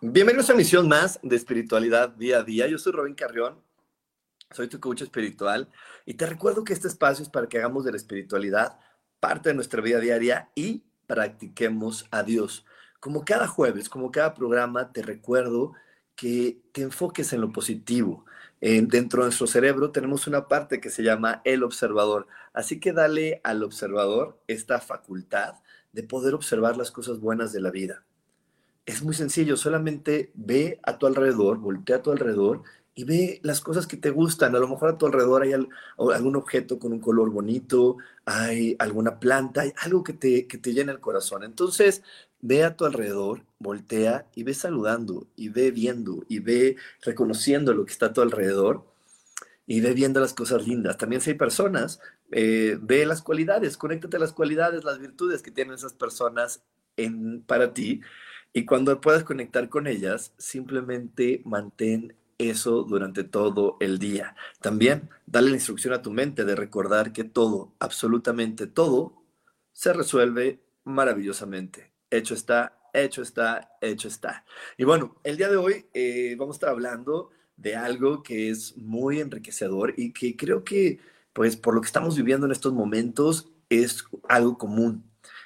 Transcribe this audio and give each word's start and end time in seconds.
Bienvenidos 0.00 0.48
a 0.48 0.52
una 0.52 0.58
misión 0.58 0.86
más 0.86 1.18
de 1.24 1.34
espiritualidad 1.34 2.10
día 2.10 2.38
a 2.38 2.44
día. 2.44 2.68
Yo 2.68 2.78
soy 2.78 2.92
Robin 2.92 3.16
Carrión, 3.16 3.60
soy 4.52 4.68
tu 4.68 4.78
coach 4.78 5.02
espiritual 5.02 5.68
y 6.06 6.14
te 6.14 6.24
recuerdo 6.24 6.62
que 6.62 6.72
este 6.72 6.86
espacio 6.86 7.24
es 7.24 7.28
para 7.28 7.48
que 7.48 7.58
hagamos 7.58 7.84
de 7.84 7.90
la 7.90 7.96
espiritualidad 7.96 8.78
parte 9.18 9.48
de 9.48 9.56
nuestra 9.56 9.82
vida 9.82 9.98
diaria 9.98 10.52
y 10.54 10.84
practiquemos 11.08 12.06
a 12.12 12.22
Dios. 12.22 12.64
Como 13.00 13.24
cada 13.24 13.48
jueves, 13.48 13.88
como 13.88 14.12
cada 14.12 14.34
programa, 14.34 14.92
te 14.92 15.02
recuerdo 15.02 15.72
que 16.14 16.62
te 16.70 16.82
enfoques 16.82 17.32
en 17.32 17.40
lo 17.40 17.50
positivo. 17.50 18.24
dentro 18.60 19.22
de 19.22 19.26
nuestro 19.26 19.48
cerebro 19.48 19.90
tenemos 19.90 20.28
una 20.28 20.46
parte 20.46 20.80
que 20.80 20.90
se 20.90 21.02
llama 21.02 21.42
el 21.44 21.64
observador. 21.64 22.28
Así 22.52 22.78
que 22.78 22.92
dale 22.92 23.40
al 23.42 23.64
observador 23.64 24.40
esta 24.46 24.80
facultad 24.80 25.54
de 25.90 26.04
poder 26.04 26.34
observar 26.34 26.76
las 26.76 26.92
cosas 26.92 27.18
buenas 27.18 27.52
de 27.52 27.60
la 27.60 27.72
vida 27.72 28.04
es 28.88 29.02
muy 29.02 29.12
sencillo, 29.12 29.58
solamente 29.58 30.32
ve 30.32 30.80
a 30.82 30.96
tu 30.96 31.06
alrededor, 31.06 31.58
voltea 31.58 31.96
a 31.96 32.02
tu 32.02 32.10
alrededor 32.10 32.62
y 32.94 33.04
ve 33.04 33.38
las 33.42 33.60
cosas 33.60 33.86
que 33.86 33.98
te 33.98 34.08
gustan. 34.08 34.56
A 34.56 34.58
lo 34.58 34.66
mejor 34.66 34.88
a 34.88 34.96
tu 34.96 35.04
alrededor 35.04 35.42
hay 35.42 35.52
algún 35.52 36.36
objeto 36.36 36.78
con 36.78 36.94
un 36.94 36.98
color 36.98 37.28
bonito, 37.30 37.98
hay 38.24 38.76
alguna 38.78 39.20
planta, 39.20 39.60
hay 39.60 39.74
algo 39.82 40.02
que 40.02 40.14
te, 40.14 40.46
que 40.46 40.56
te 40.56 40.72
llena 40.72 40.90
el 40.90 41.00
corazón. 41.00 41.44
Entonces, 41.44 42.02
ve 42.40 42.64
a 42.64 42.76
tu 42.76 42.86
alrededor, 42.86 43.42
voltea 43.58 44.26
y 44.34 44.42
ve 44.42 44.54
saludando, 44.54 45.26
y 45.36 45.50
ve 45.50 45.70
viendo, 45.70 46.24
y 46.26 46.38
ve 46.38 46.76
reconociendo 47.02 47.74
lo 47.74 47.84
que 47.84 47.92
está 47.92 48.06
a 48.06 48.12
tu 48.14 48.22
alrededor, 48.22 48.86
y 49.66 49.82
ve 49.82 49.92
viendo 49.92 50.18
las 50.18 50.32
cosas 50.32 50.66
lindas. 50.66 50.96
También 50.96 51.20
si 51.20 51.32
hay 51.32 51.36
personas, 51.36 52.00
eh, 52.32 52.78
ve 52.80 53.04
las 53.04 53.20
cualidades, 53.20 53.76
conéctate 53.76 54.16
a 54.16 54.20
las 54.20 54.32
cualidades, 54.32 54.82
las 54.82 54.98
virtudes 54.98 55.42
que 55.42 55.50
tienen 55.50 55.74
esas 55.74 55.92
personas 55.92 56.62
en, 56.96 57.42
para 57.42 57.74
ti 57.74 58.00
y 58.52 58.64
cuando 58.64 59.00
puedas 59.00 59.24
conectar 59.24 59.68
con 59.68 59.86
ellas, 59.86 60.32
simplemente 60.38 61.42
mantén 61.44 62.14
eso 62.38 62.84
durante 62.84 63.24
todo 63.24 63.76
el 63.80 63.98
día. 63.98 64.36
También 64.60 65.10
dale 65.26 65.50
la 65.50 65.56
instrucción 65.56 65.92
a 65.92 66.02
tu 66.02 66.10
mente 66.10 66.44
de 66.44 66.54
recordar 66.54 67.12
que 67.12 67.24
todo, 67.24 67.74
absolutamente 67.80 68.66
todo, 68.66 69.22
se 69.72 69.92
resuelve 69.92 70.60
maravillosamente. 70.84 71.92
Hecho 72.10 72.34
está, 72.34 72.78
hecho 72.92 73.22
está, 73.22 73.76
hecho 73.80 74.08
está. 74.08 74.44
Y 74.76 74.84
bueno, 74.84 75.20
el 75.24 75.36
día 75.36 75.48
de 75.48 75.56
hoy 75.56 75.86
eh, 75.92 76.36
vamos 76.38 76.54
a 76.54 76.58
estar 76.58 76.70
hablando 76.70 77.30
de 77.56 77.76
algo 77.76 78.22
que 78.22 78.50
es 78.50 78.76
muy 78.76 79.20
enriquecedor 79.20 79.94
y 79.96 80.12
que 80.12 80.36
creo 80.36 80.64
que, 80.64 81.00
pues, 81.32 81.56
por 81.56 81.74
lo 81.74 81.80
que 81.80 81.86
estamos 81.86 82.16
viviendo 82.16 82.46
en 82.46 82.52
estos 82.52 82.72
momentos, 82.72 83.50
es 83.68 84.04
algo 84.28 84.56
común. 84.56 85.04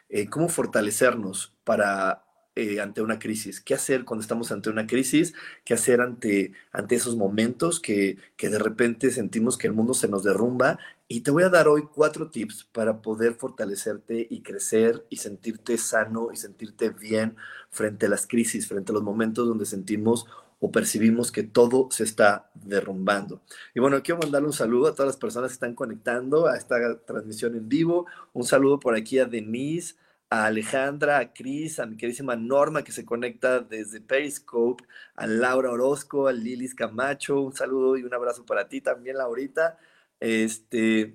Eh, 0.08 0.28
cómo 0.28 0.48
fortalecernos 0.48 1.54
para 1.64 2.24
eh, 2.54 2.80
ante 2.80 3.00
una 3.00 3.18
crisis, 3.18 3.60
qué 3.60 3.74
hacer 3.74 4.04
cuando 4.04 4.20
estamos 4.20 4.52
ante 4.52 4.68
una 4.68 4.86
crisis, 4.86 5.32
qué 5.64 5.74
hacer 5.74 6.00
ante, 6.02 6.52
ante 6.70 6.96
esos 6.96 7.16
momentos 7.16 7.80
que, 7.80 8.18
que 8.36 8.50
de 8.50 8.58
repente 8.58 9.10
sentimos 9.10 9.56
que 9.56 9.68
el 9.68 9.72
mundo 9.72 9.94
se 9.94 10.08
nos 10.08 10.22
derrumba. 10.22 10.78
Y 11.08 11.22
te 11.22 11.30
voy 11.30 11.44
a 11.44 11.48
dar 11.48 11.68
hoy 11.68 11.88
cuatro 11.94 12.30
tips 12.30 12.64
para 12.72 13.00
poder 13.02 13.34
fortalecerte 13.34 14.26
y 14.28 14.42
crecer 14.42 15.06
y 15.08 15.16
sentirte 15.16 15.78
sano 15.78 16.28
y 16.32 16.36
sentirte 16.36 16.90
bien 16.90 17.36
frente 17.70 18.06
a 18.06 18.08
las 18.10 18.26
crisis, 18.26 18.68
frente 18.68 18.92
a 18.92 18.94
los 18.94 19.02
momentos 19.02 19.48
donde 19.48 19.66
sentimos 19.66 20.26
o 20.60 20.70
percibimos 20.70 21.32
que 21.32 21.42
todo 21.42 21.88
se 21.90 22.04
está 22.04 22.50
derrumbando. 22.54 23.42
Y 23.74 23.80
bueno, 23.80 24.00
quiero 24.02 24.20
mandarle 24.20 24.46
un 24.46 24.52
saludo 24.52 24.86
a 24.86 24.94
todas 24.94 25.08
las 25.08 25.16
personas 25.16 25.50
que 25.50 25.54
están 25.54 25.74
conectando 25.74 26.46
a 26.46 26.56
esta 26.56 26.98
transmisión 27.04 27.56
en 27.56 27.68
vivo. 27.68 28.06
Un 28.32 28.44
saludo 28.44 28.78
por 28.78 28.94
aquí 28.94 29.18
a 29.18 29.24
Denise, 29.24 29.96
a 30.32 30.46
Alejandra, 30.46 31.18
a 31.18 31.30
Cris, 31.30 31.78
a 31.78 31.84
mi 31.84 31.94
queridísima 31.98 32.34
Norma 32.36 32.82
que 32.82 32.90
se 32.90 33.04
conecta 33.04 33.60
desde 33.60 34.00
Periscope, 34.00 34.82
a 35.14 35.26
Laura 35.26 35.70
Orozco, 35.70 36.26
a 36.26 36.32
Lilis 36.32 36.74
Camacho, 36.74 37.42
un 37.42 37.54
saludo 37.54 37.98
y 37.98 38.02
un 38.02 38.14
abrazo 38.14 38.46
para 38.46 38.66
ti 38.66 38.80
también, 38.80 39.18
Laurita. 39.18 39.76
Este, 40.18 41.14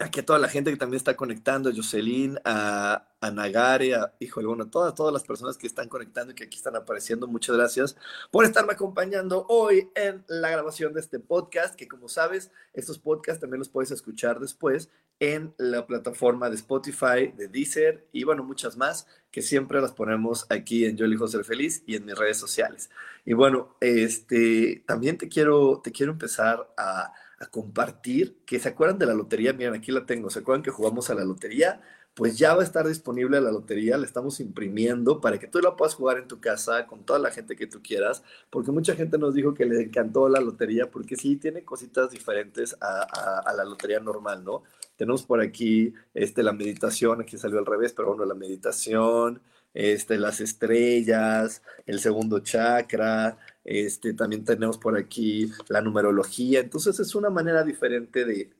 aquí 0.00 0.18
a 0.18 0.26
toda 0.26 0.40
la 0.40 0.48
gente 0.48 0.72
que 0.72 0.76
también 0.76 0.96
está 0.96 1.16
conectando, 1.16 1.70
a 1.70 1.72
Jocelyn, 1.72 2.40
a, 2.44 3.06
a 3.22 3.30
Nagare, 3.30 3.94
a, 3.94 4.12
híjole, 4.18 4.48
bueno, 4.48 4.68
todas, 4.68 4.94
todas 4.94 5.12
las 5.12 5.22
personas 5.22 5.56
que 5.56 5.68
están 5.68 5.88
conectando 5.88 6.32
y 6.32 6.34
que 6.34 6.44
aquí 6.44 6.56
están 6.56 6.74
apareciendo, 6.74 7.28
muchas 7.28 7.56
gracias 7.56 7.96
por 8.32 8.44
estarme 8.44 8.72
acompañando 8.72 9.46
hoy 9.48 9.90
en 9.94 10.24
la 10.26 10.50
grabación 10.50 10.92
de 10.92 11.00
este 11.00 11.20
podcast, 11.20 11.76
que 11.76 11.86
como 11.86 12.08
sabes, 12.08 12.50
estos 12.74 12.98
podcasts 12.98 13.40
también 13.40 13.60
los 13.60 13.68
puedes 13.68 13.92
escuchar 13.92 14.40
después 14.40 14.90
en 15.20 15.54
la 15.56 15.86
plataforma 15.86 16.50
de 16.50 16.56
Spotify, 16.56 17.32
de 17.36 17.46
Deezer 17.48 18.08
y 18.10 18.24
bueno, 18.24 18.42
muchas 18.42 18.76
más 18.76 19.06
que 19.30 19.40
siempre 19.40 19.80
las 19.80 19.92
ponemos 19.92 20.46
aquí 20.50 20.84
en 20.84 20.96
Yo 20.96 21.04
elijo 21.04 21.28
ser 21.28 21.44
feliz 21.44 21.84
y 21.86 21.94
en 21.94 22.04
mis 22.04 22.18
redes 22.18 22.38
sociales. 22.38 22.90
Y 23.24 23.34
bueno, 23.34 23.76
este, 23.80 24.82
también 24.84 25.16
te 25.16 25.28
quiero, 25.28 25.80
te 25.82 25.92
quiero 25.92 26.10
empezar 26.10 26.68
a 26.76 27.12
a 27.42 27.46
compartir, 27.46 28.38
que 28.46 28.60
se 28.60 28.68
acuerdan 28.68 28.98
de 28.98 29.06
la 29.06 29.14
lotería, 29.14 29.52
miren, 29.52 29.74
aquí 29.74 29.90
la 29.90 30.06
tengo, 30.06 30.30
¿se 30.30 30.38
acuerdan 30.38 30.62
que 30.62 30.70
jugamos 30.70 31.10
a 31.10 31.14
la 31.14 31.24
lotería? 31.24 31.80
Pues 32.14 32.36
ya 32.38 32.54
va 32.54 32.60
a 32.60 32.64
estar 32.64 32.86
disponible 32.86 33.40
la 33.40 33.50
lotería, 33.50 33.96
la 33.96 34.04
estamos 34.04 34.38
imprimiendo 34.40 35.20
para 35.20 35.38
que 35.38 35.46
tú 35.46 35.60
la 35.60 35.76
puedas 35.76 35.94
jugar 35.94 36.18
en 36.18 36.28
tu 36.28 36.40
casa 36.40 36.86
con 36.86 37.04
toda 37.04 37.18
la 37.18 37.30
gente 37.30 37.56
que 37.56 37.66
tú 37.66 37.80
quieras, 37.82 38.22
porque 38.50 38.70
mucha 38.70 38.94
gente 38.94 39.16
nos 39.16 39.34
dijo 39.34 39.54
que 39.54 39.64
le 39.64 39.80
encantó 39.82 40.28
la 40.28 40.40
lotería, 40.40 40.90
porque 40.90 41.16
sí 41.16 41.36
tiene 41.36 41.64
cositas 41.64 42.10
diferentes 42.10 42.76
a, 42.82 43.52
la 43.56 43.64
lotería 43.64 44.00
normal, 44.00 44.44
¿no? 44.44 44.62
tenemos 44.96 45.22
por 45.24 45.40
aquí 45.40 45.94
este, 46.14 46.42
la 46.42 46.52
meditación, 46.52 47.22
aquí 47.22 47.38
salió 47.38 47.58
al 47.58 47.66
revés, 47.66 47.92
pero 47.92 48.08
bueno, 48.08 48.24
la 48.24 48.34
meditación, 48.34 49.40
este, 49.74 50.18
las 50.18 50.40
estrellas, 50.40 51.62
el 51.86 51.98
segundo 51.98 52.40
chakra, 52.40 53.38
este, 53.64 54.14
también 54.14 54.44
tenemos 54.44 54.78
por 54.78 54.96
aquí 54.96 55.50
la 55.68 55.80
numerología, 55.80 56.60
entonces 56.60 57.00
es 57.00 57.14
una 57.14 57.30
manera 57.30 57.64
diferente 57.64 58.24
de, 58.24 58.50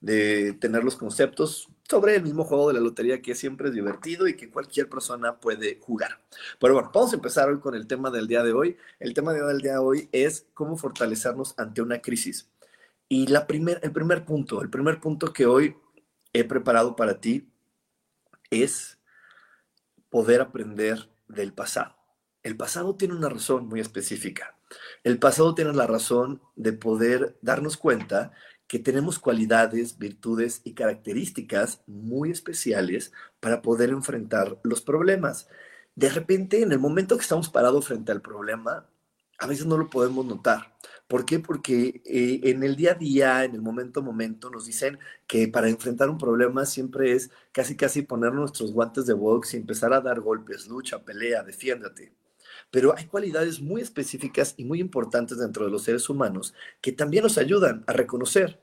de 0.00 0.52
tener 0.54 0.82
los 0.82 0.96
conceptos 0.96 1.68
sobre 1.88 2.16
el 2.16 2.22
mismo 2.22 2.44
juego 2.44 2.68
de 2.68 2.74
la 2.74 2.80
lotería 2.80 3.20
que 3.20 3.34
siempre 3.34 3.68
es 3.68 3.74
divertido 3.74 4.26
y 4.26 4.36
que 4.36 4.50
cualquier 4.50 4.88
persona 4.88 5.38
puede 5.38 5.78
jugar. 5.80 6.20
Pero 6.58 6.74
bueno, 6.74 6.90
vamos 6.92 7.12
a 7.12 7.16
empezar 7.16 7.48
hoy 7.48 7.60
con 7.60 7.74
el 7.74 7.86
tema 7.86 8.10
del 8.10 8.26
día 8.26 8.42
de 8.42 8.52
hoy. 8.52 8.76
El 8.98 9.14
tema 9.14 9.32
del 9.32 9.60
día 9.60 9.72
de 9.72 9.78
hoy 9.78 10.08
es 10.12 10.46
cómo 10.54 10.76
fortalecernos 10.76 11.54
ante 11.58 11.82
una 11.82 12.00
crisis. 12.00 12.50
Y 13.08 13.26
la 13.26 13.46
primer, 13.46 13.80
el 13.82 13.92
primer 13.92 14.24
punto, 14.24 14.62
el 14.62 14.70
primer 14.70 15.00
punto 15.00 15.32
que 15.32 15.46
hoy 15.46 15.76
he 16.32 16.44
preparado 16.44 16.96
para 16.96 17.20
ti 17.20 17.48
es 18.50 18.98
poder 20.08 20.40
aprender 20.40 21.10
del 21.28 21.52
pasado. 21.52 21.96
El 22.42 22.56
pasado 22.56 22.96
tiene 22.96 23.14
una 23.14 23.28
razón 23.28 23.68
muy 23.68 23.80
específica. 23.80 24.56
El 25.02 25.18
pasado 25.18 25.54
tiene 25.54 25.72
la 25.72 25.86
razón 25.86 26.40
de 26.56 26.72
poder 26.72 27.38
darnos 27.42 27.76
cuenta 27.76 28.32
que 28.66 28.78
tenemos 28.78 29.18
cualidades, 29.18 29.98
virtudes 29.98 30.60
y 30.64 30.74
características 30.74 31.82
muy 31.86 32.30
especiales 32.30 33.12
para 33.40 33.62
poder 33.62 33.90
enfrentar 33.90 34.58
los 34.62 34.80
problemas. 34.80 35.48
De 35.94 36.08
repente, 36.08 36.62
en 36.62 36.72
el 36.72 36.78
momento 36.78 37.16
que 37.16 37.22
estamos 37.22 37.50
parados 37.50 37.86
frente 37.86 38.12
al 38.12 38.22
problema, 38.22 38.88
a 39.38 39.46
veces 39.46 39.66
no 39.66 39.76
lo 39.76 39.90
podemos 39.90 40.24
notar. 40.26 40.74
¿Por 41.08 41.26
qué? 41.26 41.38
Porque 41.38 42.02
eh, 42.06 42.40
en 42.44 42.62
el 42.62 42.76
día 42.76 42.92
a 42.92 42.94
día, 42.94 43.44
en 43.44 43.54
el 43.54 43.62
momento 43.62 44.00
a 44.00 44.02
momento, 44.02 44.50
nos 44.50 44.66
dicen 44.66 44.98
que 45.26 45.48
para 45.48 45.68
enfrentar 45.68 46.08
un 46.08 46.18
problema 46.18 46.64
siempre 46.64 47.12
es 47.12 47.30
casi 47.52 47.76
casi 47.76 48.02
poner 48.02 48.32
nuestros 48.32 48.72
guantes 48.72 49.06
de 49.06 49.12
box 49.12 49.54
y 49.54 49.58
empezar 49.58 49.92
a 49.92 50.00
dar 50.00 50.20
golpes, 50.20 50.66
lucha, 50.66 51.04
pelea, 51.04 51.42
defiéndate. 51.42 52.12
Pero 52.70 52.94
hay 52.96 53.06
cualidades 53.06 53.60
muy 53.60 53.80
específicas 53.80 54.54
y 54.56 54.64
muy 54.64 54.80
importantes 54.80 55.38
dentro 55.38 55.64
de 55.64 55.70
los 55.70 55.82
seres 55.84 56.08
humanos 56.08 56.54
que 56.80 56.92
también 56.92 57.22
nos 57.22 57.38
ayudan 57.38 57.84
a 57.86 57.92
reconocer 57.92 58.60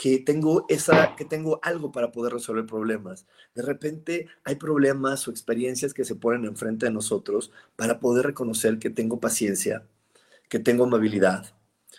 que 0.00 0.18
tengo 0.18 0.64
esa 0.70 1.14
que 1.14 1.26
tengo 1.26 1.60
algo 1.62 1.92
para 1.92 2.10
poder 2.10 2.32
resolver 2.32 2.64
problemas. 2.64 3.26
De 3.54 3.60
repente 3.60 4.28
hay 4.44 4.54
problemas 4.54 5.28
o 5.28 5.30
experiencias 5.30 5.92
que 5.92 6.06
se 6.06 6.14
ponen 6.14 6.46
enfrente 6.46 6.86
de 6.86 6.92
nosotros 6.92 7.52
para 7.76 8.00
poder 8.00 8.24
reconocer 8.24 8.78
que 8.78 8.88
tengo 8.88 9.20
paciencia, 9.20 9.86
que 10.48 10.58
tengo 10.58 10.84
amabilidad, 10.84 11.54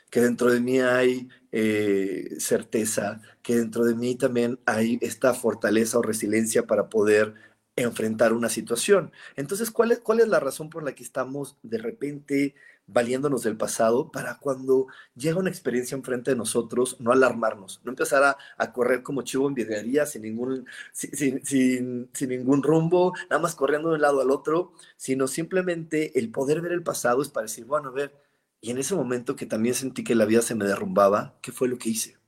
que 0.09 0.19
dentro 0.19 0.51
de 0.51 0.61
mí 0.61 0.79
hay 0.79 1.29
eh, 1.51 2.35
certeza, 2.39 3.21
que 3.43 3.55
dentro 3.55 3.85
de 3.85 3.93
mí 3.93 4.15
también 4.15 4.59
hay 4.65 4.97
esta 5.01 5.35
fortaleza 5.35 5.99
o 5.99 6.01
resiliencia 6.01 6.65
para 6.65 6.89
poder 6.89 7.35
enfrentar 7.83 8.33
una 8.33 8.49
situación. 8.49 9.11
Entonces, 9.35 9.71
¿cuál 9.71 9.91
es, 9.91 9.99
¿cuál 9.99 10.19
es 10.19 10.27
la 10.27 10.39
razón 10.39 10.69
por 10.69 10.83
la 10.83 10.93
que 10.93 11.03
estamos 11.03 11.57
de 11.63 11.77
repente 11.77 12.55
valiéndonos 12.87 13.43
del 13.43 13.57
pasado 13.57 14.11
para 14.11 14.37
cuando 14.37 14.87
llega 15.15 15.39
una 15.39 15.49
experiencia 15.49 15.95
enfrente 15.95 16.31
de 16.31 16.37
nosotros, 16.37 16.97
no 16.99 17.11
alarmarnos, 17.11 17.81
no 17.83 17.91
empezar 17.91 18.37
a, 18.57 18.71
correr 18.73 19.03
como 19.03 19.21
chivo 19.23 19.47
en 19.47 19.53
vidrería 19.53 20.05
sin 20.05 20.23
ningún, 20.23 20.65
sin, 20.91 21.45
sin, 21.45 22.09
sin, 22.13 22.29
ningún 22.29 22.63
rumbo, 22.63 23.13
nada 23.29 23.41
más 23.41 23.55
corriendo 23.55 23.89
de 23.89 23.95
un 23.95 24.01
lado 24.01 24.21
al 24.21 24.31
otro, 24.31 24.73
sino 24.97 25.27
simplemente 25.27 26.17
el 26.19 26.31
poder 26.31 26.61
ver 26.61 26.71
el 26.73 26.83
pasado 26.83 27.21
es 27.21 27.29
para 27.29 27.43
decir, 27.45 27.65
bueno, 27.65 27.89
a 27.89 27.91
ver, 27.91 28.13
y 28.61 28.71
en 28.71 28.77
ese 28.77 28.95
momento 28.95 29.35
que 29.35 29.45
también 29.45 29.75
sentí 29.75 30.03
que 30.03 30.15
la 30.15 30.25
vida 30.25 30.41
se 30.41 30.55
me 30.55 30.65
derrumbaba, 30.65 31.37
¿qué 31.41 31.51
fue 31.51 31.67
lo 31.67 31.77
que 31.77 31.89
hice? 31.89 32.20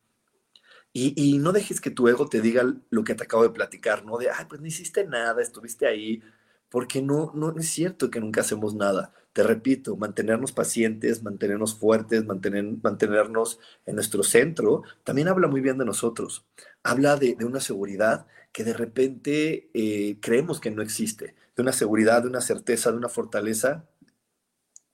Y, 0.95 1.39
no 1.39 1.51
dejes 1.53 1.81
que 1.81 1.89
tu 1.89 2.07
ego 2.07 2.29
te 2.29 2.39
diga 2.39 2.63
lo 2.91 3.03
que 3.03 3.15
te 3.15 3.23
acabo 3.23 3.41
de 3.43 3.49
platicar, 3.49 4.05
¿no? 4.05 4.17
De, 4.17 4.29
ay, 4.29 4.45
pues 4.47 4.61
no 4.61 4.67
hiciste 4.67 5.07
nada, 5.07 5.41
estuviste 5.41 5.87
ahí, 5.87 6.21
porque 6.69 7.01
no, 7.01 7.31
no, 7.33 7.55
es 7.57 7.67
cierto 7.69 8.11
que 8.11 8.19
nunca 8.19 8.41
hacemos 8.41 8.75
nada. 8.75 9.11
Te 9.33 9.41
repito, 9.41 9.97
mantenernos 9.97 10.51
pacientes, 10.51 11.23
mantenernos 11.23 11.75
fuertes, 11.75 12.25
mantener, 12.25 12.65
mantenernos 12.83 13.59
en 13.87 13.95
nuestro 13.95 14.21
centro, 14.21 14.83
también 15.03 15.27
habla 15.29 15.47
muy 15.47 15.61
bien 15.61 15.79
de 15.79 15.85
nosotros. 15.85 16.45
Habla 16.83 17.17
de, 17.17 17.37
una 17.43 17.59
seguridad 17.59 18.27
que 18.51 18.63
de 18.63 18.73
repente 18.73 19.71
eh, 19.73 20.19
creemos 20.21 20.59
que 20.59 20.69
no 20.69 20.83
existe, 20.83 21.35
de 21.55 21.63
una 21.63 21.73
seguridad, 21.73 22.21
de 22.21 22.29
una 22.29 22.41
certeza, 22.41 22.91
de 22.91 22.97
una 22.97 23.09
fortaleza 23.09 23.85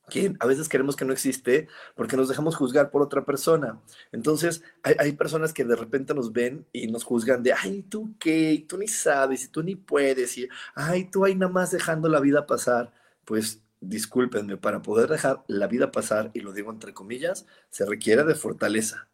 que 0.10 0.34
a 0.40 0.46
veces 0.46 0.68
queremos 0.68 0.96
que 0.96 1.06
no 1.06 1.14
existe 1.14 1.68
porque 1.96 2.18
nos 2.18 2.28
dejamos 2.28 2.56
juzgar 2.56 2.92
por 2.92 3.02
otra 3.02 3.26
persona. 3.26 3.80
Entonces, 4.12 4.64
hay, 4.84 5.14
personas 5.14 5.54
que 5.54 5.64
de 5.64 5.76
repente 5.76 6.14
nos 6.14 6.34
ven 6.34 6.66
y 6.74 6.88
nos 6.88 7.04
juzgan 7.04 7.44
de, 7.44 7.54
ay, 7.54 7.84
tú 7.84 8.16
qué, 8.20 8.66
tú 8.68 8.78
ni 8.78 8.88
sabes, 8.88 9.46
y 9.46 9.48
tú 9.50 9.64
ni 9.64 9.76
puedes, 9.76 10.38
y 10.38 10.50
ay, 10.76 11.06
tú 11.06 11.26
ahí 11.26 11.36
nada 11.36 11.52
más 11.52 11.72
dejando 11.72 12.10
la 12.10 12.20
vida 12.20 12.46
pasar. 12.46 12.94
Pues 13.26 13.62
discúlpenme, 13.82 14.58
para 14.58 14.82
poder 14.82 15.10
dejar 15.10 15.44
la 15.48 15.68
vida 15.68 15.92
pasar, 15.92 16.32
y 16.34 16.42
lo 16.42 16.52
digo 16.54 16.72
entre 16.72 16.94
comillas, 16.94 17.46
se 17.70 17.86
requiere 17.86 18.24
de 18.24 18.36
fortaleza. 18.36 19.08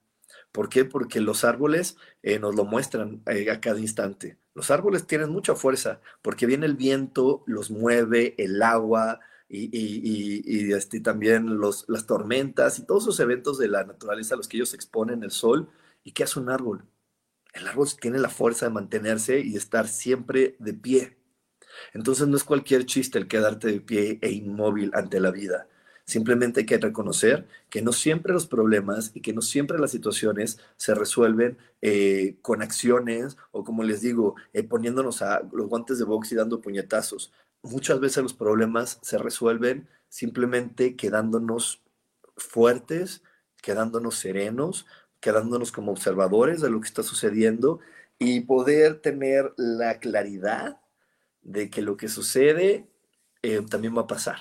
¿Por 0.52 0.70
qué? 0.70 0.86
Porque 0.86 1.20
los 1.20 1.44
árboles 1.44 1.98
eh, 2.24 2.40
nos 2.40 2.56
lo 2.56 2.64
muestran 2.64 3.22
eh, 3.28 3.52
a 3.52 3.60
cada 3.60 3.80
instante. 3.80 4.38
Los 4.54 4.72
árboles 4.72 5.06
tienen 5.06 5.30
mucha 5.30 5.54
fuerza 5.54 6.00
porque 6.22 6.46
viene 6.46 6.66
el 6.66 6.78
viento, 6.78 7.44
los 7.46 7.72
mueve, 7.72 8.36
el 8.38 8.62
agua, 8.64 9.20
y, 9.48 10.74
este, 10.74 11.00
también 11.00 11.58
los, 11.60 11.86
las 11.88 12.06
tormentas 12.06 12.80
y 12.80 12.86
todos 12.86 13.04
esos 13.04 13.20
eventos 13.20 13.58
de 13.58 13.68
la 13.68 13.84
naturaleza 13.84 14.36
a 14.36 14.38
los 14.38 14.48
que 14.48 14.58
ellos 14.58 14.74
exponen, 14.74 15.24
el 15.24 15.32
sol. 15.32 15.70
¿Y 16.04 16.12
qué 16.12 16.24
hace 16.24 16.40
un 16.40 16.50
árbol? 16.50 16.86
El 17.54 17.68
árbol 17.68 17.88
tiene 18.00 18.20
la 18.20 18.30
fuerza 18.30 18.66
de 18.66 18.74
mantenerse 18.74 19.40
y 19.40 19.56
estar 19.56 19.88
siempre 19.88 20.56
de 20.60 20.74
pie. 20.74 21.18
Entonces 21.94 22.28
no 22.28 22.38
es 22.38 22.44
cualquier 22.44 22.86
chiste 22.86 23.18
el 23.18 23.28
quedarte 23.28 23.68
de 23.68 23.82
pie 23.82 24.20
e 24.22 24.32
inmóvil 24.32 24.92
ante 24.94 25.20
la 25.20 25.32
vida. 25.32 25.68
Simplemente 26.06 26.60
hay 26.60 26.66
que 26.68 26.78
reconocer 26.78 27.48
que 27.70 27.82
no 27.82 27.92
siempre 27.92 28.32
los 28.32 28.46
problemas 28.46 29.12
y 29.16 29.22
que 29.22 29.34
no 29.34 29.42
siempre 29.42 29.80
las 29.80 29.90
situaciones 29.90 30.60
se 30.78 30.94
resuelven 30.94 31.58
eh, 31.82 32.38
con 32.44 32.62
acciones 32.62 33.38
o 33.52 33.64
como 33.64 33.84
les 33.84 34.02
digo, 34.02 34.36
eh, 34.54 34.64
poniéndonos 34.64 35.24
a 35.24 35.42
los 35.52 35.68
guantes 35.68 35.98
de 35.98 36.06
box 36.06 36.32
y 36.32 36.36
dando 36.36 36.62
puñetazos 36.62 37.32
muchas 37.66 38.00
veces 38.00 38.24
los 38.24 38.34
problemas 38.34 39.00
se 39.02 39.18
resuelven 39.18 39.88
simplemente 40.10 40.96
quedándonos 40.96 41.82
fuertes, 42.38 43.24
quedándonos 43.62 44.16
serenos, 44.16 44.86
quedándonos 45.20 45.72
como 45.72 45.92
observadores 45.92 46.62
de 46.62 46.70
lo 46.70 46.80
que 46.80 46.88
está 46.88 47.04
sucediendo 47.04 47.80
y 48.20 48.42
poder 48.42 49.02
tener 49.02 49.54
la 49.58 50.00
claridad 50.00 50.80
de 51.42 51.70
que 51.70 51.82
lo 51.82 51.98
que 51.98 52.08
sucede 52.08 52.88
eh, 53.42 53.62
también 53.70 53.96
va 53.98 54.02
a 54.02 54.08
pasar. 54.08 54.38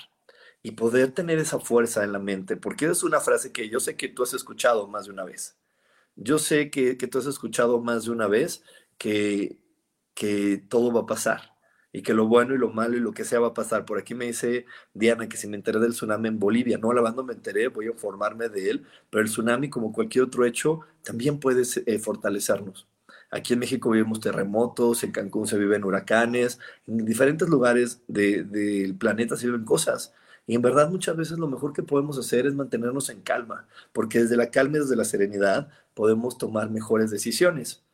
Y 0.62 0.72
poder 0.72 1.12
tener 1.12 1.38
esa 1.38 1.60
fuerza 1.60 2.04
en 2.04 2.12
la 2.12 2.18
mente, 2.18 2.56
porque 2.56 2.86
es 2.86 3.02
una 3.02 3.20
frase 3.20 3.52
que 3.52 3.68
yo 3.68 3.80
sé 3.80 3.96
que 3.96 4.08
tú 4.08 4.22
has 4.22 4.32
escuchado 4.32 4.88
más 4.88 5.04
de 5.06 5.12
una 5.12 5.24
vez. 5.24 5.56
Yo 6.16 6.38
sé 6.38 6.70
que, 6.70 6.96
que 6.96 7.06
tú 7.06 7.18
has 7.18 7.26
escuchado 7.26 7.80
más 7.80 8.04
de 8.04 8.12
una 8.12 8.28
vez 8.28 8.62
que, 8.96 9.58
que 10.14 10.64
todo 10.68 10.92
va 10.92 11.02
a 11.02 11.06
pasar 11.06 11.53
y 11.94 12.02
que 12.02 12.12
lo 12.12 12.26
bueno 12.26 12.54
y 12.54 12.58
lo 12.58 12.70
malo 12.70 12.96
y 12.96 13.00
lo 13.00 13.12
que 13.12 13.24
sea 13.24 13.38
va 13.38 13.48
a 13.48 13.54
pasar. 13.54 13.84
Por 13.84 13.98
aquí 13.98 14.14
me 14.14 14.26
dice 14.26 14.66
Diana 14.94 15.28
que 15.28 15.36
si 15.36 15.46
me 15.46 15.56
enteré 15.56 15.78
del 15.78 15.92
tsunami 15.92 16.26
en 16.26 16.40
Bolivia, 16.40 16.76
no, 16.76 16.92
la 16.92 17.12
me 17.12 17.32
enteré, 17.32 17.68
voy 17.68 17.86
a 17.86 17.90
informarme 17.92 18.48
de 18.48 18.68
él, 18.68 18.86
pero 19.10 19.22
el 19.22 19.28
tsunami, 19.28 19.70
como 19.70 19.92
cualquier 19.92 20.24
otro 20.24 20.44
hecho, 20.44 20.80
también 21.04 21.38
puede 21.38 21.62
eh, 21.86 21.98
fortalecernos. 22.00 22.88
Aquí 23.30 23.52
en 23.52 23.60
México 23.60 23.90
vivimos 23.90 24.18
terremotos, 24.18 25.04
en 25.04 25.12
Cancún 25.12 25.46
se 25.46 25.56
viven 25.56 25.84
huracanes, 25.84 26.58
en 26.88 27.04
diferentes 27.04 27.48
lugares 27.48 28.02
del 28.08 28.96
planeta 28.98 29.36
se 29.36 29.46
viven 29.46 29.64
cosas. 29.64 30.12
Y 30.48 30.56
en 30.56 30.62
verdad 30.62 30.90
muchas 30.90 31.16
veces 31.16 31.38
lo 31.38 31.46
mejor 31.46 31.72
que 31.72 31.84
podemos 31.84 32.18
hacer 32.18 32.44
es 32.46 32.54
mantenernos 32.54 33.08
en 33.08 33.20
calma, 33.20 33.68
porque 33.92 34.18
desde 34.18 34.36
la 34.36 34.50
calma 34.50 34.78
y 34.78 34.80
desde 34.80 34.96
la 34.96 35.04
serenidad 35.04 35.68
podemos 35.94 36.38
tomar 36.38 36.70
mejores 36.70 37.12
decisiones. 37.12 37.84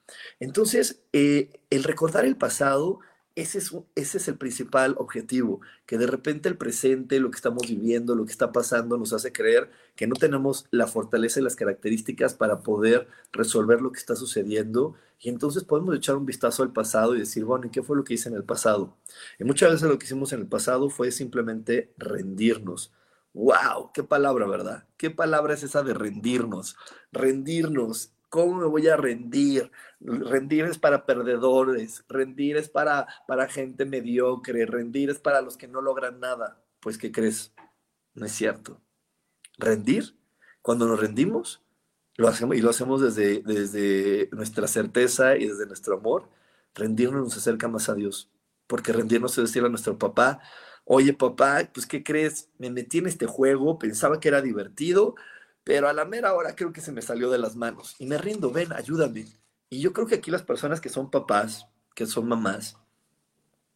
Entonces, 0.40 1.02
eh, 1.12 1.60
el 1.68 1.84
recordar 1.84 2.24
el 2.24 2.36
pasado 2.36 3.00
ese 3.36 3.58
es, 3.58 3.72
ese 3.94 4.18
es 4.18 4.28
el 4.28 4.36
principal 4.36 4.94
objetivo, 4.98 5.60
que 5.86 5.98
de 5.98 6.06
repente 6.06 6.48
el 6.48 6.56
presente, 6.56 7.20
lo 7.20 7.30
que 7.30 7.36
estamos 7.36 7.68
viviendo, 7.68 8.14
lo 8.14 8.24
que 8.24 8.32
está 8.32 8.52
pasando, 8.52 8.98
nos 8.98 9.12
hace 9.12 9.32
creer 9.32 9.70
que 9.96 10.06
no 10.06 10.14
tenemos 10.14 10.66
la 10.70 10.86
fortaleza 10.86 11.40
y 11.40 11.44
las 11.44 11.56
características 11.56 12.34
para 12.34 12.60
poder 12.60 13.08
resolver 13.32 13.80
lo 13.80 13.92
que 13.92 13.98
está 13.98 14.16
sucediendo. 14.16 14.94
Y 15.20 15.28
entonces 15.28 15.64
podemos 15.64 15.94
echar 15.96 16.16
un 16.16 16.26
vistazo 16.26 16.62
al 16.62 16.72
pasado 16.72 17.14
y 17.14 17.20
decir, 17.20 17.44
bueno, 17.44 17.66
¿y 17.66 17.70
qué 17.70 17.82
fue 17.82 17.96
lo 17.96 18.04
que 18.04 18.14
hice 18.14 18.28
en 18.28 18.34
el 18.34 18.44
pasado? 18.44 18.96
Y 19.38 19.44
muchas 19.44 19.70
veces 19.70 19.88
lo 19.88 19.98
que 19.98 20.06
hicimos 20.06 20.32
en 20.32 20.40
el 20.40 20.46
pasado 20.46 20.90
fue 20.90 21.12
simplemente 21.12 21.92
rendirnos. 21.98 22.92
¡Wow! 23.32 23.92
¡Qué 23.94 24.02
palabra, 24.02 24.46
verdad! 24.46 24.88
¿Qué 24.96 25.10
palabra 25.10 25.54
es 25.54 25.62
esa 25.62 25.82
de 25.82 25.94
rendirnos? 25.94 26.76
Rendirnos 27.12 28.12
¿Cómo 28.30 28.54
me 28.54 28.66
voy 28.66 28.86
a 28.86 28.96
rendir? 28.96 29.70
Rendir 29.98 30.64
es 30.64 30.78
para 30.78 31.04
perdedores, 31.04 32.04
rendir 32.08 32.56
es 32.56 32.68
para, 32.68 33.08
para 33.26 33.48
gente 33.48 33.84
mediocre, 33.84 34.66
rendir 34.66 35.10
es 35.10 35.18
para 35.18 35.42
los 35.42 35.56
que 35.56 35.66
no 35.66 35.82
logran 35.82 36.20
nada. 36.20 36.62
Pues, 36.78 36.96
¿qué 36.96 37.10
crees? 37.10 37.52
No 38.14 38.26
es 38.26 38.32
cierto. 38.32 38.80
Rendir, 39.58 40.16
cuando 40.62 40.86
nos 40.86 41.00
rendimos, 41.00 41.60
lo 42.16 42.28
hacemos, 42.28 42.56
y 42.56 42.60
lo 42.60 42.70
hacemos 42.70 43.02
desde, 43.02 43.42
desde 43.42 44.28
nuestra 44.30 44.68
certeza 44.68 45.36
y 45.36 45.48
desde 45.48 45.66
nuestro 45.66 45.96
amor, 45.96 46.28
rendirnos 46.72 47.24
nos 47.24 47.36
acerca 47.36 47.66
más 47.66 47.88
a 47.88 47.94
Dios. 47.94 48.30
Porque 48.68 48.92
rendirnos 48.92 49.36
es 49.38 49.44
decirle 49.44 49.66
a 49.66 49.70
nuestro 49.70 49.98
papá, 49.98 50.40
oye 50.84 51.12
papá, 51.14 51.68
pues 51.74 51.84
¿qué 51.84 52.04
crees? 52.04 52.48
Me 52.58 52.70
metí 52.70 52.98
en 52.98 53.08
este 53.08 53.26
juego, 53.26 53.76
pensaba 53.76 54.20
que 54.20 54.28
era 54.28 54.40
divertido, 54.40 55.16
pero 55.64 55.88
a 55.88 55.92
la 55.92 56.04
mera 56.04 56.34
hora 56.34 56.54
creo 56.54 56.72
que 56.72 56.80
se 56.80 56.92
me 56.92 57.02
salió 57.02 57.30
de 57.30 57.38
las 57.38 57.56
manos 57.56 57.96
y 57.98 58.06
me 58.06 58.18
rindo, 58.18 58.50
ven, 58.50 58.72
ayúdame. 58.72 59.26
Y 59.68 59.80
yo 59.80 59.92
creo 59.92 60.06
que 60.06 60.16
aquí 60.16 60.30
las 60.30 60.42
personas 60.42 60.80
que 60.80 60.88
son 60.88 61.10
papás, 61.10 61.66
que 61.94 62.06
son 62.06 62.28
mamás, 62.28 62.76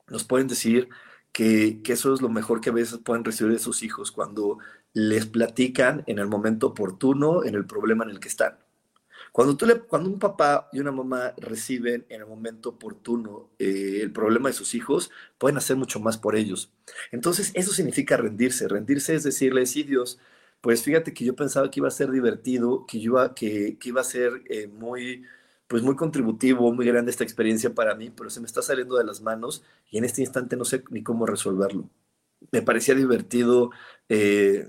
nos 0.08 0.24
pueden 0.24 0.48
decir 0.48 0.88
que, 1.32 1.80
que, 1.82 1.92
eso 1.92 2.14
es 2.14 2.20
lo 2.20 2.28
mejor 2.28 2.60
que 2.60 2.70
a 2.70 2.72
veces 2.72 2.98
pueden 2.98 3.24
recibir 3.24 3.52
de 3.52 3.58
sus 3.58 3.82
hijos 3.82 4.12
cuando 4.12 4.58
les 4.92 5.26
platican 5.26 6.04
en 6.06 6.18
el 6.18 6.26
momento 6.26 6.68
oportuno, 6.68 7.44
en 7.44 7.54
el 7.54 7.66
problema 7.66 8.04
en 8.04 8.10
el 8.10 8.20
que 8.20 8.28
están. 8.28 8.58
Cuando, 9.34 9.56
tú 9.56 9.66
cuando 9.88 10.08
un 10.08 10.20
papá 10.20 10.68
y 10.72 10.78
una 10.78 10.92
mamá 10.92 11.34
reciben 11.36 12.06
en 12.08 12.20
el 12.20 12.26
momento 12.28 12.68
oportuno 12.68 13.50
eh, 13.58 13.98
el 14.00 14.12
problema 14.12 14.48
de 14.48 14.52
sus 14.52 14.76
hijos, 14.76 15.10
pueden 15.38 15.56
hacer 15.56 15.76
mucho 15.76 15.98
más 15.98 16.16
por 16.16 16.36
ellos. 16.36 16.72
Entonces, 17.10 17.50
eso 17.54 17.72
significa 17.72 18.16
rendirse. 18.16 18.68
Rendirse 18.68 19.12
es 19.12 19.24
decirle, 19.24 19.66
sí, 19.66 19.82
Dios, 19.82 20.20
pues 20.64 20.82
fíjate 20.82 21.12
que 21.12 21.26
yo 21.26 21.36
pensaba 21.36 21.70
que 21.70 21.80
iba 21.80 21.88
a 21.88 21.90
ser 21.90 22.10
divertido, 22.10 22.86
que, 22.86 22.96
iba, 22.96 23.34
que, 23.34 23.76
iba 23.84 24.00
a 24.00 24.04
ser 24.04 24.42
eh, 24.48 24.66
muy, 24.66 25.22
pues 25.68 25.82
muy 25.82 25.94
contributivo, 25.94 26.72
muy 26.72 26.86
grande 26.86 27.10
esta 27.10 27.22
experiencia 27.22 27.74
para 27.74 27.94
mí, 27.94 28.08
pero 28.08 28.30
se 28.30 28.40
me 28.40 28.46
está 28.46 28.62
saliendo 28.62 28.96
de 28.96 29.04
las 29.04 29.20
manos 29.20 29.62
y 29.90 29.98
en 29.98 30.04
este 30.04 30.22
instante 30.22 30.56
no 30.56 30.64
sé 30.64 30.82
ni 30.88 31.02
cómo 31.02 31.26
resolverlo. 31.26 31.90
Me 32.50 32.62
parecía 32.62 32.94
divertido 32.94 33.72
eh, 34.08 34.66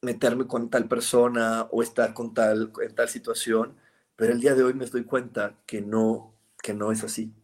meterme 0.00 0.46
con 0.46 0.70
tal 0.70 0.88
persona 0.88 1.68
o 1.72 1.82
estar 1.82 2.14
con 2.14 2.32
tal, 2.32 2.72
en 2.82 2.94
tal 2.94 3.10
situación, 3.10 3.76
pero 4.16 4.32
el 4.32 4.40
día 4.40 4.54
de 4.54 4.64
hoy 4.64 4.72
me 4.72 4.86
doy 4.86 5.04
cuenta 5.04 5.58
que 5.66 5.82
no, 5.82 6.32
que 6.62 6.72
no 6.72 6.90
es 6.90 7.04
así, 7.04 7.34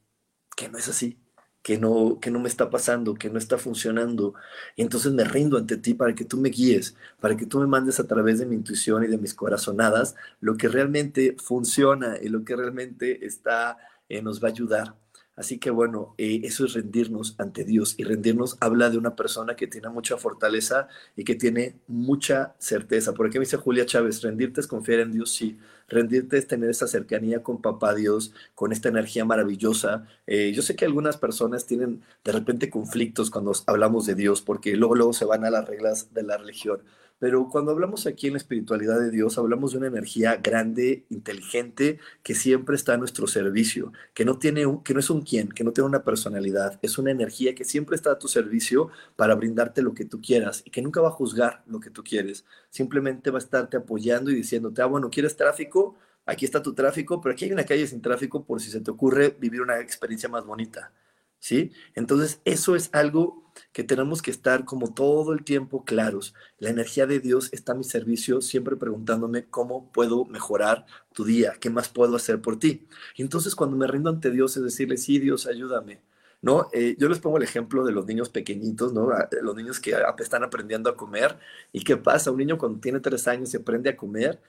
que 0.57 0.71
no 0.71 0.79
es 0.79 0.89
así, 0.89 1.19
que 1.65 1.79
no, 1.79 2.19
que 2.21 2.31
no 2.31 2.41
me 2.41 2.49
está 2.51 2.69
pasando, 2.69 3.15
que 3.15 3.31
no 3.31 3.39
está 3.39 3.57
funcionando. 3.57 4.35
Y 4.77 4.83
entonces 4.83 5.15
me 5.15 5.25
rindo 5.25 5.57
ante 5.57 5.79
ti 5.79 5.95
para 5.95 6.15
que 6.15 6.27
tú 6.27 6.37
me 6.37 6.51
guíes, 6.51 6.95
para 7.21 7.37
que 7.39 7.47
tú 7.47 7.59
me 7.59 7.67
mandes 7.67 7.99
a 7.99 8.07
través 8.07 8.39
de 8.39 8.45
mi 8.45 8.55
intuición 8.55 9.03
y 9.03 9.07
de 9.07 9.17
mis 9.17 9.33
corazonadas 9.35 10.15
lo 10.41 10.59
que 10.59 10.69
realmente 10.69 11.37
funciona 11.43 12.19
y 12.23 12.29
lo 12.29 12.45
que 12.45 12.55
realmente 12.55 13.25
está, 13.25 13.79
eh, 14.11 14.21
nos 14.21 14.45
va 14.45 14.49
a 14.49 14.51
ayudar. 14.51 14.95
Así 15.37 15.59
que 15.59 15.71
bueno, 15.71 16.15
eh, 16.19 16.43
eso 16.45 16.67
es 16.67 16.75
rendirnos 16.75 17.35
ante 17.39 17.65
Dios 17.65 17.95
y 17.99 18.05
rendirnos 18.05 18.59
habla 18.61 18.91
de 18.91 18.99
una 18.99 19.17
persona 19.17 19.57
que 19.57 19.67
tiene 19.67 19.89
mucha 19.89 20.19
fortaleza 20.19 20.89
y 21.17 21.25
que 21.25 21.35
tiene 21.35 21.77
mucha 21.87 22.55
certeza. 22.59 23.15
Por 23.15 23.27
aquí 23.27 23.39
me 23.39 23.47
dice 23.47 23.57
Julia 23.57 23.87
Chávez, 23.87 24.21
rendirte 24.21 24.61
es 24.61 24.67
confiar 24.67 25.01
en 25.01 25.13
Dios, 25.13 25.31
sí. 25.33 25.59
Rendirte 25.89 26.39
es 26.39 26.47
tener 26.47 26.71
esa 26.71 26.87
cercanía 26.87 27.43
con 27.43 27.61
papá 27.63 27.95
Dios, 27.95 28.33
con 28.55 28.73
esta 28.73 28.89
energía 28.89 29.25
maravillosa. 29.25 30.07
Eh, 30.27 30.53
yo 30.55 30.63
sé 30.63 30.77
que 30.77 30.85
algunas 30.85 31.17
personas 31.17 31.67
tienen 31.67 32.03
de 32.25 32.33
repente 32.33 32.71
conflictos 32.71 33.31
cuando 33.31 33.53
hablamos 33.67 34.07
de 34.07 34.15
Dios 34.15 34.43
porque 34.43 34.77
luego, 34.77 34.95
luego 34.95 35.13
se 35.13 35.25
van 35.25 35.45
a 35.45 35.51
las 35.51 35.67
reglas 35.69 36.13
de 36.15 36.23
la 36.23 36.37
religión. 36.37 36.81
Pero 37.25 37.49
cuando 37.49 37.71
hablamos 37.71 38.07
aquí 38.07 38.27
en 38.27 38.35
la 38.35 38.37
espiritualidad 38.37 39.01
de 39.01 39.11
Dios, 39.11 39.39
hablamos 39.39 39.73
de 39.73 39.79
una 39.79 39.87
energía 39.87 40.37
grande, 40.37 41.07
inteligente, 41.09 41.99
que 42.23 42.35
siempre 42.35 42.77
está 42.77 42.93
a 42.93 42.97
nuestro 42.99 43.27
servicio, 43.27 43.95
que 44.13 44.27
no, 44.27 44.39
tiene 44.39 44.67
un, 44.67 44.83
que 44.83 44.93
no 44.93 45.01
es 45.01 45.09
un 45.09 45.23
quién, 45.23 45.49
que 45.49 45.65
no 45.65 45.73
tiene 45.73 45.89
una 45.89 46.05
personalidad, 46.05 46.79
es 46.83 46.99
una 46.99 47.13
energía 47.13 47.55
que 47.55 47.65
siempre 47.65 47.97
está 47.97 48.11
a 48.11 48.19
tu 48.19 48.29
servicio 48.29 48.91
para 49.17 49.35
brindarte 49.37 49.81
lo 49.81 49.95
que 49.95 50.05
tú 50.05 50.21
quieras 50.21 50.61
y 50.67 50.71
que 50.71 50.83
nunca 50.83 51.01
va 51.01 51.09
a 51.09 51.13
juzgar 51.13 51.63
lo 51.67 51.81
que 51.81 51.89
tú 51.89 52.05
quieres, 52.05 52.45
simplemente 52.69 53.31
va 53.31 53.39
a 53.39 53.43
estarte 53.43 53.79
apoyando 53.79 54.31
y 54.31 54.35
diciéndote, 54.35 54.83
ah, 54.83 54.85
bueno, 54.85 55.09
¿quieres 55.09 55.35
tráfico? 55.35 55.97
Aquí 56.27 56.45
está 56.45 56.63
tu 56.63 56.75
tráfico, 56.75 57.23
pero 57.23 57.33
aquí 57.33 57.47
hay 57.47 57.53
una 57.53 57.65
calle 57.65 57.87
sin 57.87 58.03
tráfico 58.03 58.45
por 58.45 58.61
si 58.61 58.71
se 58.71 58.83
te 58.83 58.91
ocurre 58.91 59.35
vivir 59.41 59.63
una 59.63 59.81
experiencia 59.81 60.29
más 60.29 60.45
bonita. 60.45 60.93
¿sí? 61.39 61.73
Entonces, 61.95 62.41
eso 62.45 62.77
es 62.77 62.91
algo 62.93 63.44
que 63.75 63.83
tenemos 63.83 64.23
que 64.23 64.31
estar 64.31 64.65
como 64.65 64.95
todo 64.95 65.33
el 65.33 65.43
tiempo 65.43 65.85
claros. 65.85 66.33
La 66.59 66.71
energía 66.71 67.07
de 67.09 67.19
Dios 67.19 67.51
está 67.53 67.73
a 67.73 67.75
mi 67.75 67.83
servicio, 67.83 68.41
siempre 68.41 68.77
preguntándome 68.77 69.47
cómo 69.51 69.91
puedo 69.93 70.25
mejorar 70.27 70.87
tu 71.13 71.25
día, 71.25 71.55
qué 71.61 71.71
más 71.71 71.89
puedo 71.89 72.15
hacer 72.15 72.41
por 72.41 72.57
ti. 72.59 72.87
Y 73.17 73.23
entonces, 73.23 73.57
cuando 73.57 73.77
me 73.77 73.89
rindo 73.89 74.11
ante 74.11 74.31
Dios, 74.31 74.57
es 74.57 74.63
decirle, 74.63 74.97
sí, 74.97 75.19
Dios, 75.19 75.47
ayúdame. 75.47 76.01
¿No? 76.41 76.69
Eh, 76.73 76.95
yo 76.99 77.09
les 77.09 77.19
pongo 77.19 77.39
el 77.39 77.43
ejemplo 77.43 77.85
de 77.85 77.93
los 77.93 78.07
niños 78.07 78.29
pequeñitos, 78.29 78.93
¿no? 78.93 79.09
Los 79.43 79.57
niños 79.57 79.81
que 79.81 79.97
están 80.19 80.45
aprendiendo 80.45 80.91
a 80.91 80.97
comer. 80.97 81.39
¿Y 81.73 81.83
qué 81.83 81.97
pasa? 81.97 82.31
Un 82.31 82.37
niño 82.39 82.59
cuando 82.59 82.79
tiene 82.81 83.01
tres 83.01 83.27
años 83.27 83.53
y 83.55 83.57
aprende 83.57 83.91
a 83.91 83.97
comer, 83.97 84.41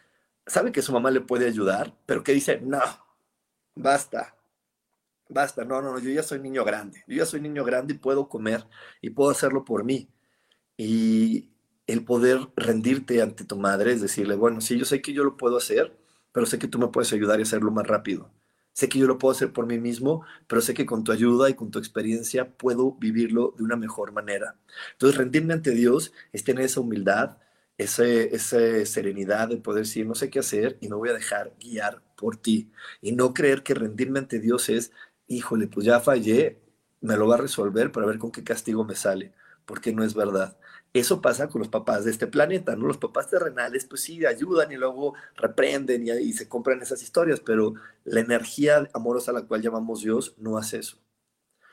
sabe 0.45 0.71
que 0.71 0.81
su 0.81 0.91
mamá 0.91 1.09
le 1.09 1.21
puede 1.21 1.47
ayudar, 1.47 1.95
pero 2.05 2.23
que 2.23 2.33
dice, 2.33 2.59
no, 2.61 2.81
basta, 3.75 4.34
basta, 5.29 5.65
no, 5.65 5.81
no, 5.81 5.99
yo 5.99 6.09
ya 6.11 6.23
soy 6.23 6.39
niño 6.39 6.63
grande, 6.65 7.03
yo 7.07 7.17
ya 7.17 7.25
soy 7.25 7.41
niño 7.41 7.63
grande 7.63 7.93
y 7.95 7.97
puedo 7.97 8.29
comer 8.29 8.65
y 9.01 9.09
puedo 9.11 9.31
hacerlo 9.31 9.65
por 9.65 9.83
mí. 9.83 10.09
Y 10.77 11.51
el 11.87 12.03
poder 12.05 12.39
rendirte 12.55 13.21
ante 13.21 13.45
tu 13.45 13.57
madre 13.57 13.93
es 13.93 14.01
decirle, 14.01 14.35
bueno, 14.35 14.61
sí, 14.61 14.77
yo 14.77 14.85
sé 14.85 15.01
que 15.01 15.13
yo 15.13 15.23
lo 15.23 15.37
puedo 15.37 15.57
hacer, 15.57 15.97
pero 16.31 16.45
sé 16.45 16.59
que 16.59 16.67
tú 16.67 16.79
me 16.79 16.87
puedes 16.89 17.13
ayudar 17.13 17.39
y 17.39 17.43
hacerlo 17.43 17.71
más 17.71 17.87
rápido. 17.87 18.31
Sé 18.73 18.89
que 18.89 18.99
yo 18.99 19.07
lo 19.07 19.17
puedo 19.17 19.31
hacer 19.31 19.53
por 19.53 19.65
mí 19.67 19.79
mismo, 19.79 20.25
pero 20.47 20.61
sé 20.61 20.73
que 20.73 20.85
con 20.85 21.03
tu 21.05 21.13
ayuda 21.13 21.49
y 21.49 21.53
con 21.53 21.71
tu 21.71 21.79
experiencia 21.79 22.57
puedo 22.57 22.91
vivirlo 22.93 23.53
de 23.57 23.63
una 23.63 23.77
mejor 23.77 24.11
manera. 24.11 24.57
Entonces, 24.93 25.17
rendirme 25.17 25.53
ante 25.53 25.71
Dios 25.71 26.11
es 26.33 26.43
tener 26.43 26.65
esa 26.65 26.81
humildad, 26.81 27.37
esa, 27.77 28.05
esa 28.05 28.85
serenidad 28.85 29.47
de 29.49 29.57
poder 29.57 29.85
decir, 29.85 30.05
no 30.05 30.13
sé 30.15 30.29
qué 30.29 30.39
hacer 30.39 30.77
y 30.81 30.89
me 30.89 30.95
voy 30.95 31.09
a 31.09 31.13
dejar 31.13 31.53
guiar 31.59 32.01
por 32.17 32.35
ti. 32.37 32.69
Y 33.01 33.13
no 33.13 33.33
creer 33.33 33.63
que 33.63 33.73
rendirme 33.75 34.19
ante 34.19 34.39
Dios 34.39 34.67
es 34.67 34.91
híjole, 35.27 35.67
pues 35.67 35.85
ya 35.85 35.99
fallé, 35.99 36.61
me 37.01 37.17
lo 37.17 37.27
va 37.27 37.35
a 37.35 37.39
resolver 37.39 37.91
para 37.91 38.05
ver 38.05 38.17
con 38.19 38.31
qué 38.31 38.43
castigo 38.43 38.83
me 38.83 38.95
sale, 38.95 39.33
porque 39.65 39.93
no 39.93 40.03
es 40.03 40.13
verdad. 40.13 40.57
Eso 40.93 41.21
pasa 41.21 41.49
con 41.49 41.59
los 41.59 41.67
papás 41.67 42.05
de 42.05 42.11
este 42.11 42.25
planeta, 42.27 42.75
¿no? 42.75 42.87
Los 42.87 42.97
papás 42.97 43.29
terrenales, 43.29 43.85
pues 43.85 44.01
sí, 44.01 44.25
ayudan 44.25 44.71
y 44.71 44.77
luego 44.77 45.13
reprenden 45.35 46.07
y, 46.07 46.33
se 46.33 46.47
compran 46.47 46.81
esas 46.81 47.03
historias, 47.03 47.41
pero 47.41 47.73
la 48.05 48.21
energía 48.21 48.87
amorosa 48.93 49.31
a 49.31 49.33
la 49.33 49.41
cual 49.45 49.61
llamamos 49.61 50.01
Dios 50.01 50.35
no 50.37 50.57
hace 50.57 50.77
eso. 50.79 50.97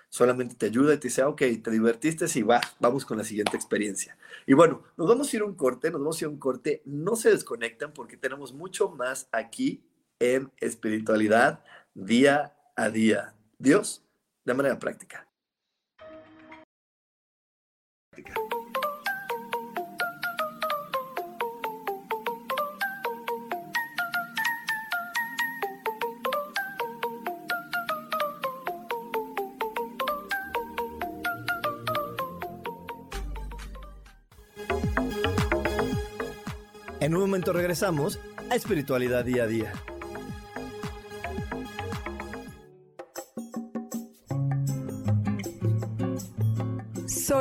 Solamente 0.09 0.57
te 0.57 0.67
ayuda 0.67 0.95
y 0.95 0.99
te 0.99 1.09
dice, 1.09 1.23
ah, 1.23 1.29
ok, 1.29 1.39
te 1.39 1.71
divertiste, 1.71 2.27
y 2.35 2.43
va, 2.43 2.61
vamos 2.81 3.05
con 3.05 3.17
la 3.17 3.25
siguiente 3.25 3.57
experiencia. 3.57 4.19
Y 4.45 4.55
bueno, 4.55 4.83
nos 4.97 5.09
vamos 5.09 5.33
a 5.33 5.37
ir 5.37 5.43
a 5.43 5.47
un 5.47 5.55
corte, 5.55 5.91
nos 5.91 6.01
vamos 6.01 6.17
a 6.17 6.25
ir 6.25 6.27
a 6.27 6.31
un 6.31 6.39
corte, 6.39 6.83
no 6.85 7.17
se 7.17 7.31
desconectan 7.31 7.93
porque 7.93 8.17
tenemos 8.17 8.53
mucho 8.53 8.91
más 8.91 9.29
aquí 9.31 9.85
en 10.19 10.51
espiritualidad 10.61 11.65
día 11.95 12.57
a 12.77 12.91
día. 12.91 13.35
Dios 13.63 14.03
de 14.45 14.55
manera 14.55 14.77
práctica. 14.77 15.29
En 36.99 37.15
un 37.15 37.21
momento 37.21 37.53
regresamos 37.53 38.19
a 38.51 38.57
Espiritualidad 38.57 39.25
Día 39.25 39.45
a 39.45 39.47
Día. 39.47 39.73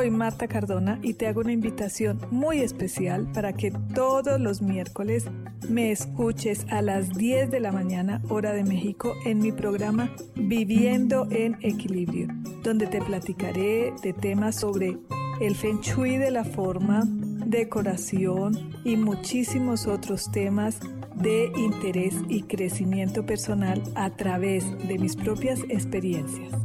Soy 0.02 0.10
Marta 0.10 0.48
Cardona 0.48 0.98
y 1.04 1.14
te 1.14 1.28
hago 1.28 1.42
una 1.42 1.52
invitación 1.52 2.20
muy 2.32 2.62
especial 2.62 3.32
para 3.34 3.54
que 3.54 3.70
todos 3.94 4.42
los 4.42 4.60
miércoles 4.64 5.26
me 5.70 5.92
escuches 5.92 6.66
a 6.72 6.82
las 6.82 7.10
10 7.10 7.52
de 7.52 7.60
la 7.60 7.72
mañana 7.72 8.20
hora 8.28 8.52
de 8.52 8.64
México 8.64 9.14
en 9.26 9.38
mi 9.38 9.52
programa 9.52 10.10
Viviendo 10.34 11.28
en 11.30 11.56
Equilibrio, 11.62 12.30
donde 12.64 12.88
te 12.88 13.00
platicaré 13.00 13.94
de 14.02 14.14
temas 14.14 14.56
sobre 14.56 14.98
el 15.40 15.56
feng 15.56 15.82
shui 15.82 16.18
de 16.18 16.32
la 16.32 16.46
forma, 16.46 17.04
decoración 17.06 18.72
y 18.84 18.98
muchísimos 18.98 19.86
otros 19.86 20.32
temas 20.32 20.80
de 21.14 21.52
interés 21.56 22.16
y 22.28 22.42
crecimiento 22.42 23.24
personal 23.24 23.84
a 23.94 24.10
través 24.10 24.66
de 24.88 24.98
mis 24.98 25.16
propias 25.16 25.60
experiencias. 25.70 26.56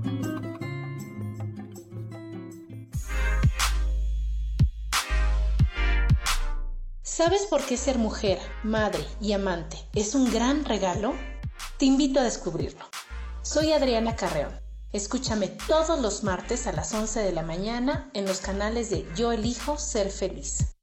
¿Sabes 7.16 7.46
por 7.46 7.64
qué 7.64 7.78
ser 7.78 7.96
mujer, 7.96 8.38
madre 8.62 9.02
y 9.23 9.32
amante 9.32 9.78
es 9.94 10.14
un 10.14 10.30
gran 10.30 10.66
regalo? 10.66 11.14
Te 11.78 11.87
invito 11.87 12.20
a 12.20 12.23
descubrirlo. 12.23 12.85
Soy 13.40 13.73
Adriana 13.73 14.16
Carreón. 14.16 14.52
Escúchame 14.92 15.49
todos 15.49 15.99
los 15.99 16.25
martes 16.25 16.66
a 16.66 16.73
las 16.73 16.92
11 16.92 17.20
de 17.20 17.32
la 17.32 17.40
mañana 17.40 18.11
en 18.12 18.26
los 18.26 18.40
canales 18.40 18.90
de 18.90 19.06
Yo 19.16 19.32
elijo 19.32 19.78
ser 19.78 20.11
feliz. 20.11 20.76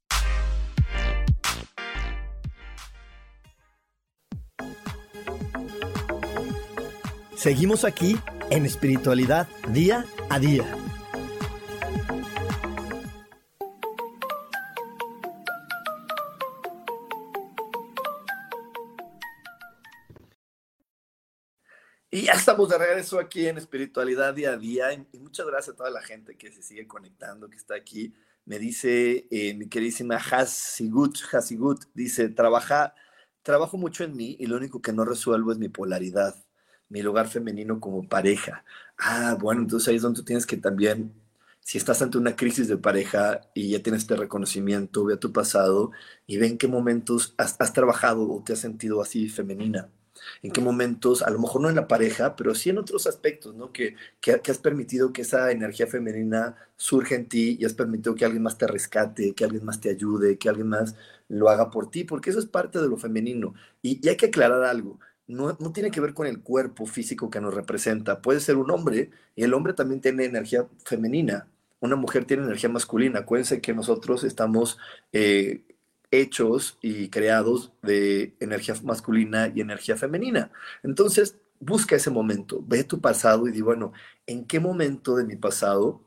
Seguimos 7.36 7.84
aquí 7.84 8.18
en 8.50 8.66
espiritualidad 8.66 9.46
día 9.68 10.04
a 10.30 10.40
día. 10.40 10.83
Estamos 22.44 22.68
de 22.68 22.76
regreso 22.76 23.18
aquí 23.18 23.46
en 23.46 23.56
Espiritualidad 23.56 24.34
Día 24.34 24.50
a 24.50 24.58
Día. 24.58 24.92
Y 24.92 25.18
muchas 25.18 25.46
gracias 25.46 25.72
a 25.72 25.76
toda 25.78 25.90
la 25.90 26.02
gente 26.02 26.36
que 26.36 26.52
se 26.52 26.60
sigue 26.60 26.86
conectando, 26.86 27.48
que 27.48 27.56
está 27.56 27.74
aquí. 27.74 28.12
Me 28.44 28.58
dice 28.58 29.26
eh, 29.30 29.54
mi 29.54 29.66
queridísima 29.66 30.16
Hasigut, 30.16 31.16
Hasigut, 31.32 31.84
dice, 31.94 32.28
Trabaja, 32.28 32.94
trabajo 33.42 33.78
mucho 33.78 34.04
en 34.04 34.14
mí 34.14 34.36
y 34.38 34.44
lo 34.44 34.58
único 34.58 34.82
que 34.82 34.92
no 34.92 35.06
resuelvo 35.06 35.52
es 35.52 35.58
mi 35.58 35.70
polaridad 35.70 36.36
mi 36.90 37.00
lugar 37.00 37.28
femenino 37.28 37.80
como 37.80 38.06
pareja. 38.06 38.62
Ah, 38.98 39.38
bueno, 39.40 39.62
entonces 39.62 39.88
ahí 39.88 39.96
es 39.96 40.02
donde 40.02 40.18
tú 40.18 40.24
tienes 40.26 40.44
que 40.44 40.58
también, 40.58 41.14
si 41.60 41.78
estás 41.78 42.02
ante 42.02 42.18
una 42.18 42.36
crisis 42.36 42.68
de 42.68 42.76
pareja 42.76 43.40
y 43.54 43.70
ya 43.70 43.82
tienes 43.82 44.02
este 44.02 44.16
reconocimiento, 44.16 45.06
ve 45.06 45.14
a 45.14 45.18
tu 45.18 45.32
pasado 45.32 45.92
y 46.26 46.36
ve 46.36 46.48
en 46.48 46.58
qué 46.58 46.68
momentos 46.68 47.34
has, 47.38 47.72
trabajado 47.72 48.30
o 48.30 48.44
te 48.44 48.52
has 48.52 48.58
sentido 48.58 49.00
así 49.00 49.30
femenina. 49.30 49.88
En 50.42 50.50
qué 50.50 50.60
momentos, 50.60 51.22
a 51.22 51.30
lo 51.30 51.38
mejor 51.38 51.62
no 51.62 51.68
en 51.68 51.76
la 51.76 51.88
pareja, 51.88 52.36
pero 52.36 52.54
sí 52.54 52.70
en 52.70 52.78
otros 52.78 53.06
aspectos, 53.06 53.54
¿no? 53.54 53.72
Que, 53.72 53.96
que, 54.20 54.40
has 54.50 54.58
permitido 54.58 55.12
que 55.12 55.22
esa 55.22 55.50
energía 55.50 55.86
femenina 55.86 56.56
surja 56.76 57.14
en 57.14 57.28
ti 57.28 57.56
y 57.60 57.64
has 57.64 57.74
permitido 57.74 58.14
que 58.14 58.24
alguien 58.24 58.42
más 58.42 58.58
te 58.58 58.66
rescate, 58.66 59.34
que 59.34 59.44
alguien 59.44 59.64
más 59.64 59.80
te 59.80 59.90
ayude, 59.90 60.38
que 60.38 60.48
alguien 60.48 60.68
más 60.68 60.96
lo 61.28 61.48
haga 61.48 61.70
por 61.70 61.90
ti, 61.90 62.04
porque 62.04 62.30
eso 62.30 62.38
es 62.38 62.46
parte 62.46 62.80
de 62.80 62.88
lo 62.88 62.96
femenino. 62.96 63.54
y 63.82 64.06
hay 64.08 64.16
que 64.16 64.26
aclarar 64.26 64.64
algo 64.64 64.98
no, 65.26 65.54
tiene 65.72 65.90
que 65.90 66.00
ver 66.00 66.14
con 66.14 66.26
el 66.26 66.40
cuerpo 66.42 66.86
físico 66.86 67.30
que 67.30 67.40
nos 67.40 67.54
representa. 67.54 68.20
Puede 68.20 68.40
ser 68.40 68.56
un 68.56 68.70
hombre 68.70 69.10
y 69.34 69.44
el 69.44 69.54
hombre 69.54 69.72
también 69.72 70.00
tiene 70.00 70.24
energía 70.24 70.66
femenina. 70.84 71.48
Una 71.80 71.96
mujer 71.96 72.24
tiene 72.24 72.44
energía 72.44 72.68
masculina. 72.68 73.20
Acuérdense 73.20 73.60
que 73.60 73.74
nosotros 73.74 74.24
estamos 74.24 74.78
eh, 75.12 75.62
hechos 76.20 76.78
y 76.80 77.08
creados 77.08 77.72
de 77.82 78.34
energía 78.40 78.74
masculina 78.82 79.52
y 79.54 79.60
energía 79.60 79.96
femenina. 79.96 80.50
Entonces, 80.82 81.36
busca 81.60 81.96
ese 81.96 82.10
momento, 82.10 82.62
ve 82.66 82.84
tu 82.84 83.00
pasado 83.00 83.48
y 83.48 83.52
di, 83.52 83.60
bueno, 83.60 83.92
¿en 84.26 84.44
qué 84.44 84.60
momento 84.60 85.16
de 85.16 85.24
mi 85.24 85.36
pasado 85.36 86.02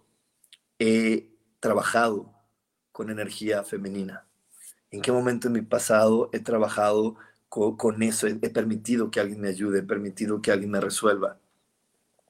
he 0.80 1.30
trabajado 1.60 2.34
con 2.92 3.10
energía 3.10 3.64
femenina? 3.64 4.26
¿En 4.92 5.02
qué 5.02 5.12
momento 5.12 5.48
de 5.50 5.60
mi 5.60 5.66
pasado 5.66 6.30
he 6.34 6.40
trabajado 6.40 7.18
con, 7.50 8.04
eso 8.04 8.28
he, 8.28 8.36
permitido 8.36 9.10
que 9.10 9.20
alguien 9.20 9.42
me 9.42 9.50
ayude, 9.50 9.80
he 9.80 9.84
permitido 9.84 10.42
que 10.42 10.52
alguien 10.52 10.72
me 10.72 10.82
resuelva. 10.82 11.40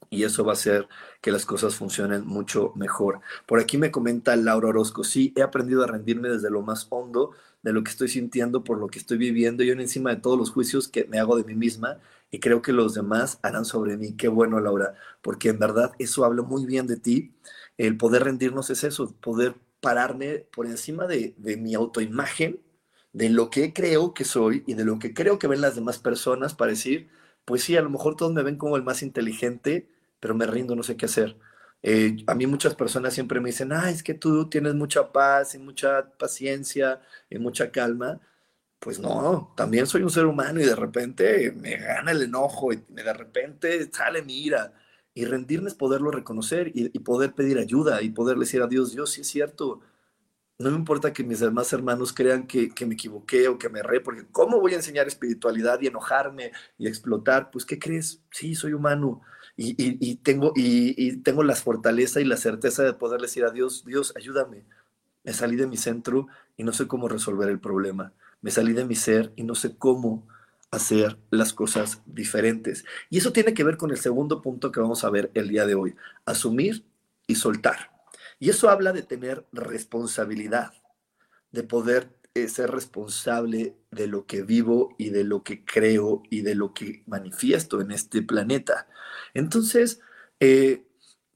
Y 0.09 0.23
eso 0.23 0.45
va 0.45 0.51
a 0.51 0.53
hacer 0.53 0.87
que 1.21 1.31
las 1.31 1.45
cosas 1.45 1.75
funcionen 1.75 2.25
mucho 2.25 2.71
mejor. 2.75 3.19
Por 3.45 3.59
aquí 3.59 3.77
me 3.77 3.91
comenta 3.91 4.35
Laura 4.37 4.69
Orozco, 4.69 5.03
sí, 5.03 5.33
he 5.35 5.41
aprendido 5.41 5.83
a 5.83 5.87
rendirme 5.87 6.29
desde 6.29 6.49
lo 6.49 6.61
más 6.61 6.87
hondo 6.89 7.31
de 7.67 7.73
lo 7.73 7.83
que 7.83 7.91
estoy 7.91 8.07
sintiendo, 8.07 8.63
por 8.63 8.77
lo 8.79 8.87
que 8.87 8.99
estoy 8.99 9.17
viviendo, 9.17 9.63
yo 9.63 9.73
encima 9.73 10.11
de 10.11 10.21
todos 10.21 10.37
los 10.37 10.51
juicios 10.51 10.87
que 10.87 11.05
me 11.05 11.19
hago 11.19 11.37
de 11.37 11.43
mí 11.43 11.53
misma 11.55 11.99
y 12.31 12.39
creo 12.39 12.61
que 12.61 12.71
los 12.73 12.93
demás 12.93 13.39
harán 13.43 13.65
sobre 13.65 13.97
mí. 13.97 14.13
Qué 14.15 14.27
bueno, 14.29 14.59
Laura, 14.59 14.95
porque 15.21 15.49
en 15.49 15.59
verdad 15.59 15.91
eso 15.99 16.25
habla 16.25 16.43
muy 16.43 16.65
bien 16.65 16.87
de 16.87 16.97
ti. 16.97 17.33
El 17.77 17.97
poder 17.97 18.23
rendirnos 18.23 18.69
es 18.69 18.83
eso, 18.83 19.13
poder 19.21 19.55
pararme 19.81 20.45
por 20.53 20.65
encima 20.65 21.07
de, 21.07 21.35
de 21.37 21.57
mi 21.57 21.75
autoimagen 21.75 22.61
de 23.13 23.29
lo 23.29 23.49
que 23.49 23.73
creo 23.73 24.13
que 24.13 24.25
soy 24.25 24.63
y 24.67 24.73
de 24.75 24.85
lo 24.85 24.99
que 24.99 25.13
creo 25.13 25.39
que 25.39 25.47
ven 25.47 25.61
las 25.61 25.75
demás 25.75 25.97
personas 25.99 26.53
para 26.53 26.71
decir, 26.71 27.09
pues 27.45 27.63
sí, 27.63 27.75
a 27.77 27.81
lo 27.81 27.89
mejor 27.89 28.15
todos 28.15 28.33
me 28.33 28.43
ven 28.43 28.57
como 28.57 28.77
el 28.77 28.83
más 28.83 29.01
inteligente, 29.03 29.89
pero 30.19 30.35
me 30.35 30.45
rindo, 30.47 30.75
no 30.75 30.83
sé 30.83 30.97
qué 30.97 31.05
hacer. 31.05 31.37
Eh, 31.89 32.17
a 32.27 32.35
mí 32.35 32.45
muchas 32.47 32.75
personas 32.75 33.13
siempre 33.13 33.39
me 33.39 33.47
dicen, 33.47 33.71
ah, 33.71 33.89
es 33.89 34.03
que 34.03 34.13
tú 34.13 34.49
tienes 34.49 34.75
mucha 34.75 35.09
paz 35.13 35.55
y 35.55 35.57
mucha 35.57 36.11
paciencia 36.17 37.01
y 37.29 37.39
mucha 37.39 37.71
calma. 37.71 38.19
Pues 38.77 38.99
no, 38.99 39.53
también 39.55 39.87
soy 39.87 40.03
un 40.03 40.09
ser 40.09 40.25
humano 40.25 40.59
y 40.59 40.65
de 40.65 40.75
repente 40.75 41.53
me 41.53 41.77
gana 41.77 42.11
el 42.11 42.23
enojo 42.23 42.73
y 42.73 42.83
de 42.89 43.13
repente 43.13 43.89
sale 43.89 44.21
mi 44.21 44.43
ira. 44.43 44.73
Y 45.13 45.23
rendirme 45.23 45.69
es 45.69 45.75
poderlo 45.75 46.11
reconocer 46.11 46.71
y, 46.73 46.89
poder 46.99 47.33
pedir 47.33 47.57
ayuda 47.57 48.01
y 48.01 48.09
poder 48.09 48.37
decir 48.37 48.61
a 48.61 48.67
Dios, 48.67 48.91
Dios, 48.91 49.11
sí 49.11 49.21
es 49.21 49.27
cierto, 49.27 49.79
no 50.59 50.71
me 50.71 50.75
importa 50.77 51.13
que 51.13 51.23
mis 51.23 51.39
demás 51.39 51.71
hermanos 51.71 52.11
crean 52.11 52.47
que, 52.47 52.73
me 52.85 52.95
equivoqué 52.95 53.47
o 53.47 53.57
que 53.57 53.69
me 53.69 53.79
erré, 53.79 54.01
porque 54.01 54.25
¿cómo 54.31 54.59
voy 54.59 54.73
a 54.73 54.77
enseñar 54.77 55.07
espiritualidad 55.07 55.79
y 55.81 55.87
enojarme 55.87 56.51
y 56.77 56.87
explotar? 56.87 57.49
Pues, 57.49 57.65
¿qué 57.65 57.79
crees? 57.79 58.21
Sí, 58.31 58.55
soy 58.55 58.73
humano 58.73 59.21
y, 59.59 60.15
tengo, 60.17 60.53
y, 60.55 61.17
tengo 61.17 61.43
la 61.43 61.55
fortaleza 61.55 62.21
y 62.21 62.25
la 62.25 62.37
certeza 62.37 62.83
de 62.83 62.93
poder 62.93 63.19
decir 63.19 63.43
a 63.43 63.49
Dios, 63.49 63.83
Dios, 63.85 64.13
ayúdame. 64.15 64.63
Me 65.23 65.33
salí 65.33 65.55
de 65.55 65.65
mi 65.65 65.77
centro 65.77 66.27
y 66.55 66.63
no 66.63 66.71
sé 66.71 66.87
cómo 66.87 67.07
resolver 67.07 67.49
el 67.49 67.59
problema. 67.59 68.13
Me 68.41 68.51
salí 68.51 68.73
de 68.73 68.85
mi 68.85 68.95
ser 68.95 69.33
y 69.35 69.43
no 69.43 69.55
sé 69.55 69.75
cómo 69.75 70.27
hacer 70.69 71.17
las 71.31 71.53
cosas 71.53 72.03
diferentes. 72.05 72.85
Y 73.09 73.17
eso 73.17 73.33
tiene 73.33 73.55
que 73.55 73.63
ver 73.63 73.77
con 73.77 73.89
el 73.89 73.97
segundo 73.97 74.43
punto 74.43 74.71
que 74.71 74.79
vamos 74.79 75.03
a 75.03 75.09
ver 75.09 75.31
el 75.33 75.49
día 75.49 75.65
de 75.65 75.73
hoy, 75.73 75.95
asumir 76.25 76.85
y 77.25 77.35
soltar. 77.35 77.91
Y 78.39 78.49
eso 78.51 78.69
habla 78.69 78.93
de 78.93 79.01
tener 79.01 79.43
responsabilidad, 79.51 80.71
de 81.51 81.63
poder 81.63 82.09
ser 82.47 82.71
responsable 82.71 83.75
de 83.91 84.07
lo 84.07 84.25
que 84.25 84.43
vivo 84.43 84.95
y 84.97 85.09
de 85.09 85.23
lo 85.23 85.43
que 85.43 85.65
creo 85.65 86.23
y 86.29 86.41
de 86.41 86.55
lo 86.55 86.73
que 86.73 87.03
manifiesto 87.07 87.81
en 87.81 87.91
este 87.91 88.21
planeta. 88.21 88.87
Entonces, 89.33 90.01
eh, 90.39 90.85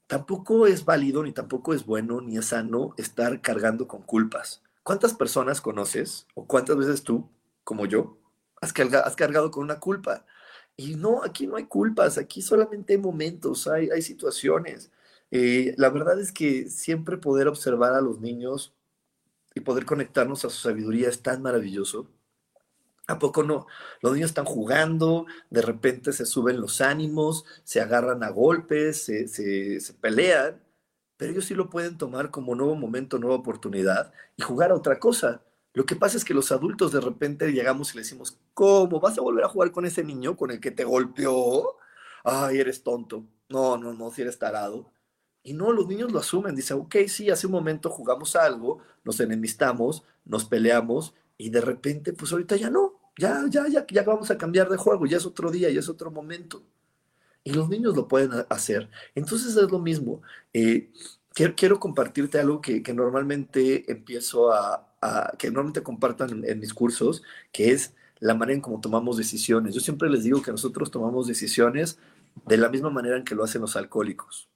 tampoco 0.06 0.66
es 0.66 0.84
válido, 0.84 1.22
ni 1.22 1.32
tampoco 1.32 1.74
es 1.74 1.84
bueno, 1.86 2.20
ni 2.20 2.36
es 2.38 2.46
sano 2.46 2.94
estar 2.96 3.40
cargando 3.40 3.88
con 3.88 4.02
culpas. 4.02 4.62
¿Cuántas 4.82 5.14
personas 5.14 5.60
conoces 5.60 6.26
o 6.34 6.46
cuántas 6.46 6.76
veces 6.76 7.02
tú, 7.02 7.28
como 7.64 7.86
yo, 7.86 8.18
has 8.60 8.72
cargado, 8.72 9.50
con 9.50 9.64
una 9.64 9.80
culpa? 9.80 10.24
Y 10.76 10.96
no, 10.96 11.22
aquí 11.24 11.46
no 11.46 11.56
hay 11.56 11.64
culpas, 11.64 12.18
aquí 12.18 12.42
solamente 12.42 12.94
hay 12.94 12.98
momentos, 12.98 13.66
hay, 13.66 13.90
hay 13.90 14.02
situaciones. 14.02 14.90
Eh, 15.30 15.74
la 15.78 15.88
verdad 15.90 16.20
es 16.20 16.32
que 16.32 16.68
siempre 16.68 17.16
poder 17.16 17.48
observar 17.48 17.94
a 17.94 18.00
los 18.00 18.20
niños 18.20 18.74
y 19.54 19.60
poder 19.60 19.84
conectarnos 19.84 20.44
a 20.44 20.50
su 20.50 20.58
sabiduría 20.58 21.08
es 21.08 21.22
tan 21.22 21.42
maravilloso. 21.42 22.08
¿A 23.08 23.18
poco 23.18 23.42
no? 23.42 23.66
Los 24.00 24.14
niños 24.14 24.30
están 24.30 24.44
jugando, 24.44 25.26
de 25.50 25.62
repente 25.62 26.12
se 26.12 26.24
suben 26.24 26.60
los 26.60 26.80
ánimos, 26.80 27.44
se 27.64 27.80
agarran 27.80 28.22
a 28.22 28.30
golpes, 28.30 29.04
se, 29.04 29.28
se, 29.28 29.94
pelean, 29.94 30.62
pero 31.16 31.32
ellos 31.32 31.44
sí 31.46 31.54
lo 31.54 31.68
pueden 31.68 31.98
tomar 31.98 32.30
como 32.30 32.54
nuevo 32.54 32.76
momento, 32.76 33.18
nueva 33.18 33.36
oportunidad 33.36 34.12
y 34.36 34.42
jugar 34.42 34.70
a 34.70 34.76
otra 34.76 34.98
cosa. 35.00 35.42
Lo 35.74 35.84
que 35.86 35.96
pasa 35.96 36.16
es 36.16 36.24
que 36.24 36.34
los 36.34 36.52
adultos 36.52 36.92
de 36.92 37.00
repente 37.00 37.50
llegamos 37.52 37.92
y 37.92 37.96
le 37.96 38.02
decimos, 38.02 38.38
¿cómo? 38.54 39.00
¿Vas 39.00 39.18
a 39.18 39.22
volver 39.22 39.44
a 39.44 39.48
jugar 39.48 39.72
con 39.72 39.84
ese 39.86 40.04
niño 40.04 40.36
con 40.36 40.50
el 40.50 40.60
que 40.60 40.70
te 40.70 40.84
golpeó? 40.84 41.76
Ay, 42.24 42.58
eres 42.58 42.82
tonto. 42.82 43.24
No, 43.48 43.76
no, 43.76 43.92
no, 43.94 44.10
si 44.10 44.22
eres 44.22 44.38
tarado. 44.38 44.92
Y 45.42 45.54
no, 45.54 45.72
los 45.72 45.88
niños 45.88 46.12
lo 46.12 46.20
asumen, 46.20 46.54
dicen, 46.54 46.78
ok, 46.78 46.96
sí, 47.08 47.30
hace 47.30 47.46
un 47.46 47.52
momento 47.52 47.90
jugamos 47.90 48.36
algo, 48.36 48.78
nos 49.04 49.18
enemistamos, 49.20 50.04
nos 50.24 50.44
peleamos 50.44 51.14
y 51.36 51.50
de 51.50 51.60
repente, 51.60 52.12
pues 52.12 52.30
ahorita 52.32 52.56
ya 52.56 52.70
no, 52.70 53.00
ya, 53.18 53.44
ya, 53.50 53.66
ya, 53.68 53.86
ya 53.86 54.02
vamos 54.04 54.30
a 54.30 54.38
cambiar 54.38 54.68
de 54.68 54.76
juego, 54.76 55.06
ya 55.06 55.16
es 55.16 55.26
otro 55.26 55.50
día, 55.50 55.70
ya 55.70 55.80
es 55.80 55.88
otro 55.88 56.10
momento. 56.10 56.62
Y 57.44 57.52
los 57.52 57.68
niños 57.68 57.96
lo 57.96 58.06
pueden 58.06 58.30
hacer. 58.48 58.88
Entonces 59.14 59.56
es 59.56 59.70
lo 59.70 59.80
mismo. 59.80 60.22
Eh, 60.52 60.92
quiero, 61.34 61.80
compartirte 61.80 62.38
algo 62.38 62.60
que, 62.60 62.82
normalmente 62.94 63.90
empiezo 63.90 64.52
a, 64.52 64.88
que 65.38 65.48
normalmente 65.48 65.82
compartan 65.82 66.30
en, 66.30 66.48
en 66.48 66.60
mis 66.60 66.72
cursos, 66.72 67.22
que 67.52 67.72
es 67.72 67.94
la 68.20 68.34
manera 68.34 68.54
en 68.54 68.60
cómo 68.60 68.80
tomamos 68.80 69.16
decisiones. 69.16 69.74
Yo 69.74 69.80
siempre 69.80 70.08
les 70.08 70.22
digo 70.22 70.42
que 70.42 70.52
nosotros 70.52 70.92
tomamos 70.92 71.26
decisiones 71.26 71.98
de 72.46 72.56
la 72.56 72.68
misma 72.68 72.90
manera 72.90 73.16
en 73.16 73.24
que 73.24 73.34
lo 73.34 73.42
hacen 73.44 73.62
los 73.62 73.74
alcohólicos. 73.76 74.51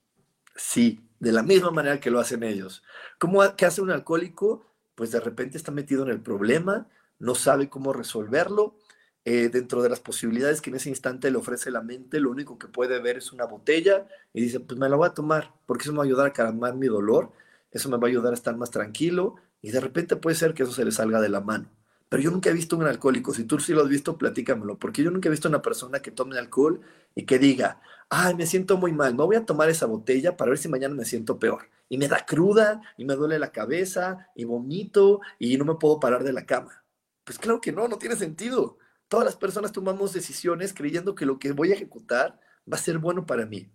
Sí, 0.57 1.07
de 1.19 1.31
la 1.31 1.43
misma 1.43 1.71
manera 1.71 1.99
que 1.99 2.11
lo 2.11 2.19
hacen 2.19 2.43
ellos. 2.43 2.83
¿Cómo 3.19 3.41
hace 3.41 3.81
un 3.81 3.91
alcohólico? 3.91 4.65
Pues 4.95 5.11
de 5.11 5.19
repente 5.19 5.57
está 5.57 5.71
metido 5.71 6.03
en 6.03 6.09
el 6.09 6.21
problema, 6.21 6.89
no 7.19 7.35
sabe 7.35 7.69
cómo 7.69 7.93
resolverlo. 7.93 8.77
Eh, 9.25 9.49
dentro 9.49 9.81
de 9.83 9.89
las 9.89 9.99
posibilidades 9.99 10.61
que 10.61 10.69
en 10.69 10.77
ese 10.77 10.89
instante 10.89 11.29
le 11.29 11.37
ofrece 11.37 11.69
la 11.69 11.81
mente, 11.81 12.19
lo 12.21 12.31
único 12.31 12.57
que 12.57 12.67
puede 12.69 12.99
ver 13.01 13.17
es 13.17 13.33
una 13.33 13.45
botella 13.45 14.07
y 14.33 14.41
dice, 14.41 14.61
pues 14.61 14.79
me 14.79 14.87
la 14.89 14.95
voy 14.95 15.07
a 15.07 15.13
tomar, 15.13 15.53
porque 15.65 15.83
eso 15.83 15.91
me 15.91 15.97
va 15.99 16.03
a 16.05 16.07
ayudar 16.07 16.27
a 16.27 16.33
calmar 16.33 16.75
mi 16.75 16.87
dolor, 16.87 17.33
eso 17.71 17.89
me 17.89 17.97
va 17.97 18.07
a 18.07 18.09
ayudar 18.09 18.31
a 18.31 18.35
estar 18.35 18.55
más 18.57 18.71
tranquilo 18.71 19.35
y 19.61 19.71
de 19.71 19.81
repente 19.81 20.15
puede 20.15 20.37
ser 20.37 20.53
que 20.53 20.63
eso 20.63 20.71
se 20.73 20.85
le 20.85 20.91
salga 20.91 21.21
de 21.21 21.29
la 21.29 21.41
mano. 21.41 21.69
Pero 22.09 22.23
yo 22.23 22.31
nunca 22.31 22.49
he 22.49 22.53
visto 22.53 22.77
un 22.77 22.85
alcohólico, 22.85 23.33
si 23.33 23.43
tú 23.43 23.59
sí 23.59 23.73
lo 23.73 23.81
has 23.81 23.89
visto, 23.89 24.17
platícamelo, 24.17 24.77
porque 24.77 25.03
yo 25.03 25.11
nunca 25.11 25.27
he 25.27 25.31
visto 25.31 25.49
una 25.49 25.61
persona 25.61 26.01
que 26.01 26.11
tome 26.11 26.37
alcohol 26.37 26.81
y 27.15 27.25
que 27.25 27.37
diga, 27.37 27.81
ay, 28.09 28.35
me 28.35 28.45
siento 28.45 28.77
muy 28.77 28.93
mal, 28.93 29.13
me 29.13 29.23
voy 29.23 29.35
a 29.35 29.45
tomar 29.45 29.69
esa 29.69 29.85
botella 29.85 30.37
para 30.37 30.49
ver 30.49 30.57
si 30.57 30.69
mañana 30.69 30.95
me 30.95 31.05
siento 31.05 31.37
peor. 31.37 31.69
Y 31.89 31.97
me 31.97 32.07
da 32.07 32.25
cruda, 32.25 32.81
y 32.97 33.05
me 33.05 33.15
duele 33.15 33.39
la 33.39 33.51
cabeza, 33.51 34.29
y 34.35 34.45
vomito, 34.45 35.21
y 35.39 35.57
no 35.57 35.65
me 35.65 35.75
puedo 35.75 35.99
parar 35.99 36.23
de 36.23 36.33
la 36.33 36.45
cama. 36.45 36.83
Pues 37.23 37.37
claro 37.39 37.59
que 37.59 37.71
no, 37.71 37.87
no 37.87 37.97
tiene 37.97 38.15
sentido. 38.15 38.77
Todas 39.07 39.25
las 39.25 39.35
personas 39.35 39.71
tomamos 39.71 40.13
decisiones 40.13 40.73
creyendo 40.73 41.15
que 41.15 41.25
lo 41.25 41.39
que 41.39 41.51
voy 41.51 41.71
a 41.71 41.75
ejecutar 41.75 42.39
va 42.71 42.77
a 42.77 42.81
ser 42.81 42.97
bueno 42.99 43.25
para 43.25 43.45
mí. 43.45 43.69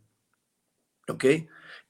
¿Ok? 1.09 1.25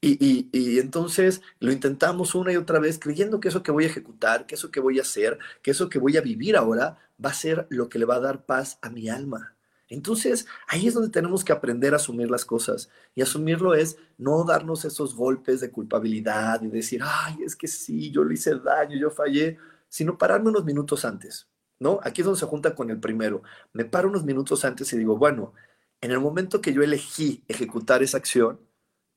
Y, 0.05 0.79
entonces 0.79 1.41
lo 1.59 1.71
intentamos 1.71 2.35
una 2.35 2.51
y 2.51 2.57
otra 2.57 2.79
vez 2.79 2.99
creyendo 2.99 3.39
que 3.39 3.47
eso 3.47 3.63
que 3.63 3.71
voy 3.71 3.85
a 3.85 3.87
ejecutar, 3.87 4.45
que 4.45 4.55
eso 4.55 4.69
que 4.69 4.81
voy 4.81 4.99
a 4.99 5.03
hacer, 5.03 5.39
que 5.61 5.71
eso 5.71 5.87
que 5.87 5.97
voy 5.97 6.17
a 6.17 6.21
vivir 6.21 6.57
ahora 6.57 6.97
va 7.23 7.29
a 7.29 7.33
ser 7.33 7.67
lo 7.69 7.87
que 7.87 7.99
le 7.99 8.05
va 8.05 8.15
a 8.15 8.19
dar 8.19 8.45
paz 8.45 8.79
a 8.81 8.89
mi 8.89 9.07
alma. 9.07 9.55
Entonces, 9.87 10.45
ahí 10.67 10.87
es 10.87 10.93
donde 10.93 11.09
tenemos 11.09 11.45
que 11.45 11.53
aprender 11.53 11.93
a 11.93 11.97
asumir 11.97 12.29
las 12.29 12.43
cosas. 12.43 12.89
Y 13.15 13.21
asumirlo 13.21 13.75
es 13.75 13.97
no 14.17 14.43
darnos 14.43 14.83
esos 14.83 15.15
golpes 15.15 15.61
de 15.61 15.71
culpabilidad 15.71 16.61
y 16.63 16.67
decir, 16.67 17.01
ay, 17.01 17.37
es 17.45 17.55
que 17.55 17.69
sí, 17.69 18.11
yo 18.11 18.25
le 18.25 18.33
hice 18.33 18.55
daño, 18.59 18.97
yo 18.97 19.09
fallé, 19.09 19.57
sino 19.87 20.17
pararme 20.17 20.49
unos 20.49 20.65
minutos 20.65 21.05
antes, 21.05 21.47
¿no? 21.79 21.99
Aquí 22.03 22.21
es 22.21 22.25
donde 22.25 22.39
se 22.41 22.45
junta 22.45 22.75
con 22.75 22.89
el 22.89 22.99
primero. 22.99 23.43
Me 23.71 23.85
paro 23.85 24.09
unos 24.09 24.25
minutos 24.25 24.65
antes 24.65 24.91
y 24.91 24.97
digo, 24.97 25.17
bueno, 25.17 25.53
en 26.01 26.11
el 26.11 26.19
momento 26.19 26.59
que 26.59 26.73
yo 26.73 26.81
elegí 26.83 27.43
ejecutar 27.47 28.03
esa 28.03 28.17
acción, 28.17 28.59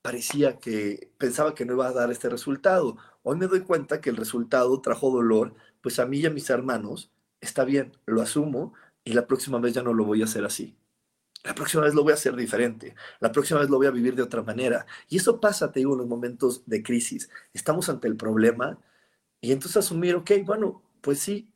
parecía 0.06 0.60
que 0.60 1.10
pensaba 1.18 1.52
que 1.52 1.64
no 1.64 1.72
iba 1.72 1.88
a 1.88 1.92
dar 1.92 2.12
este 2.12 2.28
resultado. 2.28 2.96
Hoy 3.24 3.36
me 3.38 3.48
doy 3.48 3.62
cuenta 3.62 4.00
que 4.00 4.10
el 4.10 4.16
resultado 4.16 4.80
trajo 4.80 5.10
dolor, 5.10 5.54
pues 5.80 5.98
a 5.98 6.06
mí 6.06 6.18
y 6.18 6.26
a 6.26 6.30
mis 6.30 6.48
hermanos, 6.48 7.10
está 7.40 7.64
bien, 7.64 7.90
lo 8.06 8.22
asumo, 8.22 8.72
y 9.02 9.14
la 9.14 9.26
próxima 9.26 9.58
vez 9.58 9.74
ya 9.74 9.82
no 9.82 9.92
lo 9.94 10.04
voy 10.04 10.22
a 10.22 10.26
hacer 10.26 10.44
así. 10.44 10.76
La 11.42 11.56
próxima 11.56 11.82
vez 11.82 11.94
lo 11.94 12.04
voy 12.04 12.12
a 12.12 12.14
hacer 12.14 12.36
diferente. 12.36 12.94
La 13.18 13.32
próxima 13.32 13.58
vez 13.58 13.68
lo 13.68 13.78
voy 13.78 13.88
a 13.88 13.90
vivir 13.90 14.14
de 14.14 14.22
otra 14.22 14.44
manera. 14.44 14.86
Y 15.08 15.16
eso 15.16 15.40
pasa, 15.40 15.72
te 15.72 15.80
digo, 15.80 15.94
en 15.94 15.98
los 15.98 16.06
momentos 16.06 16.62
de 16.66 16.84
crisis. 16.84 17.28
Estamos 17.52 17.88
ante 17.88 18.06
el 18.06 18.16
problema 18.16 18.78
y 19.40 19.50
entonces 19.50 19.78
asumir, 19.78 20.14
ok, 20.14 20.30
bueno, 20.44 20.84
pues 21.00 21.18
sí. 21.18 21.52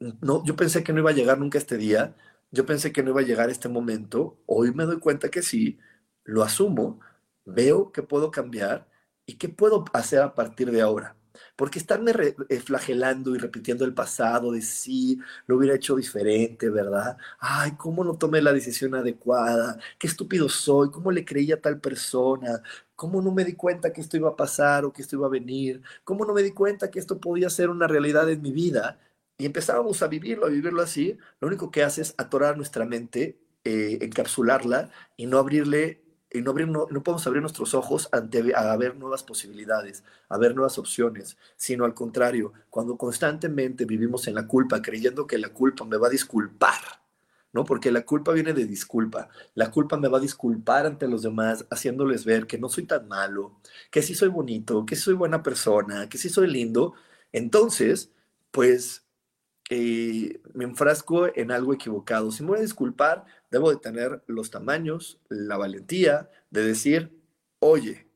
No, 0.00 0.44
yo 0.44 0.56
pensé 0.56 0.82
que 0.82 0.92
no 0.92 0.98
iba 1.00 1.10
a 1.10 1.14
llegar 1.14 1.38
nunca 1.38 1.58
este 1.58 1.76
día. 1.76 2.16
Yo 2.50 2.66
pensé 2.66 2.92
que 2.92 3.04
no 3.04 3.10
iba 3.10 3.20
a 3.20 3.24
llegar 3.24 3.48
este 3.48 3.68
momento. 3.68 4.40
Hoy 4.46 4.72
me 4.74 4.86
doy 4.86 4.98
cuenta 4.98 5.28
que 5.28 5.42
sí. 5.42 5.78
Lo 6.24 6.42
asumo. 6.42 7.00
Veo 7.44 7.92
que 7.92 8.02
puedo 8.02 8.30
cambiar 8.30 8.88
y 9.26 9.36
qué 9.36 9.48
puedo 9.48 9.84
hacer 9.92 10.20
a 10.22 10.34
partir 10.34 10.70
de 10.70 10.80
ahora. 10.82 11.16
Porque 11.56 11.78
estarme 11.78 12.12
eh, 12.48 12.60
flagelando 12.60 13.34
y 13.34 13.38
repitiendo 13.38 13.84
el 13.84 13.94
pasado 13.94 14.52
de 14.52 14.62
sí, 14.62 15.18
lo 15.46 15.56
hubiera 15.56 15.74
hecho 15.76 15.96
diferente, 15.96 16.68
¿verdad? 16.70 17.16
Ay, 17.38 17.72
¿cómo 17.76 18.04
no 18.04 18.16
tomé 18.18 18.42
la 18.42 18.52
decisión 18.52 18.94
adecuada? 18.94 19.78
Qué 19.98 20.06
estúpido 20.06 20.48
soy, 20.48 20.90
¿cómo 20.90 21.10
le 21.12 21.24
creí 21.24 21.52
a 21.52 21.60
tal 21.60 21.80
persona? 21.80 22.62
¿Cómo 22.96 23.22
no 23.22 23.32
me 23.32 23.44
di 23.44 23.54
cuenta 23.54 23.92
que 23.92 24.00
esto 24.00 24.16
iba 24.16 24.30
a 24.30 24.36
pasar 24.36 24.84
o 24.84 24.92
que 24.92 25.02
esto 25.02 25.16
iba 25.16 25.26
a 25.26 25.30
venir? 25.30 25.82
¿Cómo 26.04 26.24
no 26.24 26.34
me 26.34 26.42
di 26.42 26.52
cuenta 26.52 26.90
que 26.90 26.98
esto 26.98 27.20
podía 27.20 27.48
ser 27.50 27.70
una 27.70 27.86
realidad 27.86 28.28
en 28.30 28.42
mi 28.42 28.52
vida? 28.52 28.98
Y 29.38 29.46
empezábamos 29.46 30.02
a 30.02 30.08
vivirlo, 30.08 30.46
a 30.46 30.50
vivirlo 30.50 30.82
así. 30.82 31.16
Lo 31.40 31.48
único 31.48 31.70
que 31.70 31.82
hace 31.82 32.02
es 32.02 32.14
atorar 32.18 32.56
nuestra 32.56 32.84
mente, 32.84 33.38
eh, 33.64 33.98
encapsularla 34.02 34.90
y 35.16 35.26
no 35.26 35.38
abrirle 35.38 35.99
y 36.32 36.42
no, 36.42 36.52
no, 36.52 37.02
podemos 37.02 37.26
abrir 37.26 37.42
nuestros 37.42 37.74
ojos 37.74 38.08
ante 38.12 38.54
a 38.54 38.76
ver 38.76 38.96
nuevas 38.96 39.24
posibilidades, 39.24 40.04
a 40.28 40.38
ver 40.38 40.54
nuevas 40.54 40.78
opciones, 40.78 41.36
sino 41.56 41.84
al 41.84 41.94
contrario, 41.94 42.52
cuando 42.70 42.96
constantemente 42.96 43.84
vivimos 43.84 44.28
en 44.28 44.36
la 44.36 44.46
culpa, 44.46 44.80
creyendo 44.80 45.26
que 45.26 45.38
la 45.38 45.48
culpa 45.48 45.84
me 45.84 45.96
va 45.96 46.06
a 46.06 46.10
disculpar, 46.10 46.80
¿no? 47.52 47.64
Porque 47.64 47.90
la 47.90 48.02
culpa 48.04 48.32
viene 48.32 48.52
de 48.52 48.64
disculpa. 48.64 49.28
La 49.54 49.72
culpa 49.72 49.96
me 49.96 50.08
va 50.08 50.18
a 50.18 50.20
disculpar 50.20 50.86
ante 50.86 51.08
los 51.08 51.22
demás, 51.22 51.66
haciéndoles 51.68 52.24
ver 52.24 52.46
que 52.46 52.58
no 52.58 52.68
soy 52.68 52.84
tan 52.84 53.08
malo, 53.08 53.58
que 53.90 54.02
sí 54.02 54.14
soy 54.14 54.28
bonito, 54.28 54.86
que 54.86 54.94
sí 54.94 55.02
soy 55.02 55.14
buena 55.14 55.42
persona, 55.42 56.08
que 56.08 56.18
sí 56.18 56.28
soy 56.28 56.46
lindo. 56.46 56.94
Entonces, 57.32 58.12
pues 58.52 59.04
eh, 59.70 60.40
me 60.54 60.64
enfrasco 60.64 61.28
en 61.34 61.50
algo 61.52 61.72
equivocado. 61.72 62.30
Si 62.32 62.42
me 62.42 62.50
voy 62.50 62.58
a 62.58 62.62
disculpar, 62.62 63.24
debo 63.50 63.70
de 63.70 63.76
tener 63.76 64.22
los 64.26 64.50
tamaños, 64.50 65.18
la 65.28 65.56
valentía 65.56 66.30
de 66.50 66.64
decir, 66.64 67.12
oye, 67.58 68.06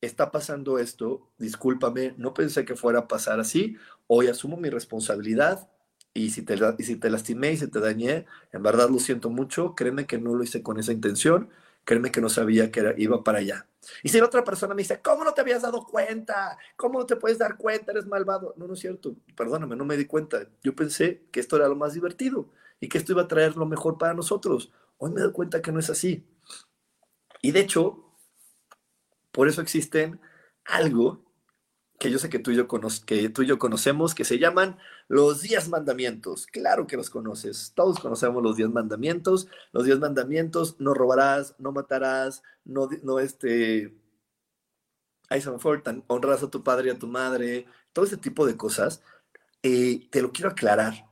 está 0.00 0.30
pasando 0.30 0.78
esto, 0.78 1.30
discúlpame, 1.38 2.14
no 2.18 2.34
pensé 2.34 2.64
que 2.64 2.76
fuera 2.76 3.00
a 3.00 3.08
pasar 3.08 3.40
así, 3.40 3.76
hoy 4.06 4.28
asumo 4.28 4.56
mi 4.56 4.70
responsabilidad 4.70 5.70
y 6.14 6.30
si 6.30 6.42
te, 6.42 6.56
y 6.78 6.82
si 6.84 6.96
te 6.96 7.10
lastimé 7.10 7.52
y 7.52 7.56
si 7.56 7.68
te 7.68 7.80
dañé, 7.80 8.26
en 8.52 8.62
verdad 8.62 8.88
lo 8.90 8.98
siento 8.98 9.30
mucho, 9.30 9.74
créeme 9.74 10.06
que 10.06 10.18
no 10.18 10.34
lo 10.34 10.42
hice 10.44 10.62
con 10.62 10.78
esa 10.78 10.92
intención, 10.92 11.50
créeme 11.84 12.10
que 12.10 12.20
no 12.20 12.28
sabía 12.28 12.70
que 12.70 12.94
iba 12.98 13.24
para 13.24 13.38
allá. 13.38 13.66
Y 14.02 14.10
si 14.10 14.18
la 14.18 14.26
otra 14.26 14.44
persona 14.44 14.74
me 14.74 14.82
dice, 14.82 15.00
¿cómo 15.02 15.24
no 15.24 15.32
te 15.32 15.40
habías 15.40 15.62
dado 15.62 15.84
cuenta? 15.86 16.58
¿Cómo 16.76 16.98
no 16.98 17.06
te 17.06 17.16
puedes 17.16 17.38
dar 17.38 17.56
cuenta? 17.56 17.92
Eres 17.92 18.06
malvado. 18.06 18.54
No, 18.56 18.66
no 18.66 18.74
es 18.74 18.80
cierto. 18.80 19.14
Perdóname, 19.36 19.76
no 19.76 19.84
me 19.84 19.96
di 19.96 20.04
cuenta. 20.04 20.46
Yo 20.62 20.74
pensé 20.74 21.22
que 21.30 21.40
esto 21.40 21.56
era 21.56 21.68
lo 21.68 21.76
más 21.76 21.94
divertido 21.94 22.50
y 22.80 22.88
que 22.88 22.98
esto 22.98 23.12
iba 23.12 23.22
a 23.22 23.28
traer 23.28 23.56
lo 23.56 23.66
mejor 23.66 23.98
para 23.98 24.14
nosotros. 24.14 24.72
Hoy 24.98 25.12
me 25.12 25.20
doy 25.20 25.32
cuenta 25.32 25.62
que 25.62 25.72
no 25.72 25.78
es 25.78 25.90
así. 25.90 26.26
Y 27.42 27.52
de 27.52 27.60
hecho, 27.60 28.14
por 29.32 29.48
eso 29.48 29.60
existen 29.60 30.20
algo 30.64 31.28
que 31.98 32.10
yo 32.10 32.18
sé 32.18 32.28
que 32.28 32.38
tú 32.38 32.52
y 32.52 32.56
yo, 32.56 32.68
que 33.06 33.28
tú 33.28 33.42
y 33.42 33.46
yo 33.46 33.58
conocemos, 33.58 34.14
que 34.14 34.24
se 34.24 34.38
llaman 34.38 34.78
los 35.08 35.42
diez 35.42 35.68
mandamientos. 35.68 36.46
Claro 36.46 36.86
que 36.86 36.96
los 36.96 37.10
conoces. 37.10 37.72
Todos 37.74 37.98
conocemos 37.98 38.42
los 38.42 38.56
diez 38.56 38.70
mandamientos. 38.70 39.48
Los 39.72 39.84
diez 39.84 39.98
mandamientos, 39.98 40.76
no 40.78 40.94
robarás, 40.94 41.56
no 41.58 41.72
matarás, 41.72 42.42
no, 42.64 42.88
no 43.02 43.18
este... 43.18 43.96
Ahí 45.30 45.42
se 45.42 45.50
me 45.50 45.58
honrarás 46.06 46.42
a 46.42 46.50
tu 46.50 46.62
padre 46.62 46.88
y 46.88 46.90
a 46.90 46.98
tu 46.98 47.06
madre, 47.06 47.66
todo 47.92 48.06
ese 48.06 48.16
tipo 48.16 48.46
de 48.46 48.56
cosas. 48.56 49.02
Eh, 49.62 50.08
te 50.10 50.22
lo 50.22 50.32
quiero 50.32 50.50
aclarar, 50.50 51.07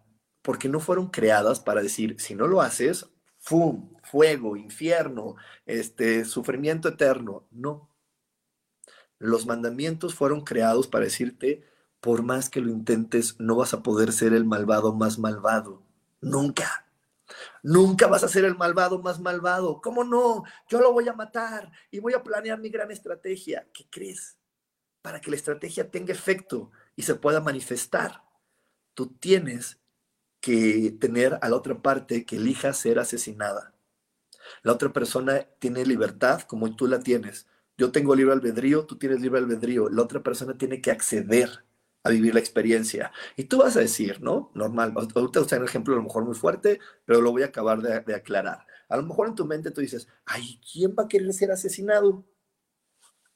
porque 0.46 0.68
no 0.68 0.78
fueron 0.78 1.08
creadas 1.08 1.58
para 1.58 1.82
decir, 1.82 2.20
si 2.20 2.36
no 2.36 2.46
lo 2.46 2.62
haces, 2.62 3.10
¡fum! 3.40 3.92
Fuego, 4.04 4.56
infierno, 4.56 5.34
este, 5.66 6.24
sufrimiento 6.24 6.86
eterno. 6.86 7.48
No, 7.50 7.90
los 9.18 9.44
mandamientos 9.44 10.14
fueron 10.14 10.42
creados 10.42 10.86
para 10.86 11.06
decirte, 11.06 11.64
por 11.98 12.22
más 12.22 12.48
que 12.48 12.60
lo 12.60 12.70
intentes, 12.70 13.34
no 13.40 13.56
vas 13.56 13.74
a 13.74 13.82
poder 13.82 14.12
ser 14.12 14.34
el 14.34 14.44
malvado 14.44 14.94
más 14.94 15.18
malvado. 15.18 15.82
Nunca. 16.20 16.86
Nunca 17.64 18.06
vas 18.06 18.22
a 18.22 18.28
ser 18.28 18.44
el 18.44 18.56
malvado 18.56 19.02
más 19.02 19.18
malvado. 19.18 19.80
¿Cómo 19.80 20.04
no? 20.04 20.44
Yo 20.68 20.80
lo 20.80 20.92
voy 20.92 21.08
a 21.08 21.12
matar 21.12 21.72
y 21.90 21.98
voy 21.98 22.14
a 22.14 22.22
planear 22.22 22.60
mi 22.60 22.68
gran 22.68 22.92
estrategia. 22.92 23.66
¿Qué 23.74 23.88
crees? 23.90 24.38
Para 25.02 25.20
que 25.20 25.30
la 25.30 25.36
estrategia 25.36 25.90
tenga 25.90 26.12
efecto 26.12 26.70
y 26.94 27.02
se 27.02 27.16
pueda 27.16 27.40
manifestar, 27.40 28.22
tú 28.94 29.08
tienes 29.08 29.80
que 30.46 30.96
tener 31.00 31.38
a 31.42 31.48
la 31.48 31.56
otra 31.56 31.82
parte 31.82 32.24
que 32.24 32.36
elija 32.36 32.72
ser 32.72 32.98
asesinada. 32.98 33.74
La 34.62 34.72
otra 34.72 34.92
persona 34.92 35.46
tiene 35.58 35.84
libertad 35.84 36.42
como 36.42 36.76
tú 36.76 36.86
la 36.86 37.00
tienes 37.00 37.46
yo 37.78 37.92
tengo 37.92 38.14
libre 38.14 38.32
albedrío, 38.32 38.86
tú 38.86 38.96
tienes 38.96 39.20
libre 39.20 39.40
albedrío, 39.40 39.88
la 39.88 40.02
otra 40.02 40.22
persona 40.22 40.56
tiene 40.56 40.80
que 40.80 40.90
acceder 40.90 41.64
a 42.02 42.10
vivir 42.10 42.34
la 42.34 42.40
experiencia. 42.40 43.12
Y 43.36 43.44
tú 43.44 43.58
vas 43.58 43.76
a 43.76 43.80
decir, 43.80 44.22
¿no? 44.22 44.50
Normal, 44.54 44.94
ahorita 44.96 45.40
usar 45.40 45.60
un 45.60 45.66
ejemplo 45.66 45.94
a 45.94 45.98
lo 45.98 46.04
mejor 46.04 46.24
muy 46.24 46.34
fuerte, 46.34 46.80
pero 47.04 47.20
lo 47.20 47.32
voy 47.32 47.42
a 47.42 47.46
acabar 47.46 47.82
de 47.82 48.14
aclarar. 48.14 48.66
A 48.88 48.96
lo 48.96 49.02
mejor 49.02 49.28
en 49.28 49.34
tu 49.34 49.44
mente 49.44 49.70
tú 49.70 49.80
dices, 49.80 50.08
ay, 50.24 50.60
¿quién 50.72 50.94
va 50.98 51.04
a 51.04 51.08
querer 51.08 51.32
ser 51.32 51.50
asesinado? 51.50 52.24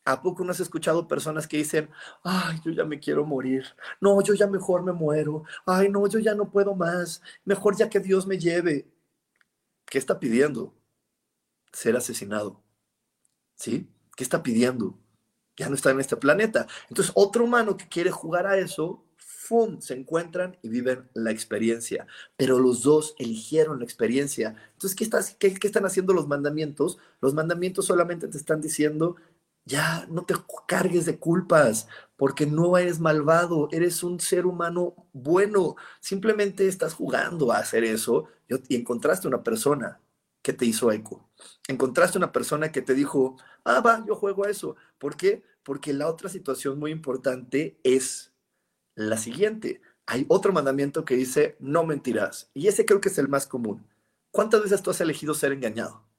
¿A 0.04 0.22
poco 0.22 0.44
no 0.44 0.52
has 0.52 0.60
escuchado 0.60 1.06
personas 1.06 1.46
que 1.46 1.58
dicen, 1.58 1.90
ay, 2.24 2.60
yo 2.64 2.72
ya 2.72 2.84
me 2.84 2.98
quiero 2.98 3.24
morir? 3.24 3.64
No, 4.00 4.22
yo 4.22 4.34
ya 4.34 4.46
mejor 4.46 4.82
me 4.82 4.92
muero. 4.92 5.44
Ay, 5.66 5.90
no, 5.90 6.06
yo 6.06 6.18
ya 6.18 6.34
no 6.34 6.50
puedo 6.50 6.74
más. 6.74 7.22
Mejor 7.44 7.76
ya 7.76 7.90
que 7.90 8.00
Dios 8.00 8.26
me 8.26 8.38
lleve. 8.38 8.88
¿Qué 9.84 9.98
está 9.98 10.18
pidiendo? 10.18 10.74
Ser 11.72 11.96
asesinado. 11.96 12.62
¿Sí? 13.56 13.90
¿Qué 14.16 14.24
está 14.24 14.42
pidiendo? 14.42 14.98
Ya 15.56 15.68
no 15.68 15.74
está 15.74 15.90
en 15.90 16.00
este 16.00 16.16
planeta. 16.16 16.66
Entonces, 16.88 17.12
otro 17.14 17.44
humano 17.44 17.76
que 17.76 17.88
quiere 17.88 18.10
jugar 18.10 18.46
a 18.46 18.56
eso, 18.56 19.04
¡fum! 19.16 19.80
se 19.80 19.94
encuentran 19.94 20.56
y 20.62 20.70
viven 20.70 21.10
la 21.12 21.30
experiencia. 21.30 22.06
Pero 22.36 22.58
los 22.58 22.82
dos 22.82 23.14
eligieron 23.18 23.80
la 23.80 23.84
experiencia. 23.84 24.56
Entonces, 24.72 24.96
¿qué, 24.96 25.04
estás, 25.04 25.34
qué, 25.38 25.52
qué 25.52 25.66
están 25.66 25.84
haciendo 25.84 26.14
los 26.14 26.26
mandamientos? 26.26 26.98
Los 27.20 27.34
mandamientos 27.34 27.84
solamente 27.84 28.28
te 28.28 28.38
están 28.38 28.60
diciendo, 28.60 29.16
ya 29.70 30.06
no 30.11 30.24
te 30.24 30.35
cargues 30.66 31.06
de 31.06 31.18
culpas, 31.18 31.87
porque 32.16 32.44
no 32.44 32.76
eres 32.76 32.98
malvado, 32.98 33.68
eres 33.70 34.02
un 34.02 34.18
ser 34.20 34.44
humano 34.44 34.94
bueno. 35.12 35.76
Simplemente 36.00 36.66
estás 36.66 36.92
jugando 36.92 37.52
a 37.52 37.59
hacer 37.59 37.85
eso 37.85 38.26
y 38.48 38.74
encontraste 38.74 39.28
una 39.28 39.42
persona 39.42 40.00
que 40.42 40.52
te 40.52 40.66
hizo 40.66 40.90
eco. 40.90 41.30
Encontraste 41.68 42.18
una 42.18 42.33
persona 42.33 42.72
que 42.72 42.83
te 42.83 42.94
dijo, 42.94 43.37
ah, 43.64 43.80
va, 43.80 44.04
yo 44.06 44.16
juego 44.16 44.44
a 44.44 44.50
eso. 44.50 44.76
¿Por 44.98 45.16
qué? 45.16 45.44
Porque 45.62 45.92
la 45.92 46.09
otra 46.09 46.28
situación 46.28 46.78
muy 46.78 46.90
importante 46.90 47.78
es 47.85 48.33
la 48.96 49.16
siguiente. 49.16 49.83
Hay 50.06 50.26
otro 50.28 50.52
mandamiento 50.52 51.04
que 51.04 51.14
dice, 51.14 51.56
no 51.61 51.85
mentirás. 51.85 52.50
Y 52.54 52.66
ese 52.66 52.85
creo 52.85 53.00
que 53.00 53.11
es 53.11 53.18
el 53.18 53.28
más 53.28 53.46
común. 53.46 53.87
¿Cuántas 54.33 54.62
veces 54.62 54.83
tú 54.83 54.90
has 54.90 55.00
elegido 55.00 55.35
ser 55.35 55.52
engañado? 55.52 56.10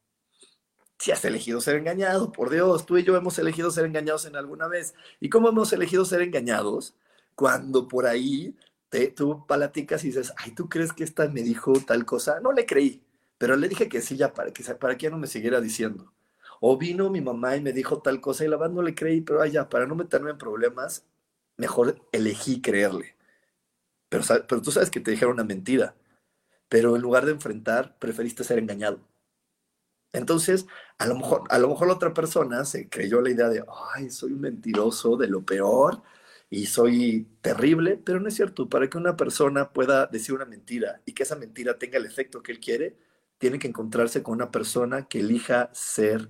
Si 1.01 1.11
has 1.11 1.25
elegido 1.25 1.61
ser 1.61 1.77
engañado, 1.77 2.31
por 2.31 2.49
Dios, 2.49 2.85
tú 2.85 2.97
y 2.97 3.03
yo 3.03 3.15
hemos 3.15 3.39
elegido 3.39 3.71
ser 3.71 3.85
engañados 3.85 4.25
en 4.25 4.35
alguna 4.35 4.67
vez. 4.67 4.93
¿Y 5.19 5.29
cómo 5.29 5.49
hemos 5.49 5.73
elegido 5.73 6.05
ser 6.05 6.21
engañados? 6.21 6.95
Cuando 7.35 7.87
por 7.87 8.05
ahí 8.05 8.55
te, 8.89 9.07
tú 9.07 9.45
palaticas 9.47 10.03
y 10.03 10.07
dices, 10.07 10.33
ay, 10.37 10.51
¿tú 10.51 10.69
crees 10.69 10.93
que 10.93 11.03
esta 11.03 11.27
me 11.27 11.41
dijo 11.41 11.73
tal 11.85 12.05
cosa? 12.05 12.39
No 12.39 12.51
le 12.51 12.65
creí 12.65 13.01
pero 13.41 13.55
le 13.55 13.67
dije 13.67 13.89
que 13.89 14.01
sí 14.01 14.17
ya 14.17 14.35
para 14.35 14.53
que, 14.53 14.63
para 14.75 14.95
que 14.95 15.05
ya 15.05 15.09
no 15.09 15.17
me 15.17 15.25
siguiera 15.25 15.59
diciendo. 15.59 16.13
O 16.59 16.77
vino 16.77 17.09
mi 17.09 17.21
mamá 17.21 17.55
y 17.55 17.61
me 17.61 17.73
dijo 17.73 17.99
tal 17.99 18.21
cosa 18.21 18.45
y 18.45 18.47
la 18.47 18.55
verdad 18.55 18.75
no 18.75 18.83
le 18.83 18.93
creí, 18.93 19.21
pero 19.21 19.43
ya, 19.47 19.67
para 19.67 19.87
no 19.87 19.95
meterme 19.95 20.29
en 20.29 20.37
problemas, 20.37 21.05
mejor 21.57 21.99
elegí 22.11 22.61
creerle. 22.61 23.15
Pero, 24.09 24.23
pero 24.47 24.61
tú 24.61 24.71
sabes 24.71 24.91
que 24.91 24.99
te 24.99 25.09
dijeron 25.09 25.33
una 25.33 25.43
mentira, 25.43 25.95
pero 26.69 26.95
en 26.95 27.01
lugar 27.01 27.25
de 27.25 27.31
enfrentar, 27.31 27.97
preferiste 27.97 28.43
ser 28.43 28.59
engañado. 28.59 28.99
Entonces, 30.13 30.67
a 30.97 31.05
lo 31.07 31.15
mejor, 31.15 31.43
a 31.49 31.57
lo 31.57 31.69
mejor 31.69 31.87
la 31.87 31.93
otra 31.93 32.13
persona 32.13 32.65
se 32.65 32.89
creyó 32.89 33.21
la 33.21 33.29
idea 33.31 33.49
de, 33.49 33.63
ay, 33.95 34.09
soy 34.09 34.33
un 34.33 34.41
mentiroso 34.41 35.15
de 35.17 35.27
lo 35.27 35.43
peor 35.45 36.01
y 36.49 36.65
soy 36.65 37.27
terrible, 37.41 37.97
pero 38.03 38.19
no 38.19 38.27
es 38.27 38.35
cierto. 38.35 38.67
Para 38.69 38.89
que 38.89 38.97
una 38.97 39.15
persona 39.15 39.71
pueda 39.71 40.07
decir 40.07 40.35
una 40.35 40.45
mentira 40.45 41.01
y 41.05 41.13
que 41.13 41.23
esa 41.23 41.35
mentira 41.37 41.77
tenga 41.79 41.97
el 41.97 42.05
efecto 42.05 42.43
que 42.43 42.51
él 42.51 42.59
quiere, 42.59 42.97
tiene 43.37 43.57
que 43.59 43.67
encontrarse 43.67 44.21
con 44.23 44.35
una 44.35 44.51
persona 44.51 45.07
que 45.07 45.21
elija 45.21 45.69
ser 45.73 46.29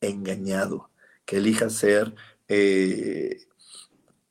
engañado, 0.00 0.90
que 1.24 1.38
elija 1.38 1.70
ser, 1.70 2.14
eh, 2.48 3.46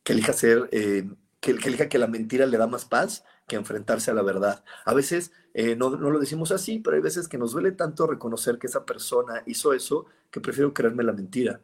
que 0.04 0.14
elija 0.14 0.34
ser, 0.34 0.70
eh, 0.72 1.10
que, 1.40 1.56
que 1.56 1.70
elija 1.70 1.90
que 1.90 1.98
la 1.98 2.08
mentira 2.08 2.46
le 2.46 2.58
da 2.58 2.68
más 2.68 2.86
paz 2.86 3.24
que 3.48 3.56
enfrentarse 3.56 4.12
a 4.12 4.14
la 4.14 4.22
verdad. 4.22 4.64
A 4.86 4.94
veces 4.94 5.32
eh, 5.54 5.76
no, 5.76 5.92
no, 5.92 6.10
lo 6.10 6.20
decimos 6.20 6.52
así, 6.52 6.80
pero 6.80 6.96
hay 6.96 7.02
veces 7.02 7.28
que 7.28 7.38
nos 7.38 7.52
duele 7.52 7.72
tanto 7.72 8.08
reconocer 8.08 8.58
que 8.58 8.68
esa 8.68 8.86
persona 8.86 9.44
hizo 9.46 9.74
eso 9.74 10.06
que 10.32 10.42
prefiero 10.42 10.74
creerme 10.74 11.04
la 11.04 11.14
mentira. 11.14 11.62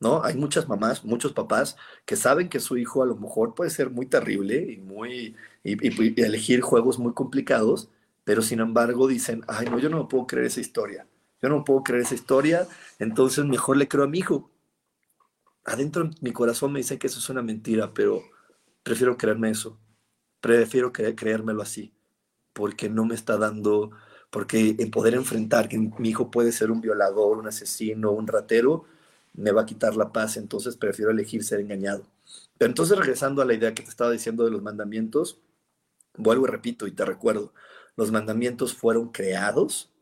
¿No? 0.00 0.24
Hay 0.24 0.34
muchas 0.36 0.68
mamás, 0.68 1.04
muchos 1.04 1.32
papás 1.32 1.76
que 2.04 2.16
saben 2.16 2.48
que 2.48 2.58
su 2.58 2.76
hijo 2.76 3.04
a 3.04 3.06
lo 3.06 3.16
mejor 3.16 3.54
puede 3.54 3.70
ser 3.70 3.88
muy 3.90 4.06
terrible 4.06 4.56
y 4.72 4.78
muy 4.78 5.36
y, 5.62 6.20
elegir 6.20 6.60
juegos 6.60 6.98
muy 6.98 7.12
complicados, 7.14 7.88
pero 8.24 8.42
sin 8.42 8.58
embargo 8.60 9.06
dicen, 9.06 9.44
ay 9.46 9.66
no, 9.66 9.78
yo 9.78 9.88
no 9.90 10.08
puedo 10.08 10.26
creer 10.26 10.46
esa 10.46 10.60
historia, 10.60 11.06
yo 11.40 11.48
no 11.48 11.64
puedo 11.64 11.84
creer 11.84 12.02
esa 12.02 12.16
historia, 12.16 12.66
entonces 12.98 13.44
mejor 13.44 13.76
le 13.76 13.86
creo 13.88 14.02
a 14.04 14.08
mi 14.08 14.18
hijo. 14.18 14.50
Adentro 15.64 16.04
de 16.04 16.10
mi 16.20 16.32
corazón 16.32 16.72
me 16.72 16.80
dice 16.80 16.98
que 16.98 17.06
eso 17.06 17.20
es 17.20 17.28
una 17.30 17.42
mentira, 17.42 17.94
pero 17.94 18.22
prefiero 18.82 19.16
creerme 19.16 19.50
eso 19.50 19.78
prefiero 20.42 20.92
creérmelo 20.92 21.62
así, 21.62 21.94
porque 22.52 22.90
no 22.90 23.06
me 23.06 23.14
está 23.14 23.38
dando, 23.38 23.92
porque 24.30 24.76
el 24.78 24.90
poder 24.90 25.14
enfrentar 25.14 25.68
que 25.68 25.78
mi 25.78 26.10
hijo 26.10 26.30
puede 26.30 26.52
ser 26.52 26.70
un 26.70 26.82
violador, 26.82 27.38
un 27.38 27.46
asesino, 27.48 28.10
un 28.10 28.26
ratero, 28.26 28.84
me 29.34 29.52
va 29.52 29.62
a 29.62 29.66
quitar 29.66 29.96
la 29.96 30.12
paz, 30.12 30.36
entonces 30.36 30.76
prefiero 30.76 31.10
elegir 31.10 31.44
ser 31.44 31.60
engañado. 31.60 32.06
Pero 32.58 32.70
entonces 32.70 32.98
regresando 32.98 33.40
a 33.40 33.44
la 33.46 33.54
idea 33.54 33.74
que 33.74 33.82
te 33.82 33.88
estaba 33.88 34.10
diciendo 34.10 34.44
de 34.44 34.50
los 34.50 34.62
mandamientos, 34.62 35.40
vuelvo 36.16 36.46
y 36.46 36.50
repito 36.50 36.86
y 36.86 36.92
te 36.92 37.04
recuerdo, 37.04 37.54
los 37.96 38.10
mandamientos 38.10 38.74
fueron 38.74 39.10
creados 39.10 39.92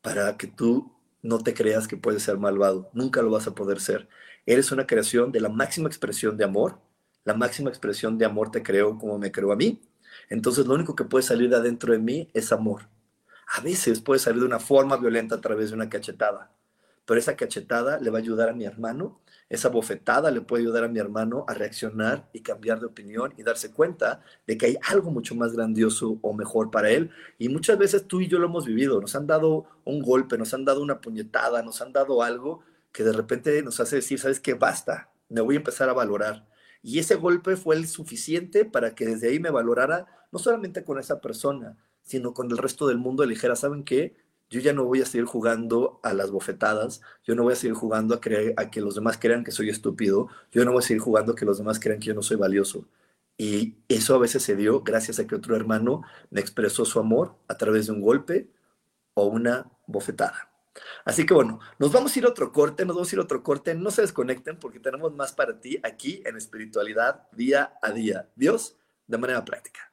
para 0.00 0.36
que 0.38 0.46
tú 0.46 0.92
no 1.22 1.38
te 1.38 1.54
creas 1.54 1.86
que 1.86 1.96
puedes 1.96 2.22
ser 2.22 2.38
malvado, 2.38 2.90
nunca 2.94 3.22
lo 3.22 3.30
vas 3.30 3.46
a 3.46 3.54
poder 3.54 3.80
ser. 3.80 4.08
Eres 4.46 4.72
una 4.72 4.86
creación 4.86 5.32
de 5.32 5.40
la 5.40 5.48
máxima 5.50 5.88
expresión 5.88 6.36
de 6.36 6.44
amor 6.44 6.78
la 7.26 7.34
máxima 7.34 7.68
expresión 7.68 8.16
de 8.16 8.24
amor 8.24 8.50
te 8.50 8.62
creo 8.62 8.96
como 8.96 9.18
me 9.18 9.32
creo 9.32 9.52
a 9.52 9.56
mí. 9.56 9.82
Entonces 10.30 10.64
lo 10.66 10.74
único 10.74 10.94
que 10.94 11.04
puede 11.04 11.24
salir 11.24 11.50
de 11.50 11.56
adentro 11.56 11.92
de 11.92 11.98
mí 11.98 12.30
es 12.32 12.52
amor. 12.52 12.88
A 13.54 13.60
veces 13.60 14.00
puede 14.00 14.20
salir 14.20 14.40
de 14.40 14.46
una 14.46 14.60
forma 14.60 14.96
violenta 14.96 15.34
a 15.34 15.40
través 15.40 15.70
de 15.70 15.74
una 15.74 15.90
cachetada, 15.90 16.52
pero 17.04 17.18
esa 17.18 17.36
cachetada 17.36 17.98
le 17.98 18.10
va 18.10 18.18
a 18.18 18.22
ayudar 18.22 18.48
a 18.48 18.52
mi 18.52 18.64
hermano, 18.64 19.20
esa 19.48 19.68
bofetada 19.68 20.30
le 20.30 20.40
puede 20.40 20.62
ayudar 20.62 20.84
a 20.84 20.88
mi 20.88 21.00
hermano 21.00 21.44
a 21.48 21.54
reaccionar 21.54 22.28
y 22.32 22.40
cambiar 22.40 22.78
de 22.78 22.86
opinión 22.86 23.34
y 23.36 23.42
darse 23.42 23.72
cuenta 23.72 24.22
de 24.46 24.56
que 24.56 24.66
hay 24.66 24.78
algo 24.88 25.10
mucho 25.10 25.34
más 25.34 25.52
grandioso 25.52 26.18
o 26.22 26.32
mejor 26.32 26.70
para 26.70 26.90
él. 26.90 27.10
Y 27.38 27.48
muchas 27.48 27.76
veces 27.76 28.06
tú 28.06 28.20
y 28.20 28.28
yo 28.28 28.38
lo 28.38 28.46
hemos 28.46 28.66
vivido, 28.66 29.00
nos 29.00 29.16
han 29.16 29.26
dado 29.26 29.66
un 29.84 30.00
golpe, 30.00 30.38
nos 30.38 30.54
han 30.54 30.64
dado 30.64 30.80
una 30.80 31.00
puñetada, 31.00 31.62
nos 31.62 31.80
han 31.80 31.92
dado 31.92 32.22
algo 32.22 32.62
que 32.92 33.02
de 33.02 33.12
repente 33.12 33.62
nos 33.62 33.78
hace 33.80 33.96
decir, 33.96 34.18
¿sabes 34.18 34.40
qué? 34.40 34.54
Basta, 34.54 35.10
me 35.28 35.40
voy 35.40 35.56
a 35.56 35.58
empezar 35.58 35.88
a 35.88 35.92
valorar 35.92 36.46
y 36.86 37.00
ese 37.00 37.16
golpe 37.16 37.56
fue 37.56 37.74
el 37.74 37.88
suficiente 37.88 38.64
para 38.64 38.94
que 38.94 39.06
desde 39.06 39.28
ahí 39.28 39.40
me 39.40 39.50
valorara, 39.50 40.06
no 40.30 40.38
solamente 40.38 40.84
con 40.84 41.00
esa 41.00 41.20
persona, 41.20 41.76
sino 42.04 42.32
con 42.32 42.48
el 42.48 42.58
resto 42.58 42.86
del 42.86 42.96
mundo. 42.96 43.24
Le 43.24 43.34
dijera, 43.34 43.56
¿saben 43.56 43.82
qué? 43.82 44.14
Yo 44.50 44.60
ya 44.60 44.72
no 44.72 44.84
voy 44.84 45.02
a 45.02 45.04
seguir 45.04 45.26
jugando 45.26 45.98
a 46.04 46.14
las 46.14 46.30
bofetadas, 46.30 47.00
yo 47.24 47.34
no 47.34 47.42
voy 47.42 47.54
a 47.54 47.56
seguir 47.56 47.74
jugando 47.74 48.14
a, 48.14 48.20
creer, 48.20 48.54
a 48.56 48.70
que 48.70 48.80
los 48.80 48.94
demás 48.94 49.18
crean 49.18 49.42
que 49.42 49.50
soy 49.50 49.68
estúpido, 49.68 50.28
yo 50.52 50.64
no 50.64 50.70
voy 50.70 50.78
a 50.78 50.82
seguir 50.82 51.02
jugando 51.02 51.32
a 51.32 51.34
que 51.34 51.44
los 51.44 51.58
demás 51.58 51.80
crean 51.80 51.98
que 51.98 52.06
yo 52.06 52.14
no 52.14 52.22
soy 52.22 52.36
valioso. 52.36 52.86
Y 53.36 53.78
eso 53.88 54.14
a 54.14 54.18
veces 54.18 54.44
se 54.44 54.54
dio 54.54 54.82
gracias 54.84 55.18
a 55.18 55.26
que 55.26 55.34
otro 55.34 55.56
hermano 55.56 56.02
me 56.30 56.40
expresó 56.40 56.84
su 56.84 57.00
amor 57.00 57.34
a 57.48 57.56
través 57.56 57.86
de 57.86 57.94
un 57.94 58.00
golpe 58.00 58.48
o 59.14 59.26
una 59.26 59.72
bofetada. 59.88 60.45
Así 61.04 61.26
que 61.26 61.34
bueno, 61.34 61.60
nos 61.78 61.92
vamos 61.92 62.14
a 62.14 62.18
ir 62.18 62.24
a 62.24 62.28
otro 62.28 62.52
corte, 62.52 62.84
nos 62.84 62.96
vamos 62.96 63.12
a 63.12 63.14
ir 63.14 63.20
a 63.20 63.24
otro 63.24 63.42
corte, 63.42 63.74
no 63.74 63.90
se 63.90 64.02
desconecten 64.02 64.58
porque 64.58 64.80
tenemos 64.80 65.14
más 65.14 65.32
para 65.32 65.60
ti 65.60 65.78
aquí 65.82 66.22
en 66.24 66.36
espiritualidad 66.36 67.28
día 67.32 67.74
a 67.82 67.90
día. 67.90 68.28
Dios, 68.34 68.76
de 69.06 69.18
manera 69.18 69.44
práctica. 69.44 69.92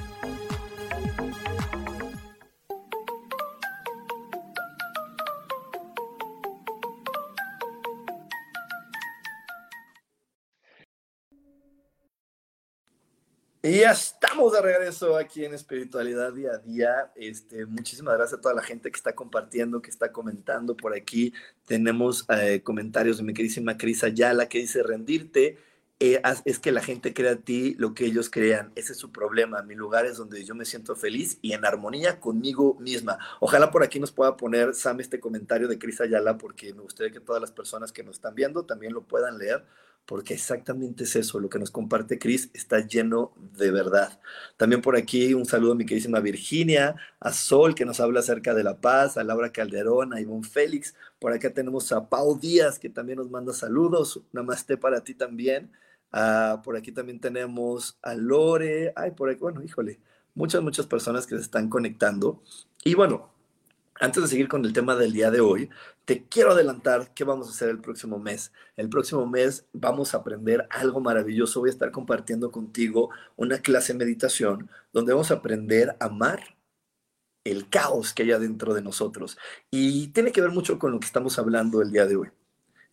Estamos 14.51 14.63
de 14.65 14.77
regreso 14.77 15.17
aquí 15.17 15.45
en 15.45 15.53
Espiritualidad 15.53 16.33
Día 16.33 16.51
a 16.51 16.57
Día. 16.57 17.11
Este, 17.15 17.65
muchísimas 17.65 18.15
gracias 18.15 18.39
a 18.39 18.41
toda 18.41 18.53
la 18.53 18.61
gente 18.61 18.91
que 18.91 18.97
está 18.97 19.13
compartiendo, 19.15 19.81
que 19.81 19.89
está 19.89 20.11
comentando 20.11 20.75
por 20.75 20.93
aquí. 20.93 21.33
Tenemos 21.65 22.25
eh, 22.29 22.61
comentarios 22.61 23.17
de 23.17 23.23
mi 23.23 23.33
queridísima 23.33 23.77
Cris 23.77 24.03
Ayala 24.03 24.47
que 24.47 24.59
dice 24.59 24.83
rendirte 24.83 25.57
eh, 26.03 26.19
es 26.45 26.57
que 26.57 26.71
la 26.71 26.81
gente 26.81 27.13
crea 27.13 27.33
a 27.33 27.35
ti 27.35 27.75
lo 27.77 27.93
que 27.93 28.05
ellos 28.05 28.31
crean. 28.31 28.71
Ese 28.75 28.93
es 28.93 28.97
su 28.97 29.11
problema. 29.11 29.61
Mi 29.61 29.75
lugar 29.75 30.07
es 30.07 30.17
donde 30.17 30.43
yo 30.43 30.55
me 30.55 30.65
siento 30.65 30.95
feliz 30.95 31.37
y 31.43 31.53
en 31.53 31.63
armonía 31.63 32.19
conmigo 32.19 32.75
misma. 32.79 33.19
Ojalá 33.39 33.69
por 33.69 33.83
aquí 33.83 33.99
nos 33.99 34.11
pueda 34.11 34.35
poner 34.35 34.73
Sam 34.73 34.99
este 34.99 35.19
comentario 35.19 35.67
de 35.67 35.77
Cris 35.77 36.01
Ayala, 36.01 36.39
porque 36.39 36.73
me 36.73 36.81
gustaría 36.81 37.13
que 37.13 37.19
todas 37.19 37.39
las 37.39 37.51
personas 37.51 37.91
que 37.91 38.03
nos 38.03 38.15
están 38.15 38.33
viendo 38.33 38.65
también 38.65 38.93
lo 38.93 39.03
puedan 39.03 39.37
leer, 39.37 39.63
porque 40.05 40.33
exactamente 40.33 41.05
es 41.05 41.15
eso. 41.15 41.39
Lo 41.39 41.49
que 41.49 41.59
nos 41.59 41.71
comparte 41.71 42.19
Cris 42.19 42.49
está 42.53 42.85
lleno 42.85 43.33
de 43.57 43.71
verdad. 43.71 44.19
También 44.57 44.81
por 44.81 44.95
aquí 44.95 45.33
un 45.33 45.45
saludo 45.45 45.73
a 45.73 45.75
mi 45.75 45.85
queridísima 45.85 46.19
Virginia, 46.19 46.95
a 47.19 47.31
Sol, 47.31 47.75
que 47.75 47.85
nos 47.85 47.99
habla 47.99 48.19
acerca 48.19 48.53
de 48.53 48.63
la 48.63 48.81
paz, 48.81 49.17
a 49.17 49.23
Laura 49.23 49.51
Calderón, 49.51 50.13
a 50.13 50.21
Ivonne 50.21 50.47
Félix. 50.47 50.95
Por 51.19 51.33
acá 51.33 51.53
tenemos 51.53 51.91
a 51.91 52.09
Pau 52.09 52.37
Díaz, 52.37 52.79
que 52.79 52.89
también 52.89 53.19
nos 53.19 53.29
manda 53.29 53.53
saludos. 53.53 54.21
Namaste 54.31 54.77
para 54.77 55.03
ti 55.03 55.13
también. 55.13 55.71
Ah, 56.11 56.61
por 56.63 56.75
aquí 56.75 56.91
también 56.91 57.19
tenemos 57.19 57.97
a 58.01 58.13
Lore. 58.13 58.93
Ay, 58.95 59.11
por 59.11 59.29
aquí, 59.29 59.39
bueno, 59.39 59.63
híjole, 59.63 59.99
muchas, 60.35 60.61
muchas 60.61 60.87
personas 60.87 61.25
que 61.25 61.35
se 61.35 61.41
están 61.41 61.69
conectando. 61.69 62.41
Y 62.83 62.95
bueno, 62.95 63.30
antes 64.01 64.23
de 64.23 64.27
seguir 64.29 64.47
con 64.47 64.65
el 64.65 64.73
tema 64.73 64.95
del 64.95 65.13
día 65.13 65.29
de 65.29 65.41
hoy, 65.41 65.69
te 66.05 66.25
quiero 66.27 66.51
adelantar 66.51 67.13
qué 67.13 67.23
vamos 67.23 67.47
a 67.47 67.51
hacer 67.51 67.69
el 67.69 67.79
próximo 67.79 68.17
mes. 68.17 68.51
El 68.75 68.89
próximo 68.89 69.27
mes 69.27 69.67
vamos 69.73 70.13
a 70.13 70.17
aprender 70.17 70.67
algo 70.71 70.99
maravilloso. 70.99 71.59
Voy 71.59 71.69
a 71.69 71.73
estar 71.73 71.91
compartiendo 71.91 72.51
contigo 72.51 73.11
una 73.35 73.59
clase 73.59 73.93
de 73.93 73.99
meditación 73.99 74.71
donde 74.91 75.13
vamos 75.13 75.29
a 75.29 75.35
aprender 75.35 75.95
a 75.99 76.05
amar 76.05 76.57
el 77.43 77.69
caos 77.69 78.13
que 78.13 78.23
hay 78.23 78.31
adentro 78.31 78.73
de 78.73 78.81
nosotros. 78.81 79.37
Y 79.69 80.07
tiene 80.07 80.31
que 80.31 80.41
ver 80.41 80.51
mucho 80.51 80.79
con 80.79 80.91
lo 80.91 80.99
que 80.99 81.05
estamos 81.05 81.37
hablando 81.37 81.83
el 81.83 81.91
día 81.91 82.07
de 82.07 82.15
hoy. 82.15 82.29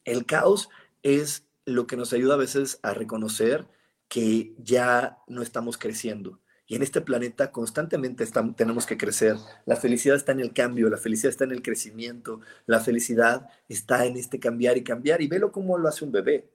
El 0.04 0.26
caos 0.26 0.68
es 1.02 1.46
lo 1.64 1.86
que 1.86 1.96
nos 1.96 2.12
ayuda 2.12 2.34
a 2.34 2.38
veces 2.38 2.80
a 2.82 2.92
reconocer 2.92 3.66
que 4.08 4.54
ya 4.58 5.18
no 5.26 5.40
estamos 5.40 5.78
creciendo. 5.78 6.38
Y 6.70 6.76
en 6.76 6.82
este 6.82 7.00
planeta 7.00 7.50
constantemente 7.50 8.22
estamos, 8.22 8.54
tenemos 8.54 8.84
que 8.84 8.98
crecer. 8.98 9.36
La 9.64 9.76
felicidad 9.76 10.16
está 10.16 10.32
en 10.32 10.40
el 10.40 10.52
cambio, 10.52 10.90
la 10.90 10.98
felicidad 10.98 11.30
está 11.30 11.44
en 11.44 11.52
el 11.52 11.62
crecimiento, 11.62 12.40
la 12.66 12.78
felicidad 12.78 13.48
está 13.70 14.04
en 14.04 14.18
este 14.18 14.38
cambiar 14.38 14.76
y 14.76 14.84
cambiar. 14.84 15.22
Y 15.22 15.28
velo 15.28 15.50
cómo 15.50 15.78
lo 15.78 15.88
hace 15.88 16.04
un 16.04 16.12
bebé. 16.12 16.46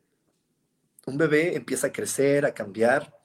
Un 1.08 1.18
bebé 1.18 1.56
empieza 1.56 1.88
a 1.88 1.92
crecer, 1.92 2.46
a 2.46 2.54
cambiar. 2.54 3.20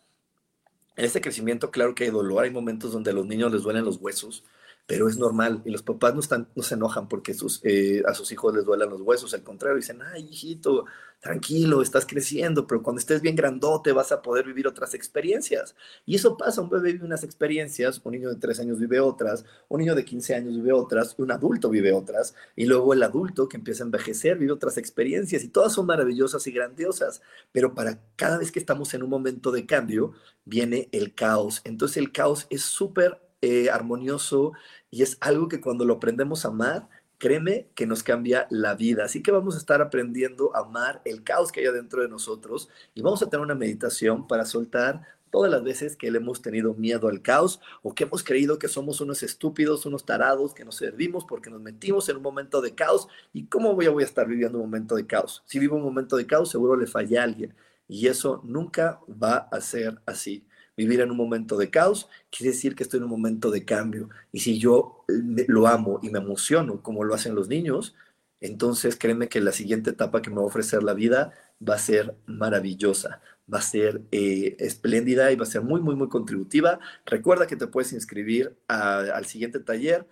En 0.97 1.05
este 1.05 1.21
crecimiento, 1.21 1.71
claro 1.71 1.95
que 1.95 2.05
hay 2.05 2.11
dolor, 2.11 2.43
hay 2.43 2.51
momentos 2.51 2.91
donde 2.91 3.11
a 3.11 3.15
los 3.15 3.27
niños 3.27 3.53
les 3.53 3.63
duelen 3.63 3.85
los 3.85 3.99
huesos, 3.99 4.45
pero 4.89 5.07
es 5.07 5.19
normal 5.19 5.61
y 5.67 5.71
los 5.71 5.83
papás 5.83 6.15
no, 6.15 6.21
están, 6.21 6.49
no 6.57 6.63
se 6.63 6.75
enojan 6.75 7.09
porque 7.09 7.35
sus, 7.35 7.61
eh, 7.63 8.03
a 8.07 8.15
sus 8.15 8.33
hijos 8.33 8.55
les 8.55 8.65
duelan 8.65 8.89
los 8.89 9.03
huesos, 9.03 9.35
al 9.35 9.43
contrario, 9.43 9.77
dicen, 9.77 10.01
ay, 10.01 10.27
hijito, 10.31 10.87
tranquilo, 11.21 11.83
estás 11.83 12.07
creciendo, 12.07 12.67
pero 12.67 12.83
cuando 12.83 12.99
estés 12.99 13.21
bien 13.21 13.37
grandote 13.37 13.93
vas 13.93 14.13
a 14.13 14.23
poder 14.23 14.47
vivir 14.47 14.67
otras 14.67 14.95
experiencias. 14.95 15.77
Y 16.07 16.15
eso 16.15 16.39
pasa, 16.39 16.63
un 16.63 16.71
bebé 16.71 16.93
vive 16.95 17.05
unas 17.05 17.23
experiencias, 17.23 18.01
un 18.03 18.13
niño 18.13 18.31
de 18.31 18.37
3 18.37 18.61
años 18.61 18.79
vive 18.79 18.99
otras, 18.99 19.45
un 19.69 19.81
niño 19.81 19.95
de 19.95 20.07
15 20.07 20.35
años 20.35 20.57
vive 20.57 20.73
otras, 20.73 21.15
un 21.19 21.33
adulto 21.33 21.69
vive 21.69 21.93
otras, 21.93 22.35
y 22.57 22.65
luego 22.65 22.95
el 22.95 23.03
adulto 23.03 23.47
que 23.47 23.59
empieza 23.59 23.85
a 23.85 23.87
envejecer 23.87 24.39
vive 24.39 24.53
otras 24.53 24.79
experiencias, 24.79 25.45
y 25.45 25.49
todas 25.49 25.75
son 25.75 25.85
maravillosas 25.85 26.47
y 26.47 26.53
grandiosas, 26.53 27.21
pero 27.53 27.75
para 27.75 28.01
cada 28.17 28.39
vez 28.39 28.51
que 28.51 28.59
estamos 28.59 28.95
en 28.95 29.03
un 29.03 29.11
momento 29.11 29.53
de 29.53 29.67
cambio, 29.67 30.15
viene 30.47 30.89
el 30.93 31.15
caos. 31.15 31.61
Entonces 31.65 31.99
el 31.99 32.11
caos 32.11 32.47
es 32.49 32.63
súper 32.63 33.28
eh, 33.41 33.71
armonioso 33.71 34.53
y 34.91 35.03
es 35.03 35.17
algo 35.21 35.49
que 35.49 35.61
cuando 35.61 35.85
lo 35.85 35.95
aprendemos 35.95 36.45
a 36.45 36.49
amar, 36.49 36.89
créeme 37.19 37.69
que 37.75 37.87
nos 37.87 38.03
cambia 38.03 38.47
la 38.51 38.75
vida. 38.75 39.05
Así 39.05 39.23
que 39.23 39.33
vamos 39.33 39.55
a 39.55 39.59
estar 39.59 39.83
aprendiendo 39.83 40.55
a 40.57 40.61
amar 40.61 41.03
el 41.05 41.25
caos 41.25 41.53
que 41.53 41.61
hay 41.61 41.67
adentro 41.67 42.03
de 42.03 42.09
nosotros 42.09 42.69
y 42.95 43.03
vamos 43.03 43.23
a 43.23 43.29
tener 43.29 43.45
una 43.45 43.55
meditación 43.55 44.27
para 44.27 44.45
soltar 44.45 45.03
todas 45.31 45.51
las 45.51 45.63
veces 45.63 45.97
que 45.97 46.11
le 46.11 46.19
hemos 46.19 46.41
tenido 46.41 46.75
miedo 46.75 47.09
al 47.09 47.21
caos 47.21 47.61
o 47.83 47.95
que 47.95 48.05
hemos 48.05 48.23
creído 48.25 48.59
que 48.59 48.69
somos 48.69 49.01
unos 49.01 49.23
estúpidos, 49.23 49.85
unos 49.85 50.07
tarados, 50.07 50.55
que 50.55 50.65
nos 50.65 50.77
servimos 50.77 51.25
porque 51.25 51.51
nos 51.51 51.61
metimos 51.61 52.09
en 52.09 52.17
un 52.17 52.23
momento 52.23 52.61
de 52.61 52.75
caos. 52.75 53.09
¿Y 53.33 53.47
cómo 53.47 53.75
voy 53.75 53.87
a, 53.87 53.91
voy 53.91 54.03
a 54.05 54.07
estar 54.07 54.27
viviendo 54.27 54.59
un 54.59 54.65
momento 54.65 54.95
de 54.97 55.07
caos? 55.07 55.43
Si 55.47 55.59
vivo 55.59 55.77
un 55.77 55.83
momento 55.83 56.17
de 56.17 56.27
caos, 56.27 56.51
seguro 56.51 56.77
le 56.77 56.87
falla 56.87 57.21
a 57.21 57.25
alguien. 57.25 57.55
Y 57.89 58.07
eso 58.07 58.41
nunca 58.45 59.01
va 59.09 59.49
a 59.51 59.61
ser 59.61 60.01
así 60.07 60.45
vivir 60.79 61.01
en 61.01 61.11
un 61.11 61.17
momento 61.17 61.59
de 61.59 61.71
caos, 61.71 62.09
quiere 62.31 62.53
decir 62.53 62.77
que 62.77 62.85
estoy 62.85 62.99
en 62.99 63.05
un 63.05 63.11
momento 63.11 63.51
de 63.51 63.65
cambio. 63.65 64.09
Y 64.31 64.39
si 64.39 64.59
yo 64.59 65.05
lo 65.09 65.67
amo 65.67 65.99
y 66.03 66.09
me 66.09 66.21
emociono 66.21 66.83
como 66.83 67.03
lo 67.03 67.15
hacen 67.15 67.35
los 67.35 67.49
niños, 67.49 67.97
entonces 68.41 68.97
créeme 68.97 69.29
que 69.29 69.41
la 69.41 69.51
siguiente 69.51 69.91
etapa 69.91 70.23
que 70.23 70.31
me 70.31 70.37
va 70.37 70.43
a 70.43 70.47
ofrecer 70.47 70.85
la 70.85 70.95
vida 70.95 71.33
va 71.69 71.75
a 71.75 71.79
ser 71.79 72.15
maravillosa, 72.27 73.21
va 73.53 73.59
a 73.59 73.63
ser 73.63 74.03
eh, 74.13 74.55
espléndida 74.61 75.33
y 75.33 75.37
va 75.37 75.43
a 75.43 75.47
ser 75.47 75.63
muy, 75.63 75.81
muy, 75.81 75.97
muy 75.97 76.09
contributiva. 76.09 76.79
Recuerda 77.05 77.49
que 77.49 77.57
te 77.57 77.67
puedes 77.67 77.93
inscribir 77.93 78.57
al 78.69 79.27
siguiente 79.27 79.59
taller 79.59 80.07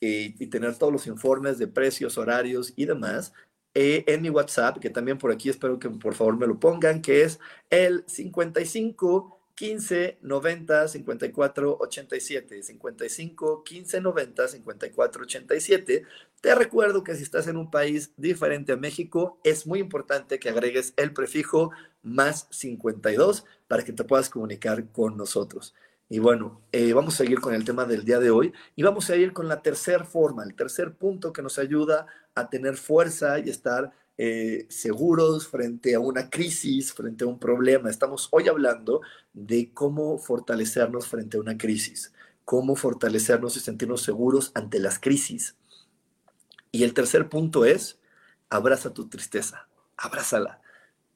eh, 0.00 0.36
y 0.38 0.46
tener 0.46 0.76
todos 0.78 0.92
los 0.92 1.08
informes 1.08 1.58
de 1.58 1.66
precios, 1.66 2.16
horarios 2.16 2.72
y 2.76 2.84
demás 2.86 3.32
eh, 3.74 4.04
en 4.06 4.22
mi 4.22 4.30
WhatsApp, 4.30 4.78
que 4.78 4.90
también 4.90 5.18
por 5.18 5.32
aquí 5.32 5.48
espero 5.48 5.80
que 5.80 5.90
por 5.90 6.14
favor 6.14 6.36
me 6.36 6.46
lo 6.46 6.60
pongan, 6.60 7.02
que 7.02 7.22
es 7.22 7.40
el 7.70 8.04
55 8.06 9.41
15 9.62 10.18
90 10.22 10.88
54 10.88 11.76
87, 11.78 12.62
55 12.64 13.62
15 13.62 14.00
90 14.00 14.48
54 14.48 15.22
87. 15.22 16.04
Te 16.40 16.54
recuerdo 16.56 17.04
que 17.04 17.14
si 17.14 17.22
estás 17.22 17.46
en 17.46 17.56
un 17.56 17.70
país 17.70 18.10
diferente 18.16 18.72
a 18.72 18.76
México, 18.76 19.38
es 19.44 19.64
muy 19.64 19.78
importante 19.78 20.40
que 20.40 20.48
agregues 20.48 20.94
el 20.96 21.12
prefijo 21.12 21.70
más 22.02 22.48
52 22.50 23.44
para 23.68 23.84
que 23.84 23.92
te 23.92 24.02
puedas 24.02 24.30
comunicar 24.30 24.90
con 24.90 25.16
nosotros. 25.16 25.76
Y 26.08 26.18
bueno, 26.18 26.60
eh, 26.72 26.92
vamos 26.92 27.14
a 27.14 27.18
seguir 27.18 27.40
con 27.40 27.54
el 27.54 27.64
tema 27.64 27.84
del 27.84 28.04
día 28.04 28.18
de 28.18 28.30
hoy 28.30 28.52
y 28.74 28.82
vamos 28.82 29.10
a 29.10 29.16
ir 29.16 29.32
con 29.32 29.46
la 29.46 29.62
tercera 29.62 30.04
forma, 30.04 30.42
el 30.42 30.56
tercer 30.56 30.94
punto 30.94 31.32
que 31.32 31.40
nos 31.40 31.60
ayuda 31.60 32.08
a 32.34 32.50
tener 32.50 32.76
fuerza 32.76 33.38
y 33.38 33.48
estar 33.48 33.92
eh, 34.18 34.66
seguros 34.68 35.48
frente 35.48 35.94
a 35.94 36.00
una 36.00 36.28
crisis, 36.28 36.92
frente 36.92 37.24
a 37.24 37.26
un 37.26 37.38
problema. 37.38 37.90
Estamos 37.90 38.28
hoy 38.30 38.48
hablando 38.48 39.00
de 39.32 39.72
cómo 39.72 40.18
fortalecernos 40.18 41.06
frente 41.06 41.36
a 41.36 41.40
una 41.40 41.56
crisis, 41.56 42.12
cómo 42.44 42.76
fortalecernos 42.76 43.56
y 43.56 43.60
sentirnos 43.60 44.02
seguros 44.02 44.52
ante 44.54 44.78
las 44.78 44.98
crisis. 44.98 45.56
Y 46.70 46.84
el 46.84 46.94
tercer 46.94 47.28
punto 47.28 47.64
es, 47.64 47.98
abraza 48.48 48.92
tu 48.92 49.08
tristeza, 49.08 49.68
abrázala. 49.96 50.60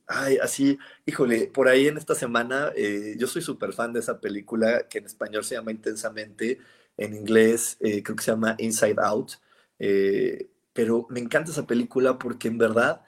Ay, 0.06 0.38
así, 0.38 0.78
híjole, 1.04 1.48
por 1.48 1.68
ahí 1.68 1.88
en 1.88 1.98
esta 1.98 2.14
semana, 2.14 2.72
eh, 2.76 3.16
yo 3.18 3.26
soy 3.26 3.42
súper 3.42 3.72
fan 3.72 3.92
de 3.92 4.00
esa 4.00 4.20
película 4.20 4.86
que 4.88 4.98
en 4.98 5.06
español 5.06 5.44
se 5.44 5.56
llama 5.56 5.72
Intensamente, 5.72 6.58
en 6.96 7.14
inglés 7.14 7.76
eh, 7.80 8.02
creo 8.02 8.16
que 8.16 8.22
se 8.22 8.30
llama 8.30 8.54
Inside 8.58 8.96
Out 8.98 9.32
pero 10.76 11.06
me 11.08 11.20
encanta 11.20 11.50
esa 11.50 11.66
película 11.66 12.18
porque 12.18 12.48
en 12.48 12.58
verdad 12.58 13.02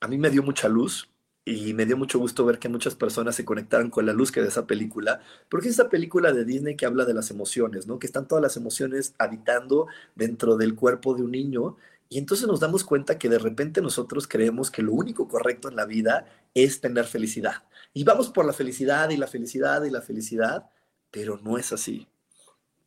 a 0.00 0.06
mí 0.06 0.16
me 0.16 0.30
dio 0.30 0.44
mucha 0.44 0.68
luz 0.68 1.10
y 1.44 1.74
me 1.74 1.86
dio 1.86 1.96
mucho 1.96 2.20
gusto 2.20 2.44
ver 2.44 2.60
que 2.60 2.68
muchas 2.68 2.94
personas 2.94 3.34
se 3.34 3.44
conectaron 3.44 3.90
con 3.90 4.06
la 4.06 4.12
luz 4.12 4.30
que 4.30 4.40
de 4.40 4.46
esa 4.48 4.66
película, 4.66 5.20
porque 5.48 5.68
es 5.68 5.74
esa 5.74 5.88
película 5.88 6.32
de 6.32 6.44
Disney 6.44 6.76
que 6.76 6.86
habla 6.86 7.04
de 7.04 7.14
las 7.14 7.32
emociones, 7.32 7.88
¿no? 7.88 7.98
Que 7.98 8.06
están 8.06 8.28
todas 8.28 8.42
las 8.42 8.56
emociones 8.56 9.14
habitando 9.18 9.88
dentro 10.14 10.56
del 10.56 10.76
cuerpo 10.76 11.14
de 11.16 11.24
un 11.24 11.32
niño 11.32 11.76
y 12.08 12.18
entonces 12.18 12.46
nos 12.46 12.60
damos 12.60 12.84
cuenta 12.84 13.18
que 13.18 13.28
de 13.28 13.40
repente 13.40 13.82
nosotros 13.82 14.28
creemos 14.28 14.70
que 14.70 14.82
lo 14.82 14.92
único 14.92 15.26
correcto 15.26 15.68
en 15.68 15.74
la 15.74 15.84
vida 15.84 16.26
es 16.54 16.80
tener 16.80 17.06
felicidad. 17.06 17.64
Y 17.92 18.04
vamos 18.04 18.30
por 18.30 18.46
la 18.46 18.52
felicidad 18.52 19.10
y 19.10 19.16
la 19.16 19.26
felicidad 19.26 19.82
y 19.82 19.90
la 19.90 20.00
felicidad, 20.00 20.70
pero 21.10 21.38
no 21.38 21.58
es 21.58 21.72
así. 21.72 22.06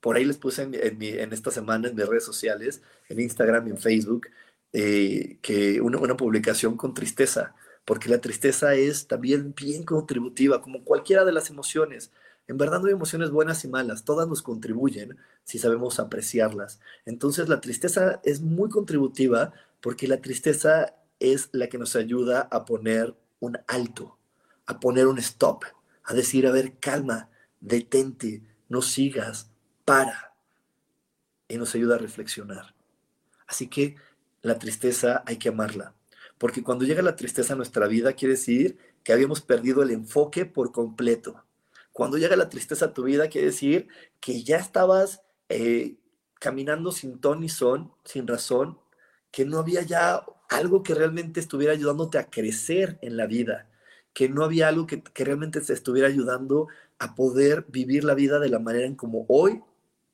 Por 0.02 0.18
ahí 0.18 0.26
les 0.26 0.38
puse 0.38 0.64
en, 0.64 1.34
esta 1.34 1.52
semana 1.52 1.88
en 1.88 1.95
mis 1.95 2.08
redes 2.08 2.26
sociales, 2.26 2.82
en 3.08 3.20
Instagram 3.22 3.68
y 3.68 3.72
en 3.72 3.78
Facebook, 3.78 4.28
eh, 4.74 5.38
que 5.41 5.80
una, 5.82 5.99
una 5.99 6.18
publicación 6.18 6.76
con 6.76 6.93
tristeza, 6.93 7.56
porque 7.86 8.10
la 8.10 8.20
tristeza 8.20 8.74
es 8.76 9.08
también 9.08 9.54
bien 9.56 9.84
contributiva, 9.84 10.62
como 10.62 10.84
cualquiera 10.84 11.24
de 11.26 11.32
las 11.32 11.49
emociones. 11.49 12.12
En 12.47 12.58
verdad 12.58 12.82
no 12.82 12.88
hay 12.88 12.93
emociones 12.93 13.32
buenas 13.32 13.64
y 13.64 13.68
malas, 13.68 14.04
todas 14.04 14.28
nos 14.28 14.41
contribuyen 14.41 15.18
si 15.43 15.60
sabemos 15.60 15.99
apreciarlas. 15.99 16.80
Entonces 17.06 17.47
la 17.47 17.62
tristeza 17.62 18.20
es 18.24 18.41
muy 18.41 18.70
contributiva 18.70 19.54
porque 19.82 20.08
la 20.08 20.22
tristeza 20.22 20.95
es 21.20 21.49
la 21.52 21.68
que 21.68 21.78
nos 21.78 21.95
ayuda 21.95 22.41
a 22.52 22.66
poner 22.66 23.16
un 23.39 23.58
alto, 23.68 24.18
a 24.66 24.80
poner 24.80 25.08
un 25.08 25.20
stop, 25.20 25.64
a 26.04 26.14
decir, 26.14 26.47
a 26.47 26.52
ver, 26.52 26.78
calma, 26.80 27.30
detente, 27.60 28.41
no 28.70 28.82
sigas, 28.82 29.51
para 29.86 30.34
y 31.47 31.57
nos 31.57 31.75
ayuda 31.75 31.95
a 31.95 31.99
reflexionar. 31.99 32.73
Así 33.47 33.67
que 33.67 33.95
la 34.41 34.57
tristeza 34.57 35.23
hay 35.25 35.38
que 35.38 35.49
amarla, 35.49 35.93
porque 36.38 36.63
cuando 36.63 36.86
llega 36.86 37.01
la 37.01 37.15
tristeza 37.15 37.53
a 37.53 37.57
nuestra 37.57 37.88
vida 37.88 38.13
quiere 38.13 38.36
decir 38.36 38.77
que 39.03 39.13
habíamos 39.13 39.41
perdido 39.41 39.84
el 39.84 39.91
enfoque 39.91 40.45
por 40.45 40.71
completo. 40.71 41.43
Cuando 41.91 42.17
llega 42.17 42.36
la 42.36 42.49
tristeza 42.49 42.86
a 42.86 42.93
tu 42.93 43.03
vida, 43.03 43.27
quiere 43.27 43.47
decir 43.47 43.88
que 44.19 44.43
ya 44.43 44.57
estabas 44.57 45.21
eh, 45.49 45.97
caminando 46.39 46.91
sin 46.91 47.19
ton 47.19 47.41
ni 47.41 47.49
son, 47.49 47.91
sin 48.05 48.27
razón, 48.27 48.79
que 49.32 49.45
no 49.45 49.59
había 49.59 49.82
ya 49.82 50.23
algo 50.49 50.84
que 50.84 50.95
realmente 50.95 51.39
estuviera 51.39 51.73
ayudándote 51.73 52.17
a 52.17 52.29
crecer 52.29 52.97
en 53.01 53.17
la 53.17 53.25
vida, 53.25 53.69
que 54.13 54.29
no 54.29 54.43
había 54.43 54.67
algo 54.67 54.88
que, 54.88 55.03
que 55.03 55.25
realmente 55.25 55.61
te 55.61 55.73
estuviera 55.73 56.07
ayudando 56.07 56.67
a 56.99 57.15
poder 57.15 57.65
vivir 57.69 58.03
la 58.03 58.13
vida 58.13 58.39
de 58.39 58.49
la 58.49 58.59
manera 58.59 58.86
en 58.86 58.95
como 58.95 59.25
hoy 59.27 59.61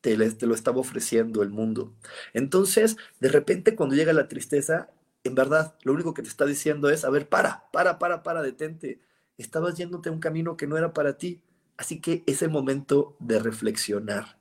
te, 0.01 0.17
te, 0.31 0.47
lo 0.47 0.55
estaba 0.55 0.79
ofreciendo 0.79 1.43
el 1.43 1.49
mundo. 1.49 1.93
Entonces, 2.33 2.97
de 3.19 3.29
repente 3.29 3.75
cuando 3.75 3.95
llega 3.95 4.13
la 4.13 4.27
tristeza, 4.27 4.89
en 5.23 5.35
verdad, 5.35 5.75
lo 5.83 5.93
único 5.93 6.13
que 6.13 6.21
te 6.21 6.29
está 6.29 6.45
diciendo 6.45 6.89
es, 6.89 7.05
a 7.05 7.09
ver, 7.09 7.27
para, 7.29 7.65
para, 7.71 7.99
para, 7.99 8.23
para, 8.23 8.41
detente. 8.41 8.99
Estabas 9.37 9.75
yéndote 9.75 10.09
a 10.09 10.11
un 10.11 10.19
camino 10.19 10.57
que 10.57 10.67
no 10.67 10.77
era 10.77 10.93
para 10.93 11.17
ti. 11.17 11.41
Así 11.77 11.99
que 12.01 12.23
es 12.25 12.41
el 12.41 12.49
momento 12.49 13.15
de 13.19 13.39
reflexionar, 13.39 14.39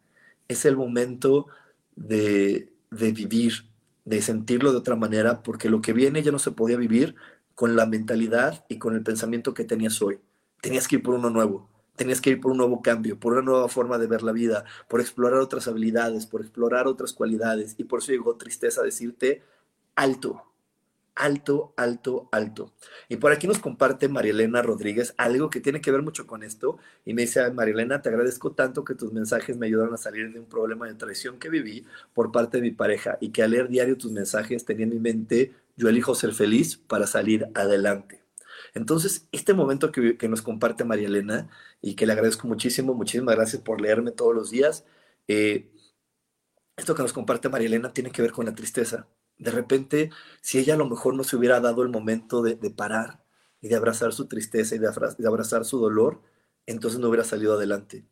es 0.49 0.65
el 0.65 0.77
momento 0.77 1.49
de, 1.97 2.73
de 2.91 3.13
vivir, 3.13 3.67
de 4.07 4.23
sentirlo 4.23 4.73
de 4.73 4.79
otra 4.79 4.97
manera, 4.97 5.43
porque 5.43 5.69
lo 5.69 5.83
que 5.83 5.93
viene 5.93 6.23
ya 6.23 6.33
no 6.33 6.39
se 6.39 6.53
podía 6.53 6.79
vivir 6.79 7.15
con 7.55 7.77
la 7.77 7.85
mentalidad 7.85 8.65
y 8.69 8.79
con 8.79 8.95
el 8.95 9.03
pensamiento 9.03 9.53
que 9.53 9.65
tenías 9.65 10.01
hoy. 10.01 10.19
Tenías 10.63 10.89
que 10.89 10.97
ir 10.97 11.03
por 11.03 11.15
uno 11.15 11.29
nuevo, 11.29 11.69
tenías 11.97 12.21
que 12.21 12.31
ir 12.31 12.41
por 12.41 12.53
un 12.53 12.59
nuevo 12.59 12.83
cambio, 12.83 13.19
por 13.19 13.33
una 13.33 13.43
nueva 13.43 13.69
forma 13.69 13.99
de 13.99 14.07
ver 14.07 14.23
la 14.23 14.33
vida, 14.33 14.65
por 14.89 15.01
explorar 15.01 15.41
otras 15.41 15.69
habilidades, 15.69 16.27
por 16.27 16.41
explorar 16.41 16.87
otras 16.87 17.13
cualidades. 17.13 17.75
Y 17.79 17.85
por 17.85 18.01
eso 18.01 18.13
llegó 18.13 18.37
tristeza 18.37 18.83
a 18.83 18.85
decirte, 18.85 19.43
alto, 19.95 20.45
alto, 21.17 21.73
alto, 21.77 22.29
alto. 22.31 22.73
Y 23.09 23.17
por 23.17 23.33
aquí 23.33 23.49
nos 23.49 23.59
comparte 23.59 24.09
Marielena 24.09 24.63
Rodríguez 24.63 25.15
algo 25.17 25.51
que 25.51 25.61
tiene 25.61 25.81
que 25.81 25.91
ver 25.91 26.03
mucho 26.03 26.27
con 26.27 26.43
esto. 26.43 26.79
Y 27.05 27.15
me 27.15 27.23
dice, 27.23 27.51
Marielena, 27.51 28.03
te 28.03 28.11
agradezco 28.11 28.53
tanto 28.53 28.85
que 28.85 28.95
tus 28.95 29.13
mensajes 29.13 29.57
me 29.57 29.67
ayudaron 29.67 29.95
a 29.95 29.99
salir 29.99 30.33
de 30.33 30.39
un 30.39 30.47
problema 30.47 30.87
de 30.87 30.95
traición 30.95 31.39
que 31.39 31.49
viví 31.49 31.85
por 32.15 32.31
parte 32.31 32.59
de 32.59 32.63
mi 32.63 32.71
pareja 32.71 33.19
y 33.21 33.31
que 33.31 33.43
al 33.43 33.51
leer 33.51 33.69
diario 33.69 33.97
tus 33.97 34.13
mensajes 34.13 34.65
tenía 34.65 34.85
en 34.85 34.91
mi 34.91 35.01
mente, 35.01 35.53
yo 35.77 35.89
elijo 35.89 36.15
ser 36.15 36.33
feliz 36.33 36.77
para 36.77 37.07
salir 37.07 37.49
adelante. 37.55 38.26
Entonces, 38.77 39.27
este 39.33 39.55
momento 39.55 39.91
que, 39.93 40.17
nos 40.29 40.43
comparte 40.43 40.85
Marielena 40.85 41.51
y 41.83 41.97
que 41.97 42.07
le 42.07 42.13
agradezco 42.13 42.47
muchísimo, 42.49 42.95
muchísimas 42.95 43.37
gracias 43.37 43.63
por 43.63 43.81
leerme 43.81 44.13
todos 44.13 44.35
los 44.35 44.51
días. 44.51 44.85
Eh, 45.29 45.71
esto 46.77 46.95
que 46.95 47.03
nos 47.03 47.13
comparte 47.13 47.49
Marielena 47.49 47.93
tiene 47.93 48.11
que 48.13 48.23
ver 48.23 48.33
con 48.33 48.47
la 48.47 48.55
tristeza 48.55 49.09
de 49.39 49.51
repente, 49.51 50.11
si 50.41 50.59
ella 50.59 50.75
a 50.75 50.77
lo 50.77 50.89
mejor 50.89 51.15
no 51.15 51.25
se 51.25 51.37
hubiera 51.37 51.61
dado 51.61 51.83
el 51.83 51.91
momento 51.91 52.43
de, 52.43 52.57
parar 52.71 53.25
y 53.61 53.69
de 53.69 53.77
abrazar 53.77 54.13
su 54.13 54.27
tristeza 54.29 54.75
y 54.75 54.79
de 54.79 54.89
abrazar 55.27 55.65
su 55.65 55.79
dolor, 55.79 56.23
entonces 56.67 57.01
no 57.01 57.09
hubiera 57.09 57.25
salido 57.25 57.55
adelante. 57.55 58.07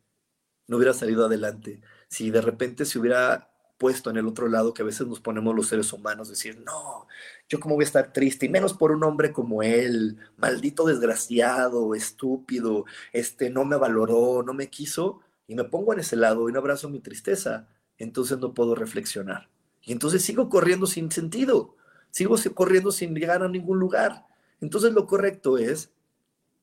No 0.67 0.77
hubiera 0.77 0.95
salido 0.95 1.27
adelante. 1.27 1.83
Si 2.09 2.31
de 2.31 2.41
repente 2.41 2.85
se 2.85 2.99
hubiera 2.99 3.54
puesto 3.79 4.11
en 4.11 4.17
el 4.17 4.27
otro 4.27 4.49
lado 4.49 4.73
que 4.73 4.83
a 4.83 4.85
veces 4.85 5.07
nos 5.07 5.21
ponemos 5.21 5.55
los 5.55 5.69
seres 5.69 5.93
humanos, 5.93 6.29
decir, 6.29 6.63
no, 6.65 7.07
yo 7.49 7.61
cómo 7.61 7.75
voy 7.75 7.85
a 7.85 7.87
estar 7.87 8.13
triste, 8.13 8.47
y 8.47 8.49
menos 8.49 8.75
por 8.75 8.93
un 8.93 9.05
hombre 9.05 9.33
como 9.33 9.63
él, 9.63 10.19
maldito 10.37 10.87
desgraciado, 10.87 11.95
estúpido, 11.95 12.85
este, 13.13 13.51
no 13.51 13.65
me 13.65 13.77
valoró, 13.77 14.43
no 14.43 14.55
me 14.55 14.71
quiso, 14.71 15.21
y 15.47 15.55
me 15.55 15.65
pongo 15.65 15.93
en 15.93 16.01
ese 16.01 16.17
lado 16.17 16.49
y 16.49 16.53
no 16.53 16.59
abrazo 16.59 16.89
mi 16.89 17.01
tristeza, 17.01 17.69
entonces 17.99 18.39
no 18.39 18.55
puedo 18.55 18.75
reflexionar. 18.75 19.49
Y 19.83 19.93
entonces 19.93 20.23
sigo 20.23 20.49
corriendo 20.49 20.87
sin 20.87 21.11
sentido, 21.11 21.77
sigo 22.11 22.37
corriendo 22.55 22.91
sin 22.93 23.15
llegar 23.15 23.43
a 23.43 23.49
ningún 23.49 23.79
lugar. 23.79 24.27
Entonces 24.61 24.93
lo 24.93 25.07
correcto 25.07 25.59
es, 25.59 25.91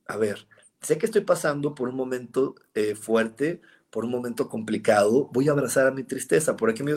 a 0.08 0.18
ver, 0.18 0.48
sé 0.82 0.98
que 0.98 1.06
estoy 1.06 1.22
pasando 1.22 1.76
por 1.76 1.90
un 1.90 1.96
momento 1.96 2.56
eh, 2.74 2.96
fuerte, 2.96 3.62
por 3.92 4.06
un 4.06 4.12
momento 4.12 4.50
complicado, 4.50 5.30
voy 5.34 5.50
a 5.50 5.52
abrazar 5.52 5.88
a 5.88 5.92
mi 5.92 6.04
tristeza. 6.04 6.58
Por 6.58 6.70
aquí 6.70 6.84
me 6.84 6.94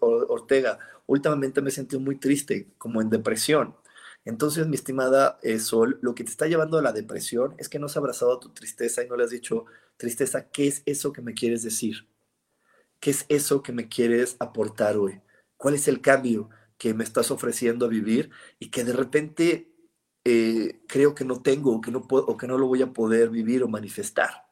Ortega, 0.00 0.78
últimamente 1.06 1.62
me 1.62 1.70
sentí 1.70 1.98
muy 1.98 2.16
triste, 2.16 2.68
como 2.78 3.00
en 3.02 3.10
depresión. 3.10 3.76
Entonces, 4.24 4.66
mi 4.66 4.74
estimada 4.76 5.38
eh, 5.42 5.58
Sol, 5.60 5.98
lo 6.02 6.14
que 6.14 6.24
te 6.24 6.30
está 6.30 6.46
llevando 6.46 6.78
a 6.78 6.82
la 6.82 6.92
depresión 6.92 7.54
es 7.58 7.68
que 7.68 7.78
no 7.78 7.86
has 7.86 7.96
abrazado 7.96 8.34
a 8.34 8.40
tu 8.40 8.50
tristeza 8.50 9.04
y 9.04 9.08
no 9.08 9.16
le 9.16 9.24
has 9.24 9.30
dicho, 9.30 9.66
tristeza, 9.96 10.50
¿qué 10.50 10.66
es 10.66 10.82
eso 10.86 11.12
que 11.12 11.22
me 11.22 11.34
quieres 11.34 11.62
decir? 11.62 12.08
¿Qué 13.00 13.10
es 13.10 13.26
eso 13.28 13.62
que 13.62 13.72
me 13.72 13.88
quieres 13.88 14.36
aportar 14.40 14.96
hoy? 14.96 15.22
cuál 15.58 15.74
es 15.74 15.88
el 15.88 16.00
cambio 16.00 16.48
que 16.78 16.94
me 16.94 17.04
estás 17.04 17.30
ofreciendo 17.30 17.84
a 17.84 17.88
vivir 17.90 18.30
y 18.58 18.70
que 18.70 18.84
de 18.84 18.94
repente 18.94 19.74
eh, 20.24 20.80
creo 20.88 21.14
que 21.14 21.24
no 21.24 21.42
tengo 21.42 21.74
o 21.74 21.80
que 21.82 21.90
no, 21.90 22.08
puedo, 22.08 22.24
o 22.26 22.36
que 22.38 22.46
no 22.46 22.56
lo 22.56 22.66
voy 22.66 22.80
a 22.80 22.92
poder 22.92 23.28
vivir 23.28 23.62
o 23.62 23.68
manifestar. 23.68 24.47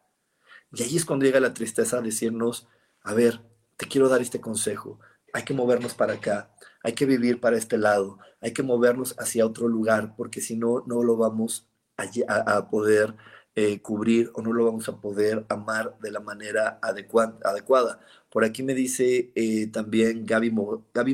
Y 0.76 0.82
ahí 0.82 0.96
es 0.96 1.06
cuando 1.06 1.24
llega 1.24 1.40
la 1.40 1.54
tristeza 1.54 1.98
a 1.98 2.02
decirnos, 2.02 2.68
a 3.02 3.14
ver, 3.14 3.40
te 3.78 3.86
quiero 3.86 4.10
dar 4.10 4.20
este 4.20 4.42
consejo, 4.42 5.00
hay 5.32 5.42
que 5.42 5.54
movernos 5.54 5.94
para 5.94 6.14
acá, 6.14 6.54
hay 6.82 6.92
que 6.92 7.06
vivir 7.06 7.40
para 7.40 7.56
este 7.56 7.78
lado, 7.78 8.18
hay 8.42 8.52
que 8.52 8.62
movernos 8.62 9.14
hacia 9.18 9.46
otro 9.46 9.68
lugar, 9.68 10.14
porque 10.16 10.42
si 10.42 10.54
no, 10.54 10.84
no 10.86 11.02
lo 11.02 11.16
vamos 11.16 11.66
a, 11.96 12.68
poder 12.68 13.14
eh, 13.56 13.80
cubrir 13.80 14.30
o 14.34 14.42
no 14.42 14.52
lo 14.52 14.66
vamos 14.66 14.86
a 14.88 15.00
poder 15.00 15.46
amar 15.48 15.96
de 16.00 16.10
la 16.10 16.20
manera 16.20 16.78
adecuada. 16.82 18.00
Por 18.30 18.44
aquí 18.44 18.62
me 18.62 18.74
dice 18.74 19.32
eh, 19.34 19.66
también 19.68 20.26
Gaby, 20.26 20.50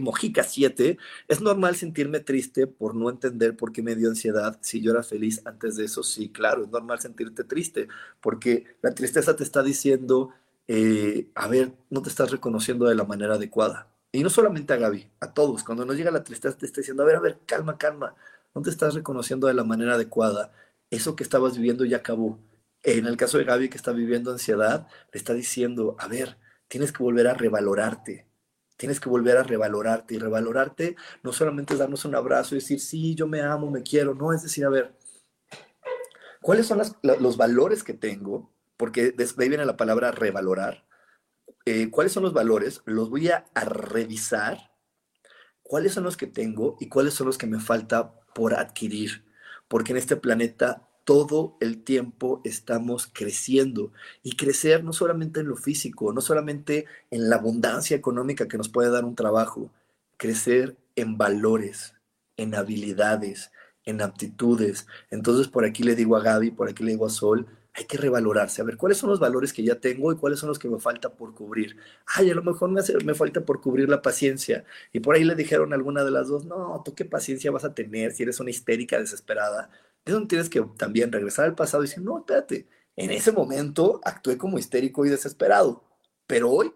Mojica 0.00 0.42
7, 0.42 0.98
es 1.28 1.40
normal 1.40 1.76
sentirme 1.76 2.18
triste 2.18 2.66
por 2.66 2.96
no 2.96 3.10
entender 3.10 3.56
por 3.56 3.70
qué 3.72 3.80
me 3.80 3.94
dio 3.94 4.08
ansiedad 4.08 4.58
si 4.60 4.80
yo 4.80 4.90
era 4.90 5.04
feliz 5.04 5.40
antes 5.44 5.76
de 5.76 5.84
eso. 5.84 6.02
Sí, 6.02 6.30
claro, 6.30 6.64
es 6.64 6.70
normal 6.70 6.98
sentirte 6.98 7.44
triste 7.44 7.86
porque 8.20 8.64
la 8.82 8.92
tristeza 8.92 9.36
te 9.36 9.44
está 9.44 9.62
diciendo, 9.62 10.30
eh, 10.66 11.28
a 11.36 11.46
ver, 11.46 11.72
no 11.90 12.02
te 12.02 12.08
estás 12.08 12.32
reconociendo 12.32 12.86
de 12.86 12.96
la 12.96 13.04
manera 13.04 13.34
adecuada. 13.34 13.88
Y 14.10 14.22
no 14.24 14.30
solamente 14.30 14.72
a 14.72 14.76
Gaby, 14.76 15.08
a 15.20 15.32
todos. 15.32 15.62
Cuando 15.62 15.84
nos 15.84 15.96
llega 15.96 16.10
la 16.10 16.24
tristeza 16.24 16.58
te 16.58 16.66
está 16.66 16.80
diciendo, 16.80 17.04
a 17.04 17.06
ver, 17.06 17.16
a 17.16 17.20
ver, 17.20 17.38
calma, 17.46 17.78
calma. 17.78 18.16
No 18.54 18.62
te 18.62 18.70
estás 18.70 18.94
reconociendo 18.94 19.46
de 19.46 19.54
la 19.54 19.64
manera 19.64 19.94
adecuada. 19.94 20.52
Eso 20.92 21.16
que 21.16 21.22
estabas 21.22 21.56
viviendo 21.56 21.86
ya 21.86 21.96
acabó. 21.96 22.38
En 22.82 23.06
el 23.06 23.16
caso 23.16 23.38
de 23.38 23.44
Gaby 23.44 23.70
que 23.70 23.78
está 23.78 23.92
viviendo 23.92 24.30
ansiedad, 24.30 24.86
le 25.10 25.18
está 25.18 25.32
diciendo, 25.32 25.96
a 25.98 26.06
ver, 26.06 26.36
tienes 26.68 26.92
que 26.92 27.02
volver 27.02 27.28
a 27.28 27.32
revalorarte. 27.32 28.28
Tienes 28.76 29.00
que 29.00 29.08
volver 29.08 29.38
a 29.38 29.42
revalorarte. 29.42 30.14
Y 30.14 30.18
revalorarte 30.18 30.96
no 31.22 31.32
solamente 31.32 31.72
es 31.72 31.78
darnos 31.78 32.04
un 32.04 32.14
abrazo 32.14 32.54
y 32.54 32.58
decir, 32.58 32.78
sí, 32.78 33.14
yo 33.14 33.26
me 33.26 33.40
amo, 33.40 33.70
me 33.70 33.82
quiero. 33.82 34.14
No, 34.14 34.34
es 34.34 34.42
decir, 34.42 34.66
a 34.66 34.68
ver, 34.68 34.94
¿cuáles 36.42 36.66
son 36.66 36.82
los 37.02 37.36
valores 37.38 37.82
que 37.84 37.94
tengo? 37.94 38.52
Porque 38.76 39.12
de 39.12 39.24
ahí 39.38 39.48
viene 39.48 39.64
la 39.64 39.78
palabra 39.78 40.10
revalorar. 40.10 40.84
Eh, 41.64 41.90
¿Cuáles 41.90 42.12
son 42.12 42.22
los 42.22 42.34
valores? 42.34 42.82
Los 42.84 43.08
voy 43.08 43.30
a, 43.30 43.46
a 43.54 43.64
revisar. 43.64 44.74
¿Cuáles 45.62 45.94
son 45.94 46.04
los 46.04 46.18
que 46.18 46.26
tengo 46.26 46.76
y 46.80 46.90
cuáles 46.90 47.14
son 47.14 47.28
los 47.28 47.38
que 47.38 47.46
me 47.46 47.60
falta 47.60 48.20
por 48.34 48.52
adquirir? 48.52 49.31
Porque 49.72 49.92
en 49.92 49.96
este 49.96 50.16
planeta 50.16 50.86
todo 51.04 51.56
el 51.60 51.82
tiempo 51.82 52.42
estamos 52.44 53.08
creciendo 53.10 53.90
y 54.22 54.36
crecer 54.36 54.84
no 54.84 54.92
solamente 54.92 55.40
en 55.40 55.48
lo 55.48 55.56
físico, 55.56 56.12
no 56.12 56.20
solamente 56.20 56.84
en 57.10 57.30
la 57.30 57.36
abundancia 57.36 57.96
económica 57.96 58.48
que 58.48 58.58
nos 58.58 58.68
puede 58.68 58.90
dar 58.90 59.06
un 59.06 59.14
trabajo, 59.14 59.72
crecer 60.18 60.76
en 60.94 61.16
valores, 61.16 61.94
en 62.36 62.54
habilidades, 62.54 63.50
en 63.86 64.02
aptitudes. 64.02 64.86
Entonces 65.10 65.48
por 65.48 65.64
aquí 65.64 65.82
le 65.84 65.96
digo 65.96 66.16
a 66.16 66.22
Gaby, 66.22 66.50
por 66.50 66.68
aquí 66.68 66.84
le 66.84 66.90
digo 66.90 67.06
a 67.06 67.08
Sol, 67.10 67.46
hay 67.74 67.84
que 67.86 67.96
revalorarse, 67.96 68.60
a 68.60 68.64
ver 68.64 68.76
cuáles 68.76 68.98
son 68.98 69.10
los 69.10 69.20
valores 69.20 69.52
que 69.52 69.62
ya 69.62 69.76
tengo 69.80 70.12
y 70.12 70.16
cuáles 70.16 70.38
son 70.38 70.48
los 70.48 70.58
que 70.58 70.68
me 70.68 70.78
falta 70.78 71.10
por 71.14 71.34
cubrir. 71.34 71.76
Ay, 72.06 72.30
a 72.30 72.34
lo 72.34 72.42
mejor 72.42 72.70
me, 72.70 72.82
me 73.04 73.14
falta 73.14 73.44
por 73.44 73.60
cubrir 73.62 73.88
la 73.88 74.02
paciencia. 74.02 74.64
Y 74.92 75.00
por 75.00 75.14
ahí 75.14 75.24
le 75.24 75.34
dijeron 75.34 75.72
a 75.72 75.76
alguna 75.76 76.04
de 76.04 76.10
las 76.10 76.28
dos, 76.28 76.44
no, 76.44 76.82
tú 76.84 76.94
qué 76.94 77.04
paciencia 77.06 77.50
vas 77.50 77.64
a 77.64 77.74
tener 77.74 78.12
si 78.12 78.24
eres 78.24 78.40
una 78.40 78.50
histérica 78.50 78.98
desesperada 78.98 79.70
es 80.04 80.12
donde 80.12 80.28
tienes 80.28 80.48
que 80.48 80.60
también 80.76 81.12
regresar 81.12 81.46
al 81.46 81.54
pasado 81.54 81.82
y 81.82 81.86
decir, 81.86 82.02
no, 82.02 82.18
espérate, 82.18 82.66
en 82.96 83.10
ese 83.10 83.32
momento 83.32 84.00
actué 84.04 84.36
como 84.36 84.58
histérico 84.58 85.06
y 85.06 85.10
desesperado, 85.10 85.84
pero 86.26 86.50
hoy 86.50 86.72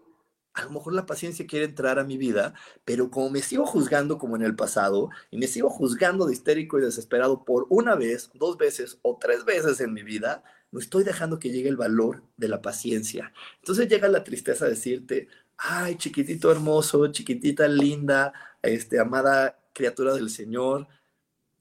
a 0.53 0.63
lo 0.63 0.71
mejor 0.71 0.93
la 0.93 1.05
paciencia 1.05 1.45
quiere 1.45 1.65
entrar 1.65 1.99
a 1.99 2.03
mi 2.03 2.17
vida, 2.17 2.53
pero 2.83 3.11
como 3.11 3.29
me 3.29 3.41
sigo 3.41 3.65
juzgando 3.65 4.17
como 4.17 4.35
en 4.35 4.41
el 4.41 4.55
pasado 4.55 5.09
y 5.29 5.37
me 5.37 5.47
sigo 5.47 5.69
juzgando 5.69 6.25
de 6.25 6.33
histérico 6.33 6.79
y 6.79 6.81
desesperado 6.81 7.45
por 7.45 7.67
una 7.69 7.95
vez, 7.95 8.31
dos 8.33 8.57
veces 8.57 8.97
o 9.03 9.17
tres 9.21 9.45
veces 9.45 9.79
en 9.81 9.93
mi 9.93 10.01
vida, 10.03 10.43
no 10.71 10.79
estoy 10.79 11.03
dejando 11.03 11.39
que 11.39 11.49
llegue 11.49 11.69
el 11.69 11.77
valor 11.77 12.23
de 12.37 12.49
la 12.49 12.61
paciencia. 12.61 13.33
Entonces 13.59 13.87
llega 13.87 14.07
la 14.07 14.23
tristeza 14.23 14.65
a 14.65 14.69
decirte, 14.69 15.27
ay, 15.57 15.95
chiquitito 15.97 16.51
hermoso, 16.51 17.07
chiquitita 17.07 17.67
linda, 17.67 18.33
este, 18.61 18.99
amada 18.99 19.59
criatura 19.73 20.13
del 20.13 20.29
Señor, 20.29 20.87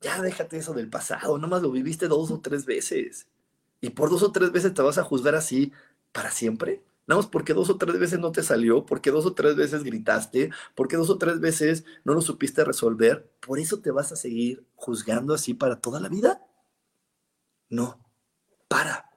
ya 0.01 0.21
déjate 0.23 0.59
eso 0.59 0.75
del 0.75 0.89
pasado, 0.89 1.39
nomás 1.39 1.63
lo 1.63 1.71
viviste 1.71 2.09
dos 2.09 2.31
o 2.31 2.41
tres 2.41 2.67
veces. 2.67 3.27
Y 3.81 3.91
por 3.91 4.11
dos 4.11 4.23
o 4.23 4.33
tres 4.33 4.53
veces 4.53 4.75
te 4.75 4.83
vas 4.83 4.99
a 4.99 5.05
juzgar 5.05 5.35
así 5.35 5.73
para 6.13 6.31
siempre. 6.31 6.83
Nada 7.07 7.21
más 7.21 7.31
porque 7.31 7.55
dos 7.55 7.71
o 7.71 7.77
tres 7.77 7.99
veces 7.99 8.19
no 8.19 8.33
te 8.33 8.43
salió, 8.43 8.85
porque 8.85 9.11
dos 9.11 9.27
o 9.27 9.35
tres 9.35 9.55
veces 9.55 9.85
gritaste, 9.85 10.51
porque 10.75 10.97
dos 10.97 11.09
o 11.11 11.19
tres 11.19 11.41
veces 11.41 11.85
no 12.05 12.15
lo 12.15 12.21
supiste 12.21 12.65
resolver, 12.65 13.31
por 13.41 13.61
eso 13.61 13.81
te 13.81 13.93
vas 13.93 14.11
a 14.13 14.17
seguir 14.17 14.65
juzgando 14.75 15.35
así 15.35 15.55
para 15.55 15.81
toda 15.81 16.01
la 16.01 16.09
vida. 16.09 16.43
No, 17.69 17.99
para. 18.69 19.11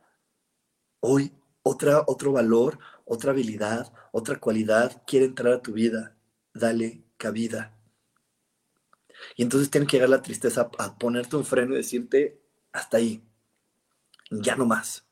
Hoy 1.00 1.34
otra, 1.64 2.04
otro 2.08 2.32
valor, 2.32 2.80
otra 3.06 3.32
habilidad, 3.32 3.92
otra 4.12 4.40
cualidad 4.40 5.04
quiere 5.06 5.26
entrar 5.26 5.54
a 5.54 5.62
tu 5.62 5.74
vida. 5.74 6.16
Dale 6.54 7.04
cabida. 7.18 7.76
Y 9.36 9.44
entonces 9.44 9.70
tiene 9.70 9.88
que 9.88 9.98
llegar 9.98 10.10
la 10.10 10.22
tristeza 10.22 10.70
a 10.78 10.98
ponerte 10.98 11.36
un 11.36 11.46
freno 11.46 11.74
y 11.74 11.78
decirte, 11.78 12.42
hasta 12.72 12.98
ahí, 12.98 13.22
ya 14.32 14.56
no 14.56 14.66
más. 14.66 15.06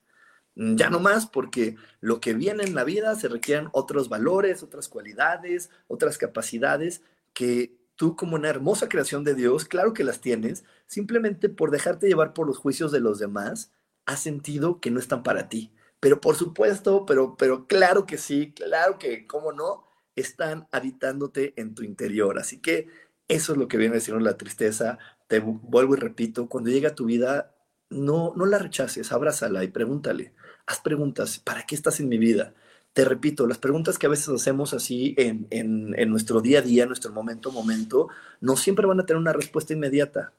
Ya 0.56 0.90
no 0.90 1.00
más 1.00 1.28
porque 1.28 1.76
lo 2.00 2.20
que 2.20 2.34
viene 2.34 2.64
en 2.64 2.74
la 2.74 2.84
vida 2.84 3.16
se 3.16 3.28
requieren 3.28 3.70
otros 3.74 4.10
valores, 4.10 4.64
otras 4.64 4.88
cualidades, 4.88 5.70
otras 5.88 6.18
capacidades 6.18 7.04
que 7.34 7.78
tú 7.96 8.16
como 8.16 8.36
una 8.36 8.50
hermosa 8.50 8.90
creación 8.90 9.24
de 9.24 9.36
Dios, 9.36 9.66
claro 9.66 9.94
que 9.94 10.04
las 10.04 10.22
tienes, 10.22 10.64
simplemente 10.88 11.50
por 11.50 11.70
dejarte 11.70 12.08
llevar 12.08 12.34
por 12.34 12.48
los 12.48 12.58
juicios 12.58 12.92
de 12.92 13.02
los 13.02 13.20
demás, 13.20 13.72
has 14.08 14.22
sentido 14.22 14.80
que 14.80 14.89
no 14.89 14.99
están 14.99 15.22
para 15.22 15.49
ti. 15.49 15.72
Pero 15.99 16.20
por 16.22 16.36
supuesto, 16.36 17.05
pero, 17.05 17.36
pero 17.38 17.68
claro 17.68 18.08
que 18.08 18.18
sí, 18.18 18.53
claro 18.53 18.97
que, 18.97 19.28
¿cómo 19.28 19.51
no? 19.51 19.84
Están 20.16 20.68
habitándote 20.72 21.53
en 21.58 21.76
tu 21.76 21.84
interior. 21.84 22.39
Así 22.39 22.60
que 22.60 22.88
eso 23.28 23.51
es 23.51 23.60
lo 23.60 23.68
que 23.68 23.78
viene 23.78 23.93
a 23.93 23.99
decirnos 23.99 24.24
la 24.24 24.38
tristeza. 24.38 24.97
Te 25.28 25.39
vuelvo 25.39 25.95
y 25.95 25.99
repito, 25.99 26.47
cuando 26.49 26.70
llega 26.72 26.89
a 26.89 26.95
tu 26.95 27.05
vida, 27.05 27.53
no, 27.89 28.34
no 28.36 28.45
la 28.45 28.58
rechaces, 28.60 29.12
abrázala 29.12 29.64
y 29.64 29.68
pregúntale. 29.68 30.34
Haz 30.66 30.80
preguntas, 30.82 31.39
¿para 31.39 31.66
qué 31.66 31.76
estás 31.76 31.99
en 31.99 32.10
mi 32.10 32.18
vida? 32.18 32.53
Te 32.93 33.05
repito, 33.05 33.45
las 33.45 33.58
preguntas 33.58 33.99
que 33.99 34.08
a 34.08 34.10
veces 34.10 34.30
hacemos 34.30 34.74
así 34.74 35.14
en, 35.18 35.47
en, 35.51 36.10
nuestro 36.10 36.41
día 36.41 36.60
a 36.60 36.62
día, 36.64 36.84
en 36.84 36.89
nuestro 36.89 37.12
momento 37.12 37.49
a 37.49 37.53
momento, 37.53 38.08
no 38.41 38.58
siempre 38.58 38.88
van 38.88 38.99
a 38.99 39.05
tener 39.05 39.20
una 39.20 39.34
respuesta 39.34 39.74
inmediata. 39.74 40.34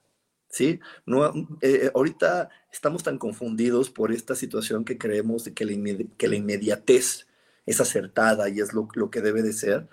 ¿Sí? 0.49 0.81
No, 1.07 1.27
eh, 1.27 1.35
eh, 1.61 1.91
ahorita 1.95 2.49
estamos 2.73 3.03
tan 3.03 3.19
confundidos 3.19 3.91
por 3.91 4.13
esta 4.13 4.35
situación 4.35 4.85
que 4.85 4.99
creemos 4.99 5.45
que 5.55 5.65
la, 5.65 6.37
inmediatez 6.37 7.27
es 7.67 7.81
acertada 7.81 8.49
y 8.49 8.61
es 8.61 8.73
lo, 8.73 8.89
lo, 8.95 9.11
que 9.11 9.21
debe 9.21 9.43
de 9.43 9.53
ser, 9.53 9.89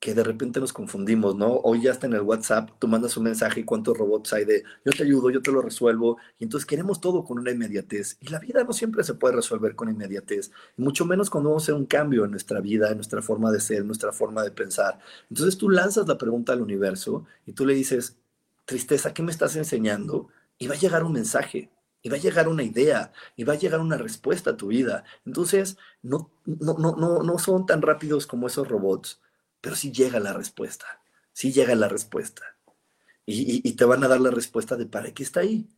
que 0.00 0.14
de 0.14 0.24
repente 0.24 0.60
nos 0.60 0.72
confundimos, 0.72 1.36
¿no? 1.36 1.56
Hoy 1.56 1.82
ya 1.82 1.92
está 1.92 2.06
en 2.06 2.14
el 2.14 2.22
WhatsApp, 2.22 2.70
tú 2.78 2.88
mandas 2.88 3.18
un 3.18 3.24
mensaje 3.24 3.60
y 3.60 3.64
cuántos 3.64 3.96
robots 3.98 4.32
hay 4.32 4.46
de 4.46 4.64
yo 4.82 4.92
te 4.92 5.02
ayudo, 5.02 5.28
yo 5.30 5.42
te 5.42 5.52
lo 5.52 5.60
resuelvo, 5.60 6.16
y 6.38 6.44
entonces 6.44 6.66
queremos 6.66 7.02
todo 7.02 7.22
con 7.22 7.38
una 7.38 7.50
inmediatez. 7.50 8.16
Y 8.20 8.28
la 8.28 8.38
vida 8.38 8.64
no 8.64 8.72
siempre 8.72 9.04
se 9.04 9.14
puede 9.14 9.36
resolver 9.36 9.76
con 9.76 9.90
inmediatez, 9.90 10.52
mucho 10.78 11.04
menos 11.04 11.28
cuando 11.28 11.50
vamos 11.50 11.64
a 11.64 11.66
hacer 11.66 11.74
un 11.74 11.84
cambio 11.84 12.24
en 12.24 12.30
nuestra 12.30 12.60
vida, 12.60 12.88
en 12.90 12.96
nuestra 12.96 13.20
forma 13.20 13.52
de 13.52 13.60
ser, 13.60 13.78
en 13.78 13.88
nuestra 13.88 14.10
forma 14.10 14.42
de 14.42 14.50
pensar. 14.52 14.98
Entonces 15.28 15.58
tú 15.58 15.68
lanzas 15.68 16.08
la 16.08 16.16
pregunta 16.16 16.54
al 16.54 16.62
universo 16.62 17.26
y 17.44 17.52
tú 17.52 17.66
le 17.66 17.74
dices, 17.74 18.16
tristeza, 18.70 19.12
¿qué 19.12 19.22
me 19.22 19.32
estás 19.32 19.56
enseñando? 19.56 20.28
Y 20.56 20.68
va 20.68 20.74
a 20.76 20.78
llegar 20.78 21.02
un 21.02 21.12
mensaje, 21.12 21.72
y 22.02 22.08
va 22.08 22.16
a 22.16 22.20
llegar 22.20 22.48
una 22.48 22.62
idea, 22.62 23.12
y 23.34 23.42
va 23.42 23.54
a 23.54 23.58
llegar 23.58 23.80
una 23.80 23.96
respuesta 23.96 24.50
a 24.50 24.56
tu 24.56 24.68
vida. 24.68 25.02
Entonces, 25.26 25.76
no, 26.02 26.30
no, 26.44 26.78
no, 26.78 27.22
no 27.24 27.38
son 27.38 27.66
tan 27.66 27.82
rápidos 27.82 28.28
como 28.28 28.46
esos 28.46 28.68
robots, 28.68 29.20
pero 29.60 29.74
sí 29.74 29.90
llega 29.90 30.20
la 30.20 30.32
respuesta, 30.32 30.86
sí 31.32 31.52
llega 31.52 31.74
la 31.74 31.88
respuesta. 31.88 32.42
Y, 33.26 33.68
y, 33.68 33.72
te 33.74 33.84
van 33.84 34.02
a 34.04 34.08
dar 34.08 34.20
la 34.20 34.30
respuesta 34.30 34.76
de 34.76 34.86
para 34.86 35.12
qué 35.12 35.22
está 35.22 35.40
ahí. 35.40 35.68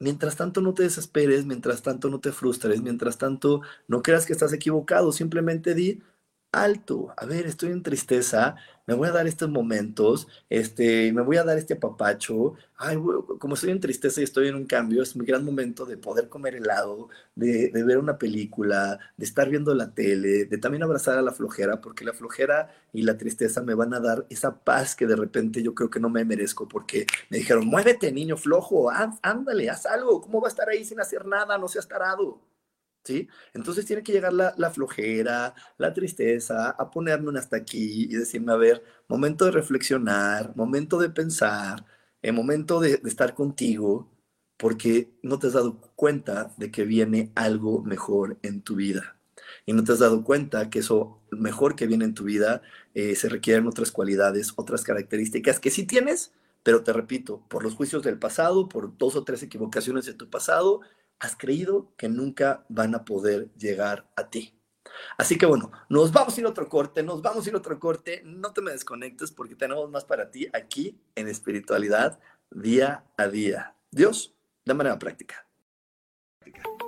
Mientras 0.00 0.36
tanto 0.36 0.60
no 0.60 0.74
te 0.74 0.84
desesperes, 0.84 1.44
mientras 1.44 1.82
tanto 1.82 2.08
no 2.08 2.20
te 2.20 2.32
frustres, 2.32 2.82
mientras 2.82 3.18
tanto 3.18 3.62
no 3.88 4.02
creas 4.02 4.26
que 4.26 4.32
estás 4.32 4.52
equivocado, 4.52 5.12
simplemente 5.12 5.74
di, 5.74 6.02
alto, 6.52 7.12
a 7.16 7.26
ver, 7.26 7.46
estoy 7.46 7.72
en 7.72 7.82
tristeza, 7.82 8.56
me 8.86 8.94
voy 8.94 9.08
a 9.08 9.12
dar 9.12 9.26
estos 9.26 9.50
momentos, 9.50 10.28
este, 10.48 11.12
me 11.12 11.20
voy 11.22 11.36
a 11.36 11.44
dar 11.44 11.58
este 11.58 11.74
apapacho, 11.74 12.54
ay, 12.78 12.96
como 13.38 13.54
estoy 13.54 13.70
en 13.70 13.80
tristeza 13.80 14.20
y 14.20 14.24
estoy 14.24 14.48
en 14.48 14.54
un 14.54 14.64
cambio, 14.64 15.02
es 15.02 15.14
mi 15.14 15.26
gran 15.26 15.44
momento 15.44 15.84
de 15.84 15.98
poder 15.98 16.28
comer 16.30 16.54
helado, 16.54 17.10
de, 17.34 17.68
de, 17.68 17.84
ver 17.84 17.98
una 17.98 18.16
película, 18.18 18.98
de 19.16 19.24
estar 19.26 19.50
viendo 19.50 19.74
la 19.74 19.92
tele, 19.92 20.46
de 20.46 20.58
también 20.58 20.82
abrazar 20.82 21.18
a 21.18 21.22
la 21.22 21.32
flojera, 21.32 21.82
porque 21.82 22.04
la 22.04 22.14
flojera 22.14 22.74
y 22.92 23.02
la 23.02 23.18
tristeza 23.18 23.62
me 23.62 23.74
van 23.74 23.92
a 23.92 24.00
dar 24.00 24.26
esa 24.30 24.58
paz 24.64 24.96
que 24.96 25.06
de 25.06 25.16
repente 25.16 25.62
yo 25.62 25.74
creo 25.74 25.90
que 25.90 26.00
no 26.00 26.08
me 26.08 26.24
merezco, 26.24 26.66
porque 26.66 27.06
me 27.28 27.38
dijeron, 27.38 27.66
muévete, 27.66 28.10
niño 28.10 28.38
flojo, 28.38 28.90
ándale, 28.90 29.68
haz 29.68 29.84
algo, 29.86 30.22
¿cómo 30.22 30.40
va 30.40 30.48
a 30.48 30.50
estar 30.50 30.68
ahí 30.68 30.84
sin 30.84 31.00
hacer 31.00 31.26
nada? 31.26 31.58
No 31.58 31.68
seas 31.68 31.86
tarado. 31.88 32.47
Entonces 33.54 33.86
tiene 33.86 34.02
que 34.02 34.12
llegar 34.12 34.32
la, 34.32 34.70
flojera, 34.70 35.54
la 35.78 35.92
tristeza, 35.92 36.70
a 36.70 36.90
ponerme 36.90 37.38
hasta 37.38 37.56
aquí 37.56 38.04
y 38.10 38.16
decirme, 38.16 38.52
a 38.52 38.56
ver, 38.56 38.82
momento 39.08 39.44
de 39.44 39.52
reflexionar, 39.52 40.54
momento 40.56 40.98
de 40.98 41.10
pensar, 41.10 41.84
el 42.22 42.30
eh, 42.30 42.32
momento 42.32 42.80
de, 42.80 42.98
de 42.98 43.08
estar 43.08 43.34
contigo, 43.34 44.10
porque 44.56 45.10
no 45.22 45.38
te 45.38 45.48
has 45.48 45.52
dado 45.54 45.80
cuenta 45.96 46.52
de 46.56 46.70
que 46.70 46.84
viene 46.84 47.32
algo 47.34 47.82
mejor 47.82 48.38
en 48.42 48.62
tu 48.62 48.76
vida. 48.76 49.18
Y 49.66 49.72
no 49.72 49.84
te 49.84 49.92
has 49.92 50.00
dado 50.00 50.24
cuenta 50.24 50.70
que 50.70 50.80
eso 50.80 51.20
mejor 51.30 51.76
que 51.76 51.86
viene 51.86 52.04
en 52.04 52.14
tu 52.14 52.24
vida 52.24 52.62
eh, 52.94 53.14
se 53.16 53.28
requieren 53.28 53.66
otras 53.66 53.92
cualidades, 53.92 54.52
otras 54.56 54.82
características 54.84 55.60
que 55.60 55.70
sí 55.70 55.84
tienes, 55.86 56.32
pero 56.62 56.82
te 56.82 56.92
repito, 56.92 57.44
por 57.48 57.62
los 57.62 57.74
juicios 57.74 58.02
del 58.02 58.18
pasado, 58.18 58.68
por 58.68 58.96
dos 58.96 59.16
o 59.16 59.24
tres 59.24 59.42
equivocaciones 59.42 60.06
de 60.06 60.14
tu 60.14 60.28
pasado, 60.28 60.80
has 61.20 61.36
creído 61.36 61.92
que 61.96 62.08
nunca 62.08 62.64
van 62.68 62.94
a 62.94 63.04
poder 63.04 63.52
llegar 63.54 64.08
a 64.16 64.30
ti. 64.30 64.54
Así 65.16 65.36
que 65.36 65.46
bueno, 65.46 65.70
nos 65.88 66.12
vamos 66.12 66.36
a 66.36 66.40
ir 66.40 66.46
a 66.46 66.50
otro 66.50 66.68
corte, 66.68 67.02
nos 67.02 67.22
vamos 67.22 67.46
a 67.46 67.48
ir 67.48 67.54
a 67.54 67.58
otro 67.58 67.78
corte, 67.78 68.22
no 68.24 68.52
te 68.52 68.62
me 68.62 68.72
desconectes 68.72 69.30
porque 69.30 69.54
tenemos 69.54 69.90
más 69.90 70.04
para 70.04 70.30
ti 70.30 70.48
aquí 70.52 70.98
en 71.14 71.28
espiritualidad 71.28 72.18
día 72.50 73.04
a 73.16 73.28
día. 73.28 73.74
Dios, 73.90 74.34
de 74.64 74.74
manera 74.74 74.98
práctica. 74.98 75.46
En 76.44 76.87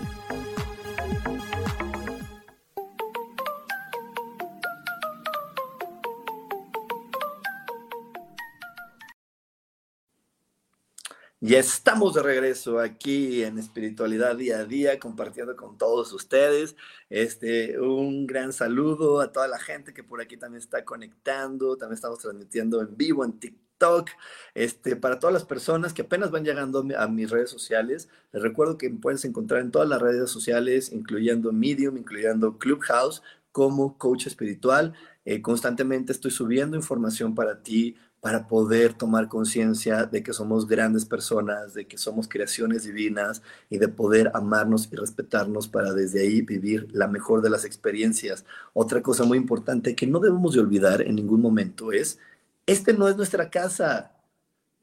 Ya 11.43 11.57
estamos 11.57 12.13
de 12.13 12.21
regreso 12.21 12.79
aquí 12.79 13.41
en 13.41 13.57
Espiritualidad 13.57 14.35
Día 14.35 14.59
a 14.59 14.65
Día, 14.65 14.99
compartiendo 14.99 15.55
con 15.55 15.75
todos 15.75 16.13
ustedes. 16.13 16.75
Este, 17.09 17.79
un 17.79 18.27
gran 18.27 18.53
saludo 18.53 19.19
a 19.21 19.31
toda 19.31 19.47
la 19.47 19.57
gente 19.57 19.91
que 19.91 20.03
por 20.03 20.21
aquí 20.21 20.37
también 20.37 20.61
está 20.61 20.85
conectando. 20.85 21.77
También 21.77 21.95
estamos 21.95 22.19
transmitiendo 22.19 22.79
en 22.79 22.95
vivo 22.95 23.25
en 23.25 23.39
TikTok. 23.39 24.11
Este, 24.53 24.95
para 24.95 25.17
todas 25.19 25.33
las 25.33 25.43
personas 25.43 25.93
que 25.93 26.03
apenas 26.03 26.29
van 26.29 26.45
llegando 26.45 26.85
a 26.95 27.07
mis 27.07 27.31
redes 27.31 27.49
sociales, 27.49 28.07
les 28.31 28.43
recuerdo 28.43 28.77
que 28.77 28.91
me 28.91 28.99
puedes 28.99 29.25
encontrar 29.25 29.61
en 29.61 29.71
todas 29.71 29.89
las 29.89 29.99
redes 29.99 30.29
sociales, 30.29 30.91
incluyendo 30.91 31.51
Medium, 31.51 31.97
incluyendo 31.97 32.59
Clubhouse, 32.59 33.23
como 33.51 33.97
coach 33.97 34.27
espiritual. 34.27 34.93
Eh, 35.25 35.41
constantemente 35.41 36.11
estoy 36.11 36.29
subiendo 36.29 36.77
información 36.77 37.33
para 37.33 37.63
ti, 37.63 37.95
para 38.21 38.47
poder 38.47 38.93
tomar 38.93 39.27
conciencia 39.27 40.05
de 40.05 40.21
que 40.21 40.31
somos 40.31 40.67
grandes 40.67 41.05
personas, 41.05 41.73
de 41.73 41.87
que 41.87 41.97
somos 41.97 42.29
creaciones 42.29 42.83
divinas 42.83 43.41
y 43.67 43.79
de 43.79 43.87
poder 43.87 44.31
amarnos 44.35 44.87
y 44.91 44.95
respetarnos 44.95 45.67
para 45.67 45.91
desde 45.91 46.21
ahí 46.21 46.41
vivir 46.41 46.87
la 46.91 47.07
mejor 47.07 47.41
de 47.41 47.49
las 47.49 47.65
experiencias. 47.65 48.45
Otra 48.73 49.01
cosa 49.01 49.23
muy 49.23 49.39
importante 49.39 49.95
que 49.95 50.05
no 50.05 50.19
debemos 50.19 50.53
de 50.53 50.59
olvidar 50.59 51.01
en 51.01 51.15
ningún 51.15 51.41
momento 51.41 51.91
es, 51.91 52.19
este 52.67 52.93
no 52.93 53.07
es 53.09 53.17
nuestra 53.17 53.49
casa, 53.49 54.11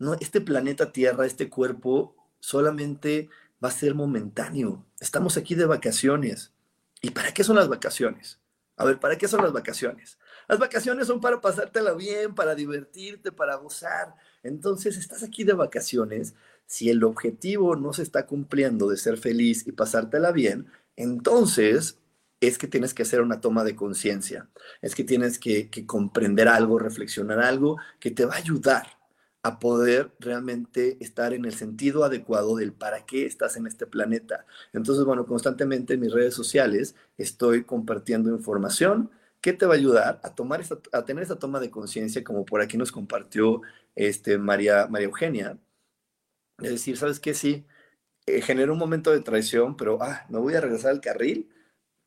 no, 0.00 0.14
este 0.14 0.40
planeta 0.40 0.90
Tierra, 0.90 1.24
este 1.24 1.48
cuerpo 1.48 2.16
solamente 2.40 3.30
va 3.62 3.68
a 3.68 3.72
ser 3.72 3.94
momentáneo. 3.94 4.84
Estamos 4.98 5.36
aquí 5.36 5.54
de 5.54 5.64
vacaciones. 5.64 6.52
¿Y 7.00 7.10
para 7.10 7.32
qué 7.32 7.44
son 7.44 7.54
las 7.54 7.68
vacaciones? 7.68 8.40
A 8.76 8.84
ver, 8.84 8.98
¿para 8.98 9.16
qué 9.16 9.28
son 9.28 9.42
las 9.42 9.52
vacaciones? 9.52 10.18
Las 10.48 10.58
vacaciones 10.58 11.06
son 11.06 11.20
para 11.20 11.40
pasártela 11.40 11.92
bien, 11.92 12.34
para 12.34 12.54
divertirte, 12.54 13.30
para 13.30 13.56
gozar. 13.56 14.14
Entonces, 14.42 14.96
estás 14.96 15.22
aquí 15.22 15.44
de 15.44 15.52
vacaciones. 15.52 16.34
Si 16.66 16.88
el 16.88 17.04
objetivo 17.04 17.76
no 17.76 17.92
se 17.92 18.02
está 18.02 18.26
cumpliendo 18.26 18.88
de 18.88 18.96
ser 18.96 19.18
feliz 19.18 19.66
y 19.66 19.72
pasártela 19.72 20.32
bien, 20.32 20.66
entonces 20.96 21.98
es 22.40 22.56
que 22.56 22.66
tienes 22.66 22.94
que 22.94 23.02
hacer 23.02 23.20
una 23.20 23.40
toma 23.40 23.62
de 23.64 23.76
conciencia. 23.76 24.48
Es 24.80 24.94
que 24.94 25.04
tienes 25.04 25.38
que, 25.38 25.68
comprender 25.86 26.48
algo, 26.48 26.78
reflexionar 26.78 27.40
algo 27.40 27.76
que 28.00 28.10
te 28.10 28.24
va 28.24 28.34
a 28.34 28.38
ayudar 28.38 28.86
a 29.42 29.58
poder 29.58 30.12
realmente 30.18 30.96
estar 31.00 31.32
en 31.32 31.44
el 31.44 31.54
sentido 31.54 32.04
adecuado 32.04 32.56
del 32.56 32.72
para 32.72 33.06
qué 33.06 33.26
estás 33.26 33.56
en 33.56 33.66
este 33.66 33.86
planeta. 33.86 34.46
Entonces, 34.72 35.04
bueno, 35.04 35.26
constantemente 35.26 35.94
en 35.94 36.00
mis 36.00 36.12
redes 36.12 36.34
sociales 36.34 36.94
estoy 37.18 37.64
compartiendo 37.64 38.30
información 38.30 39.10
¿Qué 39.40 39.52
te 39.52 39.66
va 39.66 39.74
a 39.74 39.76
ayudar 39.76 40.20
a, 40.22 40.34
tomar 40.34 40.62
a 40.92 41.04
tener 41.04 41.22
esa 41.22 41.38
toma 41.38 41.60
de 41.60 41.70
conciencia, 41.70 42.24
como 42.24 42.44
por 42.44 42.60
aquí 42.60 42.76
nos 42.76 42.92
compartió 42.92 43.62
este, 43.94 44.38
María, 44.38 44.88
María 44.88 45.06
Eugenia? 45.06 45.58
Es 46.58 46.70
decir, 46.70 46.96
¿sabes 46.96 47.20
qué? 47.20 47.34
Sí, 47.34 47.64
eh, 48.26 48.42
generó 48.42 48.72
un 48.72 48.78
momento 48.78 49.10
de 49.12 49.20
traición, 49.20 49.76
pero 49.76 50.02
ah, 50.02 50.26
me 50.28 50.38
voy 50.38 50.54
a 50.54 50.60
regresar 50.60 50.90
al 50.90 51.00
carril 51.00 51.48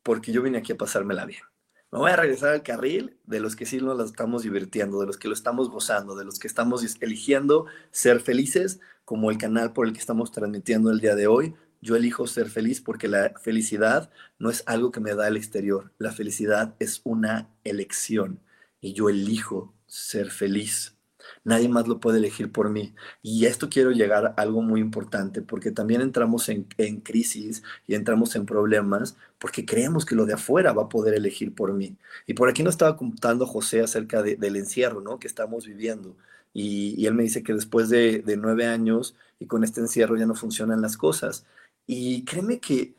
porque 0.04 0.32
yo 0.32 0.42
vine 0.42 0.58
aquí 0.60 0.74
a 0.74 0.78
pasármela 0.78 1.26
bien. 1.26 1.44
Me 1.92 2.00
voy 2.00 2.12
a 2.12 2.16
regresar 2.16 2.54
al 2.54 2.64
carril 2.64 3.18
de 3.26 3.40
los 3.40 3.56
que 3.56 3.66
sí 3.66 3.78
nos 3.78 3.98
la 3.98 4.06
estamos 4.06 4.44
divirtiendo, 4.44 5.00
de 5.00 5.08
los 5.08 5.18
que 5.18 5.28
lo 5.28 5.34
estamos 5.34 5.70
gozando, 5.70 6.16
de 6.16 6.26
los 6.26 6.40
que 6.40 6.48
estamos 6.48 6.84
eligiendo 7.02 7.66
ser 7.92 8.22
felices, 8.22 8.80
como 9.04 9.30
el 9.30 9.38
canal 9.38 9.74
por 9.74 9.88
el 9.88 9.94
que 9.94 10.00
estamos 10.00 10.32
transmitiendo 10.32 10.92
el 10.92 11.02
día 11.02 11.16
de 11.16 11.28
hoy, 11.28 11.56
yo 11.82 11.96
elijo 11.96 12.28
ser 12.28 12.50
feliz 12.50 12.80
porque 12.82 13.08
la 13.08 13.34
felicidad 13.42 14.12
no 14.40 14.50
es 14.50 14.64
algo 14.68 14.92
que 14.92 15.00
me 15.00 15.16
da 15.16 15.28
el 15.28 15.38
exterior. 15.38 15.92
La 15.98 16.12
felicidad 16.12 16.76
es 16.80 17.02
una 17.04 17.50
elección 17.64 18.40
y 18.82 18.94
yo 18.94 19.10
elijo 19.10 19.74
ser 19.88 20.32
feliz. 20.32 20.96
Nadie 21.44 21.70
más 21.70 21.88
lo 21.88 22.00
puede 22.00 22.20
elegir 22.20 22.52
por 22.52 22.70
mí. 22.70 22.94
Y 23.22 23.46
esto 23.46 23.70
quiero 23.70 23.92
llegar 23.92 24.26
a 24.26 24.42
algo 24.42 24.62
muy 24.62 24.80
importante 24.80 25.42
porque 25.42 25.72
también 25.72 26.02
entramos 26.02 26.50
en, 26.50 26.64
crisis 27.02 27.64
y 27.88 27.96
entramos 27.96 28.36
en 28.36 28.46
problemas 28.46 29.18
porque 29.40 29.66
creemos 29.66 30.06
que 30.06 30.16
lo 30.16 30.26
de 30.26 30.34
afuera 30.34 30.74
va 30.74 30.84
a 30.84 30.90
poder 30.90 31.16
elegir 31.16 31.54
por 31.56 31.74
mí. 31.74 31.96
Y 32.28 32.34
por 32.34 32.50
aquí 32.50 32.64
nos 32.64 32.76
estaba 32.76 32.98
contando 32.98 33.46
José 33.48 33.82
acerca 33.82 34.22
del 34.22 34.56
encierro 34.56 35.02
¿no? 35.02 35.20
que 35.20 35.28
estamos 35.28 35.66
viviendo. 35.66 36.16
Y, 36.54 37.06
él 37.06 37.14
me 37.14 37.24
dice 37.24 37.44
que 37.44 37.54
después 37.54 37.90
de, 37.90 38.20
de 38.20 38.38
nueve 38.38 38.68
años 38.68 39.16
y 39.40 39.46
con 39.48 39.64
este 39.64 39.80
encierro 39.80 40.18
ya 40.18 40.26
no 40.26 40.36
funcionan 40.36 40.82
las 40.82 40.98
cosas. 40.98 41.46
Y 41.86 42.24
créeme 42.26 42.60
que, 42.60 42.96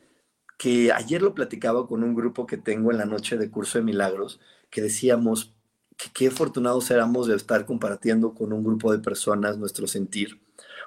que 0.57 0.91
ayer 0.91 1.21
lo 1.21 1.33
platicaba 1.33 1.87
con 1.87 2.03
un 2.03 2.15
grupo 2.15 2.45
que 2.45 2.57
tengo 2.57 2.91
en 2.91 2.97
la 2.97 3.05
noche 3.05 3.37
de 3.37 3.49
curso 3.49 3.77
de 3.77 3.83
milagros, 3.83 4.39
que 4.69 4.81
decíamos 4.81 5.53
que 5.97 6.09
qué 6.13 6.27
afortunados 6.27 6.89
éramos 6.91 7.27
de 7.27 7.35
estar 7.35 7.65
compartiendo 7.65 8.33
con 8.33 8.53
un 8.53 8.63
grupo 8.63 8.91
de 8.91 8.99
personas 8.99 9.57
nuestro 9.57 9.87
sentir, 9.87 10.41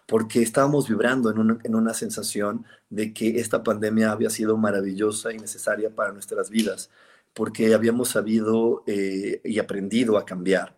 porque 0.07 0.43
estábamos 0.43 0.89
vibrando 0.89 1.31
en 1.31 1.39
una, 1.39 1.59
en 1.65 1.75
una 1.75 1.95
sensación 1.95 2.65
de 2.91 3.13
que 3.13 3.41
esta 3.41 3.63
pandemia 3.63 4.13
había 4.13 4.31
sido 4.31 4.57
maravillosa 4.57 5.33
y 5.33 5.39
necesaria 5.39 5.95
para 5.95 6.13
nuestras 6.13 6.51
vidas, 6.51 6.91
porque 7.35 7.75
habíamos 7.75 8.11
sabido 8.11 8.83
eh, 8.87 9.41
y 9.45 9.59
aprendido 9.59 10.17
a 10.19 10.25
cambiar 10.25 10.76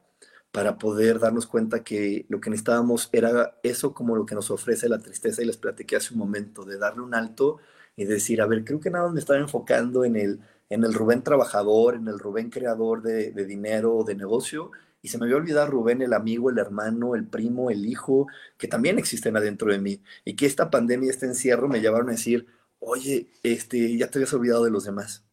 para 0.52 0.78
poder 0.78 1.18
darnos 1.18 1.46
cuenta 1.46 1.84
que 1.84 2.26
lo 2.28 2.40
que 2.40 2.50
necesitábamos 2.50 3.08
era 3.12 3.58
eso 3.62 3.94
como 3.94 4.16
lo 4.16 4.26
que 4.26 4.34
nos 4.34 4.50
ofrece 4.50 4.88
la 4.88 4.98
tristeza 4.98 5.42
y 5.42 5.46
les 5.46 5.56
platiqué 5.58 5.96
hace 5.96 6.14
un 6.14 6.20
momento, 6.20 6.64
de 6.64 6.78
darle 6.78 7.02
un 7.02 7.14
alto 7.14 7.58
y 7.96 8.04
decir, 8.04 8.40
a 8.40 8.46
ver, 8.46 8.64
creo 8.64 8.80
que 8.80 8.90
nada 8.90 9.10
me 9.10 9.20
estaba 9.20 9.38
enfocando 9.40 10.04
en 10.04 10.16
el, 10.16 10.40
en 10.70 10.84
el 10.84 10.94
Rubén 10.94 11.22
trabajador, 11.22 11.94
en 11.96 12.08
el 12.08 12.18
Rubén 12.18 12.50
creador 12.50 13.02
de, 13.02 13.32
dinero 13.44 14.04
de 14.04 14.14
negocio, 14.14 14.70
y 15.02 15.08
se 15.08 15.18
me 15.18 15.24
había 15.26 15.36
olvidado 15.36 15.66
Rubén, 15.68 16.02
el 16.02 16.12
amigo, 16.12 16.50
el 16.50 16.58
hermano, 16.58 17.14
el 17.14 17.26
primo, 17.26 17.70
el 17.70 17.86
hijo, 17.86 18.26
que 18.56 18.68
también 18.68 18.98
existen 18.98 19.36
adentro 19.36 19.70
de 19.72 19.78
mí, 19.80 20.02
y 20.24 20.36
que 20.36 20.46
esta 20.46 20.70
pandemia, 20.70 21.10
este 21.10 21.26
encierro 21.26 21.68
me 21.68 21.80
llevaron 21.80 22.08
a 22.08 22.12
decir, 22.12 22.46
oye, 22.80 23.30
este, 23.42 23.96
ya 23.96 24.10
te 24.10 24.18
habías 24.18 24.32
olvidado 24.34 24.64
de 24.64 24.70
los 24.70 24.84
demás 24.84 25.27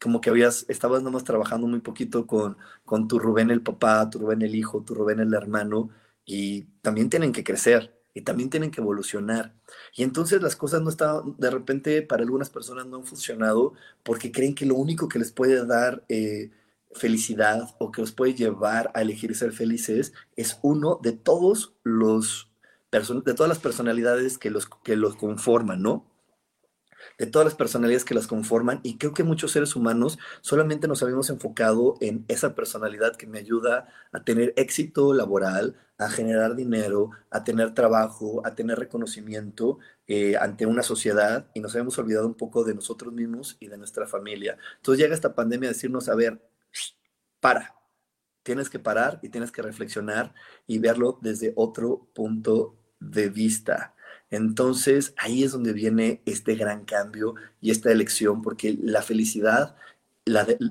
como 0.00 0.20
que 0.20 0.30
habías, 0.30 0.66
estabas 0.68 1.02
nomás 1.02 1.24
trabajando 1.24 1.66
muy 1.66 1.80
poquito 1.80 2.26
con, 2.26 2.56
con 2.84 3.08
tu 3.08 3.18
Rubén 3.18 3.50
el 3.50 3.62
papá, 3.62 4.08
tu 4.10 4.18
Rubén 4.18 4.42
el 4.42 4.54
hijo, 4.54 4.82
tu 4.82 4.94
Rubén 4.94 5.20
el 5.20 5.32
hermano, 5.34 5.90
y 6.24 6.64
también 6.82 7.08
tienen 7.08 7.32
que 7.32 7.44
crecer 7.44 7.94
y 8.12 8.22
también 8.22 8.50
tienen 8.50 8.70
que 8.70 8.80
evolucionar. 8.80 9.54
Y 9.94 10.02
entonces 10.02 10.42
las 10.42 10.56
cosas 10.56 10.82
no 10.82 10.90
están, 10.90 11.36
de 11.38 11.50
repente 11.50 12.02
para 12.02 12.22
algunas 12.22 12.50
personas 12.50 12.86
no 12.86 12.96
han 12.96 13.04
funcionado 13.04 13.74
porque 14.02 14.32
creen 14.32 14.54
que 14.54 14.66
lo 14.66 14.74
único 14.74 15.08
que 15.08 15.18
les 15.18 15.32
puede 15.32 15.64
dar 15.66 16.04
eh, 16.08 16.50
felicidad 16.92 17.74
o 17.78 17.92
que 17.92 18.00
los 18.00 18.12
puede 18.12 18.34
llevar 18.34 18.90
a 18.94 19.02
elegir 19.02 19.34
ser 19.36 19.52
felices 19.52 20.12
es 20.34 20.58
uno 20.62 20.98
de 21.02 21.12
todos 21.12 21.74
los 21.82 22.50
de 22.90 23.34
todas 23.34 23.48
las 23.48 23.58
personalidades 23.58 24.38
que 24.38 24.48
los, 24.48 24.70
que 24.82 24.96
los 24.96 25.16
conforman, 25.16 25.82
¿no? 25.82 26.06
De 27.18 27.26
todas 27.26 27.46
las 27.46 27.54
personalidades 27.54 28.04
que 28.04 28.14
las 28.14 28.26
conforman 28.26 28.80
y 28.82 28.98
creo 28.98 29.14
que 29.14 29.24
muchos 29.24 29.52
seres 29.52 29.74
humanos 29.74 30.18
solamente 30.42 30.86
nos 30.86 31.02
habíamos 31.02 31.30
enfocado 31.30 31.96
en 32.00 32.24
esa 32.28 32.54
personalidad 32.54 33.16
que 33.16 33.26
me 33.26 33.38
ayuda 33.38 33.88
a 34.12 34.22
tener 34.22 34.52
éxito 34.56 35.14
laboral, 35.14 35.76
a 35.98 36.10
generar 36.10 36.56
dinero, 36.56 37.10
a 37.30 37.42
tener 37.42 37.72
trabajo, 37.74 38.42
a 38.44 38.54
tener 38.54 38.78
reconocimiento 38.78 39.78
eh, 40.06 40.36
ante 40.36 40.66
una 40.66 40.82
sociedad 40.82 41.46
y 41.54 41.60
nos 41.60 41.74
habíamos 41.74 41.98
olvidado 41.98 42.26
un 42.26 42.34
poco 42.34 42.64
de 42.64 42.74
nosotros 42.74 43.12
mismos 43.12 43.56
y 43.60 43.68
de 43.68 43.78
nuestra 43.78 44.06
familia. 44.06 44.58
Entonces 44.76 45.02
llega 45.02 45.14
esta 45.14 45.34
pandemia 45.34 45.70
a 45.70 45.72
decirnos, 45.72 46.08
a 46.08 46.14
ver, 46.14 46.40
para, 47.40 47.74
tienes 48.42 48.68
que 48.68 48.78
parar 48.78 49.18
y 49.22 49.30
tienes 49.30 49.50
que 49.50 49.62
reflexionar 49.62 50.34
y 50.66 50.78
verlo 50.78 51.18
desde 51.22 51.52
otro 51.56 52.08
punto 52.14 52.76
de 53.00 53.28
vista. 53.30 53.95
Entonces 54.30 55.14
ahí 55.18 55.44
es 55.44 55.52
donde 55.52 55.72
viene 55.72 56.22
este 56.26 56.54
gran 56.54 56.84
cambio 56.84 57.34
y 57.60 57.70
esta 57.70 57.92
elección, 57.92 58.42
porque 58.42 58.76
la 58.80 59.02
felicidad 59.02 59.76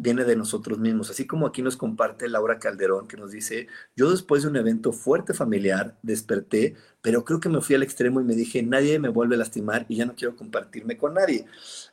viene 0.01 0.25
de 0.25 0.35
nosotros 0.35 0.79
mismos, 0.79 1.09
así 1.09 1.25
como 1.25 1.47
aquí 1.47 1.61
nos 1.61 1.77
comparte 1.77 2.27
Laura 2.27 2.59
Calderón, 2.59 3.07
que 3.07 3.15
nos 3.15 3.31
dice, 3.31 3.67
yo 3.95 4.11
después 4.11 4.43
de 4.43 4.49
un 4.49 4.57
evento 4.57 4.91
fuerte 4.91 5.33
familiar 5.33 5.97
desperté, 6.01 6.75
pero 7.01 7.23
creo 7.23 7.39
que 7.39 7.47
me 7.47 7.61
fui 7.61 7.75
al 7.75 7.83
extremo 7.83 8.19
y 8.19 8.25
me 8.25 8.35
dije, 8.35 8.61
nadie 8.63 8.99
me 8.99 9.07
vuelve 9.07 9.35
a 9.35 9.37
lastimar 9.37 9.85
y 9.87 9.95
ya 9.95 10.05
no 10.05 10.15
quiero 10.15 10.35
compartirme 10.35 10.97
con 10.97 11.13
nadie. 11.13 11.45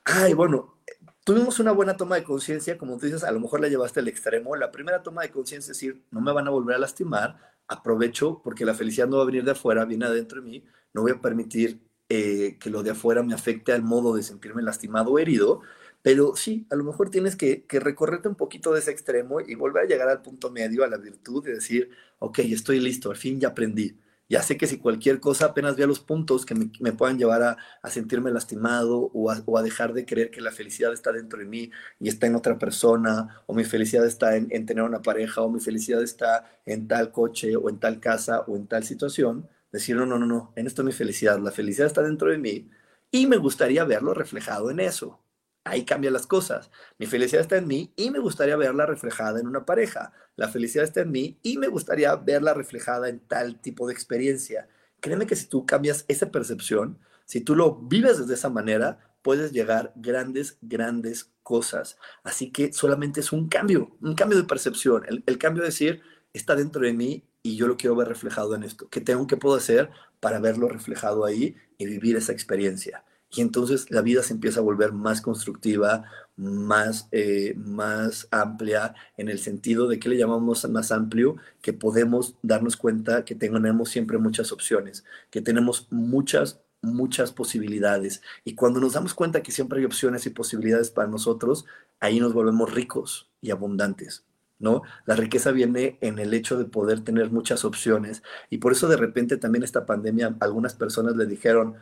Ay, 0.05 0.35
bueno, 0.35 0.77
tuvimos 1.23 1.61
una 1.61 1.71
buena 1.71 1.97
toma 1.97 2.17
de 2.17 2.25
conciencia, 2.25 2.77
como 2.77 2.99
tú 2.99 3.07
dices, 3.07 3.23
a 3.23 3.31
lo 3.31 3.39
mejor 3.39 3.61
la 3.61 3.69
llevaste 3.69 4.01
al 4.01 4.09
extremo. 4.09 4.57
La 4.57 4.73
primera 4.73 5.05
toma 5.05 5.23
de 5.23 5.31
conciencia 5.31 5.71
es 5.71 5.79
decir, 5.79 6.03
no 6.11 6.21
me 6.21 6.33
van 6.33 6.49
a 6.49 6.51
volver 6.51 6.75
a 6.75 6.81
lastimar, 6.81 7.52
aprovecho 7.69 8.41
porque 8.43 8.65
la 8.65 8.75
felicidad 8.75 9.09
no 9.09 9.19
va 9.19 9.23
a 9.23 9.27
venir 9.27 9.45
de 9.45 9.53
afuera, 9.53 9.85
viene 9.85 10.07
adentro 10.07 10.41
de 10.41 10.49
mí, 10.49 10.65
no 10.93 11.03
voy 11.03 11.13
a 11.13 11.21
permitir 11.21 11.81
eh, 12.09 12.59
que 12.61 12.71
lo 12.71 12.83
de 12.83 12.91
afuera 12.91 13.23
me 13.23 13.35
afecte 13.35 13.73
al 13.73 13.83
modo 13.83 14.15
de 14.15 14.23
sentirme 14.23 14.63
lastimado 14.63 15.13
o 15.13 15.19
herido, 15.19 15.63
pero 16.03 16.35
sí, 16.37 16.67
a 16.71 16.77
lo 16.77 16.85
mejor 16.85 17.11
tienes 17.11 17.37
que, 17.37 17.65
recorrerte 17.71 18.29
un 18.29 18.35
poquito 18.35 18.73
de 18.73 18.81
ese 18.81 18.91
extremo 18.91 19.41
y 19.41 19.55
volver 19.55 19.85
a 19.85 19.87
llegar 19.87 20.09
al 20.09 20.21
punto 20.21 20.51
medio, 20.51 20.85
a 20.85 20.89
la 20.89 20.99
virtud 20.99 21.45
de 21.45 21.55
decir, 21.55 21.91
ok, 22.19 22.41
estoy 22.41 22.81
listo, 22.81 23.11
al 23.11 23.17
fin 23.17 23.41
ya 23.41 23.49
aprendí. 23.49 23.97
Ya 24.33 24.43
sé 24.43 24.57
que 24.57 24.67
si 24.67 24.79
cualquier 24.79 25.21
cosa 25.21 25.47
apenas 25.47 25.77
vea 25.77 25.87
los 25.87 26.01
puntos 26.01 26.47
que 26.47 26.55
me, 26.55 26.93
puedan 26.93 27.19
llevar 27.19 27.43
a, 27.43 27.91
sentirme 27.91 28.31
lastimado 28.31 29.11
o 29.13 29.31
a, 29.31 29.63
dejar 29.63 29.93
de 29.93 30.07
creer 30.07 30.31
que 30.31 30.41
la 30.41 30.53
felicidad 30.53 30.93
está 30.93 31.13
dentro 31.13 31.39
de 31.39 31.45
mí 31.45 31.71
y 32.01 32.09
está 32.09 32.27
en 32.27 32.35
otra 32.37 32.59
persona, 32.59 33.43
o 33.47 33.55
mi 33.55 33.65
felicidad 33.65 34.07
está 34.07 34.37
en 34.37 34.67
tener 34.67 34.85
una 34.85 35.03
pareja, 35.03 35.43
o 35.43 35.51
mi 35.51 35.61
felicidad 35.61 36.03
está 36.03 36.47
en 36.67 36.89
tal 36.89 37.13
coche, 37.13 37.57
o 37.57 37.69
en 37.69 37.79
tal 37.79 38.01
casa, 38.01 38.41
o 38.49 38.57
en 38.57 38.67
tal 38.67 38.85
situación, 38.85 39.49
Decir, 39.73 39.97
no, 39.97 40.05
no, 40.05 40.19
no, 40.19 40.27
no, 40.27 40.53
en 40.55 40.67
esto 40.67 40.85
mi 40.85 40.93
felicidad. 40.93 41.39
La 41.41 41.51
felicidad 41.51 41.87
está 41.87 42.03
dentro 42.03 42.31
de 42.31 42.39
mí 42.39 42.71
y 43.11 43.27
me 43.27 43.39
gustaría 43.39 43.85
verlo 43.85 44.13
reflejado 44.15 44.71
en 44.71 44.81
eso. 44.81 45.22
Ahí 45.65 45.85
cambian 45.85 46.13
las 46.13 46.27
cosas. 46.27 46.71
Mi 46.99 47.07
felicidad 47.07 47.43
está 47.43 47.57
en 47.57 47.69
mí 47.69 47.93
y 47.97 48.11
me 48.11 48.19
gustaría 48.19 48.57
verla 48.57 48.87
reflejada 48.87 49.39
en 49.39 49.47
una 49.47 49.65
pareja. 49.65 50.13
La 50.37 50.49
felicidad 50.49 50.85
está 50.85 51.03
en 51.03 51.13
mí 51.13 51.39
y 51.43 51.59
me 51.59 51.69
gustaría 51.69 52.15
verla 52.17 52.53
reflejada 52.53 53.09
en 53.09 53.21
tal 53.21 53.61
tipo 53.61 53.87
de 53.87 53.93
experiencia. 53.93 54.69
Créeme 55.01 55.27
que 55.27 55.37
si 55.37 55.47
tú 55.47 55.65
cambias 55.65 56.05
esa 56.09 56.31
percepción, 56.31 56.99
si 57.27 57.41
tú 57.41 57.55
lo 57.55 57.77
vives 57.77 58.19
desde 58.19 58.35
esa 58.35 58.51
manera, 58.51 58.99
puedes 59.23 59.53
llegar 59.53 59.93
grandes, 59.95 60.59
grandes 60.63 61.31
cosas. 61.43 61.97
Así 62.25 62.51
que 62.51 62.73
solamente 62.73 63.21
es 63.21 63.33
un 63.33 63.49
cambio, 63.49 63.97
un 64.01 64.15
cambio 64.15 64.39
de 64.39 64.45
percepción. 64.45 65.05
El, 65.09 65.23
el 65.27 65.39
cambio 65.39 65.63
de 65.63 65.69
decir, 65.69 66.03
está 66.33 66.57
dentro 66.57 66.83
de 66.85 66.93
mí 66.93 67.25
y 67.43 67.57
yo 67.57 67.67
lo 67.67 67.77
quiero 67.77 67.97
ver 67.97 68.09
reflejado 68.09 68.55
en 68.55 68.65
esto. 68.65 68.89
¿Qué 68.89 69.01
tengo 69.01 69.27
que 69.27 69.37
puedo 69.37 69.57
hacer 69.57 69.91
para 70.21 70.41
verlo 70.41 70.69
reflejado 70.69 71.25
ahí 71.25 71.57
y 71.79 71.87
vivir 71.87 72.17
esa 72.17 72.33
experiencia? 72.33 73.05
Y 73.35 73.41
entonces 73.41 73.91
la 73.91 74.03
vida 74.03 74.23
se 74.23 74.35
empieza 74.35 74.61
a 74.61 74.63
volver 74.63 74.93
más 74.93 75.23
constructiva, 75.23 76.05
más, 76.37 77.09
eh, 77.13 77.55
más 77.57 78.29
amplia, 78.31 78.95
en 79.17 79.31
el 79.31 79.39
sentido 79.39 79.89
de 79.89 79.99
que 79.99 80.11
le 80.11 80.19
llamamos 80.19 80.69
más 80.69 80.93
amplio, 80.93 81.37
que 81.63 81.73
podemos 81.73 82.37
darnos 82.43 82.77
cuenta 82.77 83.25
que 83.25 83.35
tenemos 83.35 83.89
siempre 83.89 84.19
muchas 84.19 84.53
opciones, 84.53 85.05
que 85.31 85.41
tenemos 85.41 85.89
muchas, 85.91 86.61
muchas 86.83 87.33
posibilidades. 87.33 88.21
Y 88.45 88.55
cuando 88.55 88.81
nos 88.81 88.93
damos 88.93 89.15
cuenta 89.15 89.43
que 89.43 89.53
siempre 89.53 89.79
hay 89.79 89.87
opciones 89.87 90.27
y 90.27 90.31
posibilidades 90.31 90.91
para 90.91 91.09
nosotros, 91.09 91.65
ahí 92.01 92.21
nos 92.21 92.35
volvemos 92.35 92.75
ricos 92.75 93.31
y 93.41 93.51
abundantes. 93.51 94.25
¿no? 94.59 94.83
La 95.07 95.17
riqueza 95.17 95.53
viene 95.53 95.97
en 96.03 96.19
el 96.19 96.35
hecho 96.35 96.59
de 96.59 96.67
poder 96.67 97.01
tener 97.01 97.31
muchas 97.31 97.65
opciones 97.65 98.23
y 98.49 98.59
por 98.59 98.73
eso 98.73 98.89
de 98.89 98.97
repente 98.97 99.37
también 99.37 99.65
esta 99.65 99.87
pandemia 99.87 100.37
algunas 100.39 100.75
personas 100.75 101.17
le 101.17 101.27
dijeron, 101.27 101.75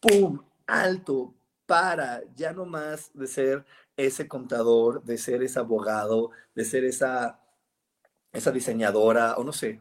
¡pum! 0.00 0.40
Alto, 0.66 1.34
para, 1.66 2.22
ya 2.34 2.52
no 2.52 2.66
más 2.66 3.10
de 3.14 3.26
ser 3.26 3.64
ese 3.96 4.28
contador, 4.28 5.02
de 5.04 5.18
ser 5.18 5.42
ese 5.42 5.58
abogado, 5.58 6.30
de 6.54 6.64
ser 6.64 6.84
esa, 6.84 7.40
esa 8.32 8.52
diseñadora, 8.52 9.36
o 9.36 9.44
no 9.44 9.52
sé. 9.52 9.80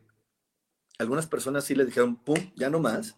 Algunas 1.00 1.28
personas 1.28 1.66
sí 1.66 1.76
le 1.76 1.86
dijeron, 1.86 2.16
pum, 2.18 2.38
ya 2.56 2.70
no 2.70 2.80
más. 2.80 3.18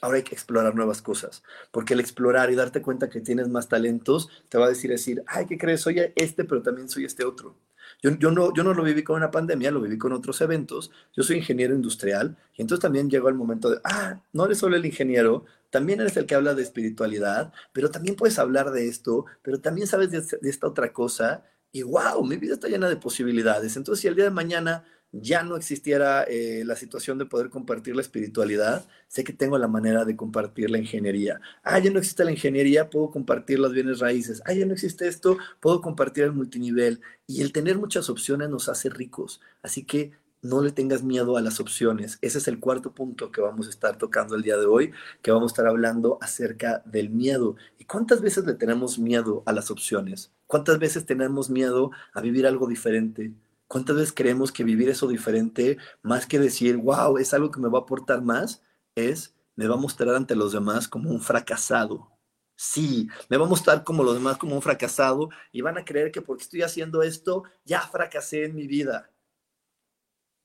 Ahora 0.00 0.16
hay 0.16 0.22
que 0.22 0.34
explorar 0.34 0.74
nuevas 0.74 1.02
cosas, 1.02 1.42
porque 1.70 1.94
el 1.94 2.00
explorar 2.00 2.50
y 2.50 2.54
darte 2.54 2.80
cuenta 2.80 3.10
que 3.10 3.20
tienes 3.20 3.48
más 3.48 3.68
talentos 3.68 4.30
te 4.48 4.58
va 4.58 4.66
a 4.66 4.70
decir, 4.70 4.90
decir, 4.90 5.22
ay, 5.26 5.46
¿qué 5.46 5.58
crees? 5.58 5.82
Soy 5.82 6.00
este, 6.16 6.44
pero 6.44 6.62
también 6.62 6.88
soy 6.88 7.04
este 7.04 7.24
otro. 7.24 7.56
Yo, 8.02 8.10
yo, 8.18 8.30
no, 8.30 8.54
yo 8.54 8.62
no 8.62 8.74
lo 8.74 8.82
viví 8.82 9.02
con 9.02 9.16
una 9.16 9.30
pandemia, 9.30 9.70
lo 9.70 9.80
viví 9.80 9.98
con 9.98 10.12
otros 10.12 10.40
eventos. 10.40 10.90
Yo 11.16 11.22
soy 11.22 11.38
ingeniero 11.38 11.74
industrial 11.74 12.36
y 12.56 12.62
entonces 12.62 12.82
también 12.82 13.10
llegó 13.10 13.28
el 13.28 13.34
momento 13.34 13.70
de, 13.70 13.80
ah, 13.84 14.22
no 14.32 14.46
eres 14.46 14.58
solo 14.58 14.76
el 14.76 14.86
ingeniero, 14.86 15.44
también 15.70 16.00
eres 16.00 16.16
el 16.16 16.26
que 16.26 16.34
habla 16.34 16.54
de 16.54 16.62
espiritualidad, 16.62 17.52
pero 17.72 17.90
también 17.90 18.16
puedes 18.16 18.38
hablar 18.38 18.70
de 18.70 18.88
esto, 18.88 19.26
pero 19.42 19.60
también 19.60 19.86
sabes 19.86 20.10
de, 20.10 20.20
de 20.20 20.50
esta 20.50 20.66
otra 20.66 20.92
cosa. 20.92 21.44
Y 21.72 21.82
wow, 21.82 22.22
mi 22.24 22.36
vida 22.36 22.54
está 22.54 22.68
llena 22.68 22.88
de 22.88 22.96
posibilidades. 22.96 23.76
Entonces, 23.76 24.02
si 24.02 24.08
el 24.08 24.14
día 24.14 24.24
de 24.24 24.30
mañana 24.30 24.84
ya 25.12 25.42
no 25.42 25.56
existiera 25.56 26.24
eh, 26.24 26.64
la 26.64 26.74
situación 26.74 27.18
de 27.18 27.26
poder 27.26 27.50
compartir 27.50 27.94
la 27.94 28.02
espiritualidad, 28.02 28.86
sé 29.08 29.24
que 29.24 29.34
tengo 29.34 29.58
la 29.58 29.68
manera 29.68 30.04
de 30.04 30.16
compartir 30.16 30.70
la 30.70 30.78
ingeniería. 30.78 31.40
Ah, 31.62 31.78
ya 31.78 31.90
no 31.90 31.98
existe 31.98 32.24
la 32.24 32.32
ingeniería, 32.32 32.88
puedo 32.88 33.10
compartir 33.10 33.58
las 33.58 33.72
bienes 33.72 33.98
raíces. 34.00 34.42
Ah, 34.46 34.54
ya 34.54 34.64
no 34.64 34.72
existe 34.72 35.06
esto, 35.06 35.36
puedo 35.60 35.82
compartir 35.82 36.24
el 36.24 36.32
multinivel. 36.32 37.00
Y 37.26 37.42
el 37.42 37.52
tener 37.52 37.78
muchas 37.78 38.08
opciones 38.08 38.48
nos 38.48 38.68
hace 38.68 38.88
ricos. 38.88 39.40
Así 39.62 39.84
que 39.84 40.12
no 40.40 40.60
le 40.60 40.72
tengas 40.72 41.02
miedo 41.02 41.36
a 41.36 41.40
las 41.40 41.60
opciones. 41.60 42.18
Ese 42.20 42.38
es 42.38 42.48
el 42.48 42.58
cuarto 42.58 42.92
punto 42.92 43.30
que 43.30 43.40
vamos 43.40 43.66
a 43.68 43.70
estar 43.70 43.96
tocando 43.96 44.34
el 44.34 44.42
día 44.42 44.56
de 44.56 44.66
hoy, 44.66 44.92
que 45.22 45.30
vamos 45.30 45.52
a 45.52 45.54
estar 45.54 45.66
hablando 45.66 46.18
acerca 46.20 46.82
del 46.86 47.10
miedo. 47.10 47.56
¿Y 47.78 47.84
cuántas 47.84 48.20
veces 48.22 48.44
le 48.44 48.54
tenemos 48.54 48.98
miedo 48.98 49.42
a 49.46 49.52
las 49.52 49.70
opciones? 49.70 50.32
¿Cuántas 50.46 50.78
veces 50.78 51.06
tenemos 51.06 51.48
miedo 51.48 51.92
a 52.12 52.20
vivir 52.20 52.46
algo 52.46 52.66
diferente? 52.66 53.32
¿Cuántas 53.72 53.96
veces 53.96 54.12
creemos 54.14 54.52
que 54.52 54.64
vivir 54.64 54.90
eso 54.90 55.08
diferente, 55.08 55.78
más 56.02 56.26
que 56.26 56.38
decir, 56.38 56.76
wow, 56.76 57.16
es 57.16 57.32
algo 57.32 57.50
que 57.50 57.58
me 57.58 57.70
va 57.70 57.78
a 57.78 57.80
aportar 57.80 58.20
más, 58.20 58.60
es, 58.94 59.34
me 59.56 59.66
va 59.66 59.76
a 59.76 59.78
mostrar 59.78 60.14
ante 60.14 60.36
los 60.36 60.52
demás 60.52 60.88
como 60.88 61.08
un 61.08 61.22
fracasado? 61.22 62.12
Sí, 62.54 63.08
me 63.30 63.38
va 63.38 63.46
a 63.46 63.48
mostrar 63.48 63.82
como 63.82 64.02
los 64.04 64.12
demás 64.12 64.36
como 64.36 64.54
un 64.54 64.60
fracasado 64.60 65.30
y 65.52 65.62
van 65.62 65.78
a 65.78 65.86
creer 65.86 66.12
que 66.12 66.20
porque 66.20 66.42
estoy 66.42 66.60
haciendo 66.60 67.02
esto, 67.02 67.44
ya 67.64 67.80
fracasé 67.80 68.44
en 68.44 68.56
mi 68.56 68.66
vida. 68.66 69.10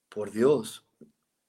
Por 0.08 0.30
Dios, 0.30 0.86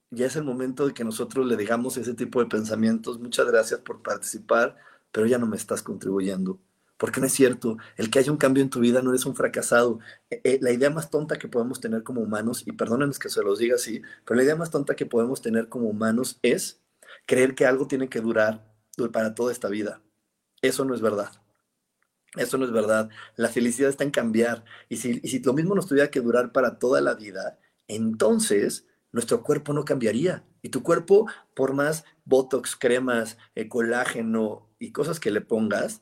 ya 0.09 0.25
es 0.25 0.35
el 0.35 0.43
momento 0.43 0.85
de 0.85 0.93
que 0.93 1.05
nosotros 1.05 1.45
le 1.45 1.55
digamos 1.55 1.95
ese 1.95 2.13
tipo 2.13 2.41
de 2.41 2.49
pensamientos. 2.49 3.19
Muchas 3.19 3.47
gracias 3.47 3.79
por 3.79 4.01
participar, 4.01 4.75
pero 5.13 5.27
ya 5.27 5.37
no 5.37 5.45
me 5.45 5.55
estás 5.55 5.81
contribuyendo. 5.81 6.59
Porque 6.99 7.21
no 7.21 7.27
es 7.27 7.33
cierto, 7.33 7.77
el 7.95 8.11
que 8.11 8.19
haya 8.19 8.31
un 8.31 8.37
cambio 8.37 8.61
en 8.61 8.69
tu 8.69 8.81
vida 8.81 9.01
no 9.01 9.11
eres 9.11 9.25
un 9.25 9.35
fracasado. 9.35 9.99
Eh, 10.29 10.41
eh, 10.43 10.59
la 10.61 10.71
idea 10.71 10.89
más 10.89 11.09
tonta 11.09 11.39
que 11.39 11.47
podemos 11.47 11.79
tener 11.79 12.03
como 12.03 12.21
humanos, 12.21 12.63
y 12.67 12.73
perdónenme 12.73 13.13
que 13.19 13.29
se 13.29 13.41
los 13.41 13.57
diga 13.57 13.75
así, 13.75 14.01
pero 14.25 14.37
la 14.37 14.43
idea 14.43 14.57
más 14.57 14.69
tonta 14.69 14.95
que 14.95 15.05
podemos 15.05 15.41
tener 15.41 15.69
como 15.69 15.89
humanos 15.89 16.39
es 16.43 16.81
creer 17.25 17.55
que 17.55 17.65
algo 17.65 17.87
tiene 17.87 18.09
que 18.09 18.19
durar 18.19 18.69
para 19.13 19.33
toda 19.33 19.53
esta 19.53 19.69
vida. 19.69 20.01
Eso 20.61 20.83
no 20.83 20.93
es 20.93 21.01
verdad. 21.01 21.31
Eso 22.35 22.57
no 22.57 22.65
es 22.65 22.71
verdad. 22.71 23.09
La 23.37 23.47
felicidad 23.47 23.89
está 23.89 24.03
en 24.03 24.11
cambiar. 24.11 24.65
Y 24.89 24.97
si, 24.97 25.21
y 25.23 25.29
si 25.29 25.39
lo 25.39 25.53
mismo 25.53 25.75
nos 25.75 25.87
tuviera 25.87 26.11
que 26.11 26.19
durar 26.19 26.51
para 26.51 26.79
toda 26.79 26.99
la 26.99 27.15
vida, 27.15 27.59
entonces 27.87 28.85
nuestro 29.13 29.41
cuerpo 29.41 29.71
no 29.71 29.85
cambiaría. 29.85 30.43
Y 30.61 30.69
tu 30.69 30.83
cuerpo, 30.83 31.27
por 31.55 31.73
más 31.73 32.03
botox, 32.25 32.75
cremas, 32.75 33.37
eh, 33.55 33.69
colágeno 33.69 34.69
y 34.79 34.91
cosas 34.91 35.19
que 35.21 35.31
le 35.31 35.39
pongas, 35.39 36.01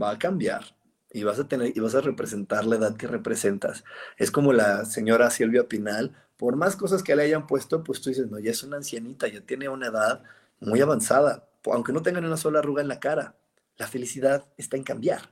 va 0.00 0.10
a 0.10 0.18
cambiar 0.18 0.76
y 1.10 1.24
vas 1.24 1.38
a 1.38 1.48
tener 1.48 1.72
y 1.76 1.80
vas 1.80 1.94
a 1.94 2.00
representar 2.00 2.66
la 2.66 2.76
edad 2.76 2.96
que 2.96 3.06
representas. 3.06 3.84
Es 4.16 4.30
como 4.30 4.52
la 4.52 4.84
señora 4.84 5.30
Silvia 5.30 5.68
Pinal, 5.68 6.14
por 6.36 6.56
más 6.56 6.76
cosas 6.76 7.02
que 7.02 7.16
le 7.16 7.22
hayan 7.22 7.46
puesto, 7.46 7.82
pues 7.82 8.00
tú 8.00 8.10
dices, 8.10 8.30
no, 8.30 8.38
ya 8.38 8.50
es 8.50 8.62
una 8.62 8.76
ancianita, 8.76 9.28
ya 9.28 9.40
tiene 9.40 9.68
una 9.68 9.86
edad 9.86 10.22
muy 10.60 10.80
avanzada, 10.80 11.48
aunque 11.64 11.92
no 11.92 12.02
tengan 12.02 12.24
una 12.24 12.36
sola 12.36 12.58
arruga 12.58 12.82
en 12.82 12.88
la 12.88 13.00
cara. 13.00 13.34
La 13.78 13.86
felicidad 13.86 14.46
está 14.56 14.76
en 14.76 14.84
cambiar. 14.84 15.30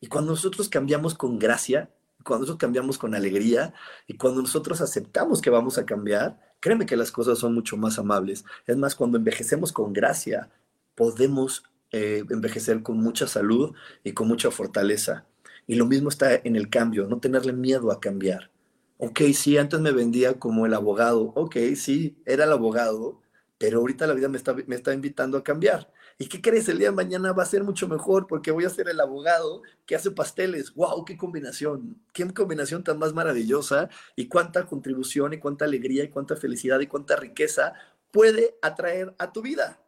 Y 0.00 0.08
cuando 0.08 0.32
nosotros 0.32 0.68
cambiamos 0.68 1.14
con 1.14 1.38
gracia, 1.38 1.90
cuando 2.24 2.42
nosotros 2.42 2.60
cambiamos 2.60 2.98
con 2.98 3.14
alegría 3.14 3.74
y 4.06 4.16
cuando 4.16 4.42
nosotros 4.42 4.80
aceptamos 4.80 5.40
que 5.40 5.50
vamos 5.50 5.78
a 5.78 5.86
cambiar, 5.86 6.38
créeme 6.60 6.86
que 6.86 6.96
las 6.96 7.12
cosas 7.12 7.38
son 7.38 7.54
mucho 7.54 7.76
más 7.76 7.98
amables. 7.98 8.44
Es 8.66 8.76
más, 8.76 8.94
cuando 8.94 9.18
envejecemos 9.18 9.72
con 9.72 9.92
gracia, 9.92 10.50
podemos 10.94 11.64
eh, 11.96 12.24
envejecer 12.28 12.82
con 12.82 12.98
mucha 12.98 13.28
salud 13.28 13.72
y 14.02 14.14
con 14.14 14.26
mucha 14.26 14.50
fortaleza. 14.50 15.26
Y 15.68 15.76
lo 15.76 15.86
mismo 15.86 16.08
está 16.08 16.34
en 16.34 16.56
el 16.56 16.68
cambio, 16.68 17.06
no 17.06 17.20
tenerle 17.20 17.52
miedo 17.52 17.92
a 17.92 18.00
cambiar. 18.00 18.50
Ok, 18.98 19.20
sí, 19.32 19.56
antes 19.58 19.78
me 19.78 19.92
vendía 19.92 20.40
como 20.40 20.66
el 20.66 20.74
abogado. 20.74 21.32
Ok, 21.36 21.56
sí, 21.76 22.20
era 22.26 22.44
el 22.44 22.52
abogado, 22.52 23.20
pero 23.58 23.78
ahorita 23.78 24.08
la 24.08 24.14
vida 24.14 24.28
me 24.28 24.38
está, 24.38 24.54
me 24.66 24.74
está 24.74 24.92
invitando 24.92 25.38
a 25.38 25.44
cambiar. 25.44 25.92
¿Y 26.18 26.26
qué 26.26 26.42
crees? 26.42 26.68
El 26.68 26.78
día 26.78 26.90
de 26.90 26.96
mañana 26.96 27.32
va 27.32 27.44
a 27.44 27.46
ser 27.46 27.62
mucho 27.62 27.86
mejor 27.86 28.26
porque 28.26 28.50
voy 28.50 28.64
a 28.64 28.70
ser 28.70 28.88
el 28.88 29.00
abogado 29.00 29.62
que 29.86 29.94
hace 29.94 30.10
pasteles. 30.10 30.74
¡Wow! 30.74 31.04
¡Qué 31.04 31.16
combinación! 31.16 32.02
¡Qué 32.12 32.26
combinación 32.34 32.82
tan 32.82 32.98
más 32.98 33.12
maravillosa! 33.12 33.88
Y 34.16 34.26
cuánta 34.26 34.66
contribución 34.66 35.32
y 35.32 35.38
cuánta 35.38 35.64
alegría 35.64 36.02
y 36.02 36.08
cuánta 36.08 36.34
felicidad 36.34 36.80
y 36.80 36.88
cuánta 36.88 37.14
riqueza 37.14 37.74
puede 38.10 38.56
atraer 38.62 39.14
a 39.18 39.32
tu 39.32 39.42
vida. 39.42 39.83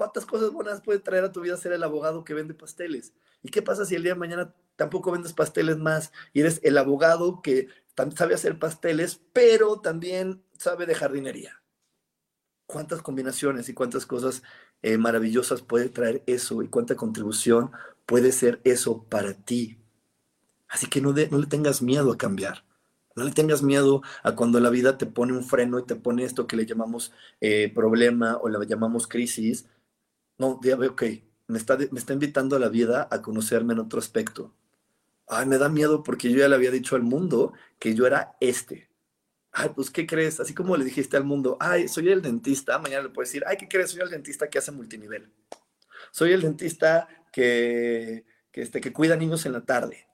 ¿Cuántas 0.00 0.24
cosas 0.24 0.50
buenas 0.50 0.80
puede 0.80 0.98
traer 0.98 1.24
a 1.24 1.30
tu 1.30 1.42
vida 1.42 1.58
ser 1.58 1.72
el 1.72 1.82
abogado 1.82 2.24
que 2.24 2.32
vende 2.32 2.54
pasteles? 2.54 3.12
¿Y 3.42 3.50
qué 3.50 3.60
pasa 3.60 3.84
si 3.84 3.96
el 3.96 4.02
día 4.02 4.14
de 4.14 4.18
mañana 4.18 4.54
tampoco 4.76 5.12
vendes 5.12 5.34
pasteles 5.34 5.76
más 5.76 6.10
y 6.32 6.40
eres 6.40 6.58
el 6.64 6.78
abogado 6.78 7.42
que 7.42 7.68
sabe 8.16 8.32
hacer 8.32 8.58
pasteles, 8.58 9.20
pero 9.34 9.78
también 9.80 10.42
sabe 10.56 10.86
de 10.86 10.94
jardinería? 10.94 11.60
¿Cuántas 12.64 13.02
combinaciones 13.02 13.68
y 13.68 13.74
cuántas 13.74 14.06
cosas 14.06 14.42
eh, 14.80 14.96
maravillosas 14.96 15.60
puede 15.60 15.90
traer 15.90 16.22
eso 16.24 16.62
y 16.62 16.68
cuánta 16.68 16.96
contribución 16.96 17.70
puede 18.06 18.32
ser 18.32 18.62
eso 18.64 19.04
para 19.04 19.34
ti? 19.34 19.76
Así 20.66 20.86
que 20.86 21.02
no, 21.02 21.12
no 21.12 21.38
le 21.38 21.46
tengas 21.46 21.82
miedo 21.82 22.10
a 22.10 22.16
cambiar. 22.16 22.64
No 23.16 23.24
le 23.24 23.32
tengas 23.32 23.62
miedo 23.62 24.00
a 24.22 24.34
cuando 24.34 24.60
la 24.60 24.70
vida 24.70 24.96
te 24.96 25.04
pone 25.04 25.34
un 25.34 25.44
freno 25.44 25.78
y 25.78 25.84
te 25.84 25.94
pone 25.94 26.24
esto 26.24 26.46
que 26.46 26.56
le 26.56 26.64
llamamos 26.64 27.12
eh, 27.42 27.70
problema 27.74 28.38
o 28.38 28.48
le 28.48 28.66
llamamos 28.66 29.06
crisis 29.06 29.66
no, 30.40 30.58
ya 30.62 30.74
veo, 30.74 30.92
ok, 30.92 31.02
me 31.48 31.58
está, 31.58 31.76
me 31.76 31.98
está 31.98 32.14
invitando 32.14 32.56
a 32.56 32.58
la 32.58 32.70
vida 32.70 33.06
a 33.10 33.20
conocerme 33.20 33.74
en 33.74 33.80
otro 33.80 33.98
aspecto. 33.98 34.54
Ay, 35.28 35.46
me 35.46 35.58
da 35.58 35.68
miedo 35.68 36.02
porque 36.02 36.30
yo 36.30 36.38
ya 36.38 36.48
le 36.48 36.54
había 36.54 36.70
dicho 36.70 36.96
al 36.96 37.02
mundo 37.02 37.52
que 37.78 37.94
yo 37.94 38.06
era 38.06 38.36
este. 38.40 38.88
Ay, 39.52 39.70
pues, 39.74 39.90
¿qué 39.90 40.06
crees? 40.06 40.40
Así 40.40 40.54
como 40.54 40.78
le 40.78 40.84
dijiste 40.84 41.18
al 41.18 41.24
mundo, 41.24 41.58
ay, 41.60 41.88
soy 41.88 42.08
el 42.08 42.22
dentista, 42.22 42.78
mañana 42.78 43.02
le 43.02 43.08
puedes 43.10 43.28
decir, 43.28 43.44
ay, 43.46 43.58
¿qué 43.58 43.68
crees? 43.68 43.90
Soy 43.90 44.00
el 44.00 44.08
dentista 44.08 44.48
que 44.48 44.58
hace 44.58 44.72
multinivel. 44.72 45.30
Soy 46.10 46.32
el 46.32 46.40
dentista 46.40 47.06
que, 47.30 48.24
que, 48.50 48.62
este, 48.62 48.80
que 48.80 48.94
cuida 48.94 49.16
niños 49.16 49.44
en 49.44 49.52
la 49.52 49.66
tarde. 49.66 50.06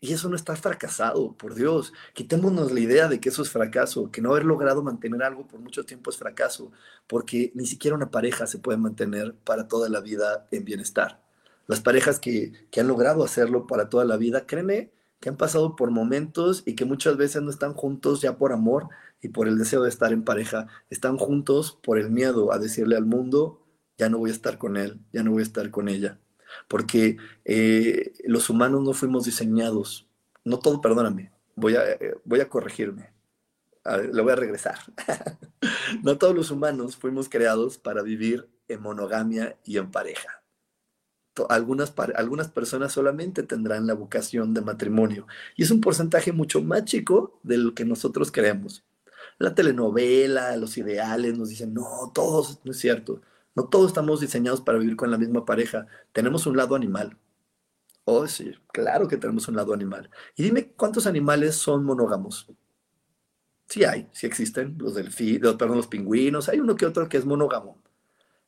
Y 0.00 0.12
eso 0.12 0.28
no 0.28 0.36
está 0.36 0.54
fracasado, 0.54 1.32
por 1.36 1.54
Dios. 1.54 1.92
Quitémonos 2.14 2.70
la 2.72 2.80
idea 2.80 3.08
de 3.08 3.20
que 3.20 3.30
eso 3.30 3.42
es 3.42 3.50
fracaso, 3.50 4.10
que 4.12 4.20
no 4.20 4.30
haber 4.30 4.44
logrado 4.44 4.82
mantener 4.82 5.22
algo 5.24 5.48
por 5.48 5.60
mucho 5.60 5.84
tiempo 5.84 6.10
es 6.10 6.16
fracaso, 6.16 6.70
porque 7.08 7.50
ni 7.54 7.66
siquiera 7.66 7.96
una 7.96 8.10
pareja 8.10 8.46
se 8.46 8.58
puede 8.58 8.78
mantener 8.78 9.34
para 9.44 9.66
toda 9.66 9.88
la 9.88 10.00
vida 10.00 10.46
en 10.52 10.64
bienestar. 10.64 11.20
Las 11.66 11.80
parejas 11.80 12.20
que, 12.20 12.52
que 12.70 12.80
han 12.80 12.88
logrado 12.88 13.24
hacerlo 13.24 13.66
para 13.66 13.88
toda 13.88 14.04
la 14.04 14.16
vida, 14.16 14.46
créeme 14.46 14.92
que 15.20 15.30
han 15.30 15.36
pasado 15.36 15.74
por 15.74 15.90
momentos 15.90 16.62
y 16.64 16.74
que 16.76 16.84
muchas 16.84 17.16
veces 17.16 17.42
no 17.42 17.50
están 17.50 17.74
juntos 17.74 18.20
ya 18.20 18.38
por 18.38 18.52
amor 18.52 18.88
y 19.20 19.28
por 19.30 19.48
el 19.48 19.58
deseo 19.58 19.82
de 19.82 19.88
estar 19.88 20.12
en 20.12 20.22
pareja, 20.24 20.68
están 20.90 21.18
juntos 21.18 21.78
por 21.82 21.98
el 21.98 22.10
miedo 22.10 22.52
a 22.52 22.58
decirle 22.58 22.96
al 22.96 23.04
mundo, 23.04 23.66
ya 23.98 24.08
no 24.08 24.18
voy 24.18 24.30
a 24.30 24.34
estar 24.34 24.58
con 24.58 24.76
él, 24.76 25.00
ya 25.12 25.24
no 25.24 25.32
voy 25.32 25.40
a 25.40 25.42
estar 25.42 25.70
con 25.72 25.88
ella 25.88 26.20
porque 26.66 27.16
eh, 27.44 28.12
los 28.24 28.50
humanos 28.50 28.82
no 28.82 28.92
fuimos 28.92 29.24
diseñados, 29.24 30.08
no 30.44 30.58
todo, 30.58 30.80
perdóname, 30.80 31.32
voy 31.54 31.76
a, 31.76 31.92
eh, 31.92 32.16
voy 32.24 32.40
a 32.40 32.48
corregirme, 32.48 33.12
le 34.12 34.22
voy 34.22 34.32
a 34.32 34.36
regresar. 34.36 34.78
no 36.02 36.18
todos 36.18 36.34
los 36.34 36.50
humanos 36.50 36.96
fuimos 36.96 37.28
creados 37.28 37.78
para 37.78 38.02
vivir 38.02 38.48
en 38.68 38.82
monogamia 38.82 39.58
y 39.64 39.78
en 39.78 39.90
pareja. 39.90 40.42
Algunas, 41.48 41.94
algunas 42.16 42.48
personas 42.50 42.92
solamente 42.92 43.44
tendrán 43.44 43.86
la 43.86 43.94
vocación 43.94 44.54
de 44.54 44.60
matrimonio 44.60 45.28
y 45.56 45.62
es 45.62 45.70
un 45.70 45.80
porcentaje 45.80 46.32
mucho 46.32 46.60
más 46.62 46.84
chico 46.84 47.38
de 47.44 47.58
lo 47.58 47.74
que 47.74 47.84
nosotros 47.84 48.32
queremos. 48.32 48.84
La 49.38 49.54
telenovela, 49.54 50.56
los 50.56 50.76
ideales 50.78 51.38
nos 51.38 51.48
dicen, 51.50 51.74
no, 51.74 52.10
todos, 52.12 52.60
no 52.64 52.72
es 52.72 52.78
cierto. 52.78 53.22
No 53.58 53.64
todos 53.64 53.88
estamos 53.88 54.20
diseñados 54.20 54.60
para 54.60 54.78
vivir 54.78 54.94
con 54.94 55.10
la 55.10 55.18
misma 55.18 55.44
pareja. 55.44 55.88
Tenemos 56.12 56.46
un 56.46 56.56
lado 56.56 56.76
animal. 56.76 57.18
Oh, 58.04 58.24
sí, 58.28 58.52
claro 58.68 59.08
que 59.08 59.16
tenemos 59.16 59.48
un 59.48 59.56
lado 59.56 59.74
animal. 59.74 60.08
Y 60.36 60.44
dime 60.44 60.68
cuántos 60.76 61.08
animales 61.08 61.56
son 61.56 61.82
monógamos. 61.82 62.48
Sí 63.68 63.82
hay, 63.82 64.08
sí 64.12 64.28
existen, 64.28 64.76
los 64.78 64.94
delfines, 64.94 65.56
perdón, 65.56 65.78
los 65.78 65.88
pingüinos, 65.88 66.48
hay 66.48 66.60
uno 66.60 66.76
que 66.76 66.86
otro 66.86 67.08
que 67.08 67.16
es 67.16 67.24
monógamo. 67.24 67.82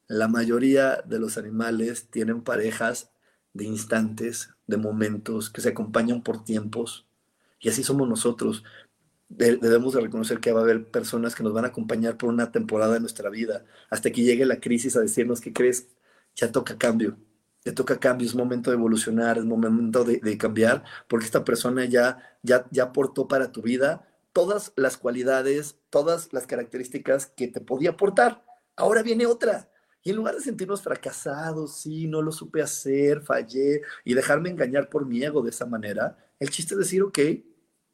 La 0.06 0.28
mayoría 0.28 1.02
de 1.04 1.18
los 1.18 1.36
animales 1.36 2.06
tienen 2.06 2.42
parejas 2.42 3.10
de 3.52 3.64
instantes, 3.64 4.54
de 4.68 4.76
momentos, 4.76 5.50
que 5.50 5.60
se 5.60 5.70
acompañan 5.70 6.22
por 6.22 6.44
tiempos. 6.44 7.08
Y 7.58 7.68
así 7.68 7.82
somos 7.82 8.08
nosotros 8.08 8.62
debemos 9.30 9.94
de 9.94 10.00
reconocer 10.00 10.40
que 10.40 10.52
va 10.52 10.60
a 10.60 10.62
haber 10.64 10.90
personas 10.90 11.34
que 11.34 11.42
nos 11.42 11.52
van 11.52 11.64
a 11.64 11.68
acompañar 11.68 12.16
por 12.16 12.28
una 12.28 12.50
temporada 12.52 12.94
de 12.94 13.00
nuestra 13.00 13.30
vida, 13.30 13.64
hasta 13.88 14.10
que 14.10 14.22
llegue 14.22 14.44
la 14.44 14.60
crisis 14.60 14.96
a 14.96 15.00
decirnos 15.00 15.40
que 15.40 15.52
crees, 15.52 15.88
ya 16.34 16.50
toca 16.52 16.76
cambio, 16.76 17.16
ya 17.64 17.74
toca 17.74 17.98
cambio, 17.98 18.26
es 18.26 18.34
momento 18.34 18.70
de 18.70 18.76
evolucionar, 18.76 19.38
es 19.38 19.44
momento 19.44 20.04
de, 20.04 20.38
cambiar, 20.38 20.82
porque 21.08 21.26
esta 21.26 21.44
persona 21.44 21.84
ya, 21.84 22.18
ya, 22.42 22.66
ya 22.70 22.84
aportó 22.84 23.28
para 23.28 23.52
tu 23.52 23.62
vida 23.62 24.06
todas 24.32 24.72
las 24.76 24.96
cualidades, 24.96 25.78
todas 25.90 26.32
las 26.32 26.46
características 26.46 27.26
que 27.26 27.48
te 27.48 27.60
podía 27.60 27.90
aportar. 27.90 28.44
Ahora 28.76 29.02
viene 29.02 29.26
otra. 29.26 29.70
Y 30.02 30.10
en 30.10 30.16
lugar 30.16 30.34
de 30.34 30.40
sentirnos 30.40 30.82
fracasados, 30.82 31.76
sí, 31.82 32.06
no 32.06 32.22
lo 32.22 32.32
supe 32.32 32.62
hacer, 32.62 33.20
fallé, 33.22 33.82
y 34.04 34.14
dejarme 34.14 34.48
engañar 34.50 34.88
por 34.88 35.06
mi 35.06 35.22
ego 35.22 35.42
de 35.42 35.50
esa 35.50 35.66
manera, 35.66 36.16
el 36.38 36.48
chiste 36.48 36.74
es 36.74 36.78
decir, 36.78 37.02
ok, 37.02 37.18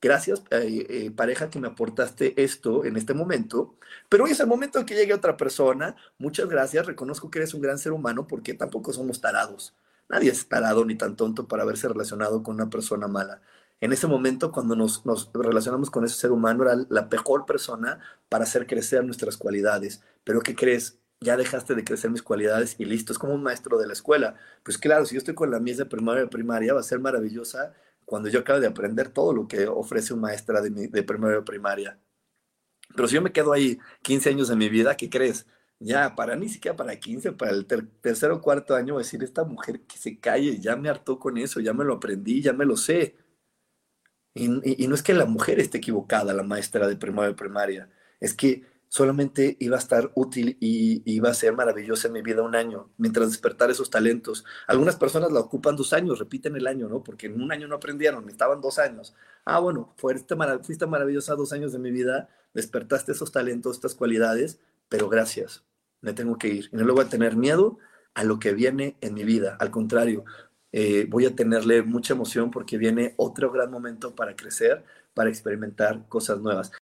gracias 0.06 0.42
eh, 0.50 0.86
eh, 0.88 1.10
pareja 1.10 1.50
que 1.50 1.58
me 1.58 1.68
aportaste 1.68 2.40
esto 2.42 2.84
en 2.84 2.96
este 2.96 3.14
momento, 3.14 3.74
pero 4.08 4.24
hoy 4.24 4.30
es 4.30 4.40
el 4.40 4.46
momento 4.46 4.78
en 4.78 4.86
que 4.86 4.94
llegue 4.94 5.14
otra 5.14 5.36
persona, 5.36 5.96
muchas 6.18 6.48
gracias, 6.48 6.86
reconozco 6.86 7.30
que 7.30 7.38
eres 7.38 7.54
un 7.54 7.60
gran 7.60 7.78
ser 7.78 7.92
humano 7.92 8.26
porque 8.26 8.54
tampoco 8.54 8.92
somos 8.92 9.20
tarados, 9.20 9.74
nadie 10.08 10.30
es 10.30 10.48
tarado 10.48 10.84
ni 10.84 10.94
tan 10.94 11.16
tonto 11.16 11.48
para 11.48 11.64
haberse 11.64 11.88
relacionado 11.88 12.42
con 12.42 12.54
una 12.54 12.70
persona 12.70 13.08
mala. 13.08 13.42
En 13.80 13.92
ese 13.92 14.06
momento, 14.06 14.52
cuando 14.52 14.74
nos, 14.74 15.04
nos 15.04 15.30
relacionamos 15.34 15.90
con 15.90 16.04
ese 16.04 16.16
ser 16.16 16.32
humano, 16.32 16.64
era 16.64 16.76
la 16.88 17.08
mejor 17.10 17.44
persona 17.44 17.98
para 18.30 18.44
hacer 18.44 18.66
crecer 18.66 19.04
nuestras 19.04 19.36
cualidades. 19.36 20.00
Pero 20.24 20.40
¿qué 20.40 20.54
crees? 20.54 20.98
ya 21.20 21.36
dejaste 21.36 21.74
de 21.74 21.84
crecer 21.84 22.10
mis 22.10 22.22
cualidades 22.22 22.76
y 22.78 22.84
listo, 22.84 23.12
es 23.12 23.18
como 23.18 23.34
un 23.34 23.42
maestro 23.42 23.78
de 23.78 23.86
la 23.86 23.92
escuela. 23.92 24.36
Pues 24.62 24.78
claro, 24.78 25.06
si 25.06 25.14
yo 25.14 25.18
estoy 25.18 25.34
con 25.34 25.50
la 25.50 25.58
de 25.58 25.86
primaria 25.86 26.28
primaria, 26.28 26.74
va 26.74 26.80
a 26.80 26.82
ser 26.82 27.00
maravillosa 27.00 27.74
cuando 28.06 28.30
yo 28.30 28.40
acabo 28.40 28.60
de 28.60 28.68
aprender 28.68 29.10
todo 29.10 29.34
lo 29.34 29.46
que 29.46 29.66
ofrece 29.66 30.14
un 30.14 30.20
maestra 30.20 30.62
de, 30.62 30.70
de 30.70 31.02
primaria. 31.02 32.00
Pero 32.94 33.08
si 33.08 33.16
yo 33.16 33.22
me 33.22 33.32
quedo 33.32 33.52
ahí 33.52 33.78
15 34.02 34.30
años 34.30 34.48
de 34.48 34.56
mi 34.56 34.68
vida, 34.68 34.96
¿qué 34.96 35.10
crees? 35.10 35.46
Ya, 35.78 36.14
para 36.14 36.36
ni 36.36 36.48
siquiera 36.48 36.76
para 36.76 36.98
15, 36.98 37.32
para 37.32 37.52
el 37.52 37.66
tercer 37.66 38.30
o 38.30 38.40
cuarto 38.40 38.74
año, 38.74 38.94
voy 38.94 39.02
a 39.02 39.04
decir, 39.04 39.22
esta 39.22 39.44
mujer 39.44 39.82
que 39.82 39.98
se 39.98 40.18
calle, 40.18 40.58
ya 40.58 40.76
me 40.76 40.88
hartó 40.88 41.18
con 41.18 41.36
eso, 41.36 41.60
ya 41.60 41.74
me 41.74 41.84
lo 41.84 41.94
aprendí, 41.94 42.40
ya 42.42 42.52
me 42.54 42.64
lo 42.64 42.76
sé. 42.76 43.16
Y, 44.34 44.48
no 44.86 44.94
es 44.94 45.02
que 45.02 45.14
la 45.14 45.24
mujer 45.26 45.60
esté 45.60 45.78
equivocada, 45.78 46.34
la 46.34 46.42
maestra 46.42 46.86
de 46.88 46.96
primaria 46.96 47.34
primaria, 47.34 47.90
es 48.20 48.34
que 48.34 48.64
solamente 48.96 49.58
iba 49.60 49.76
a 49.76 49.78
estar 49.78 50.10
útil 50.14 50.56
y 50.58 51.02
iba 51.04 51.28
a 51.28 51.34
ser 51.34 51.54
maravillosa 51.54 52.06
en 52.06 52.14
mi 52.14 52.22
vida 52.22 52.40
un 52.40 52.54
año, 52.54 52.88
mientras 52.96 53.28
despertar 53.28 53.70
esos 53.70 53.90
talentos. 53.90 54.46
Algunas 54.66 54.96
personas 54.96 55.30
la 55.32 55.40
ocupan 55.40 55.76
dos 55.76 55.92
años, 55.92 56.18
repiten 56.18 56.56
el 56.56 56.66
año, 56.66 56.88
¿no? 56.88 57.02
Porque 57.02 57.26
en 57.26 57.42
un 57.42 57.52
año 57.52 57.68
no 57.68 57.76
aprendieron, 57.76 58.26
estaban 58.30 58.62
dos 58.62 58.78
años. 58.78 59.14
Ah, 59.44 59.58
bueno, 59.58 59.92
fuiste, 59.98 60.34
fuiste 60.62 60.86
maravillosa 60.86 61.34
dos 61.34 61.52
años 61.52 61.72
de 61.72 61.78
mi 61.78 61.90
vida, 61.90 62.30
despertaste 62.54 63.12
esos 63.12 63.30
talentos, 63.32 63.76
estas 63.76 63.94
cualidades, 63.94 64.60
pero 64.88 65.10
gracias, 65.10 65.62
me 66.00 66.14
tengo 66.14 66.38
que 66.38 66.48
ir. 66.48 66.70
Y 66.72 66.76
no 66.76 66.86
le 66.86 66.92
voy 66.92 67.04
a 67.04 67.10
tener 67.10 67.36
miedo 67.36 67.76
a 68.14 68.24
lo 68.24 68.38
que 68.38 68.54
viene 68.54 68.96
en 69.02 69.12
mi 69.12 69.24
vida, 69.24 69.58
al 69.60 69.70
contrario, 69.70 70.24
eh, 70.72 71.06
voy 71.10 71.26
a 71.26 71.36
tenerle 71.36 71.82
mucha 71.82 72.14
emoción 72.14 72.50
porque 72.50 72.78
viene 72.78 73.12
otro 73.18 73.52
gran 73.52 73.70
momento 73.70 74.14
para 74.14 74.34
crecer, 74.34 74.84
para 75.12 75.28
experimentar 75.28 76.08
cosas 76.08 76.40
nuevas. 76.40 76.72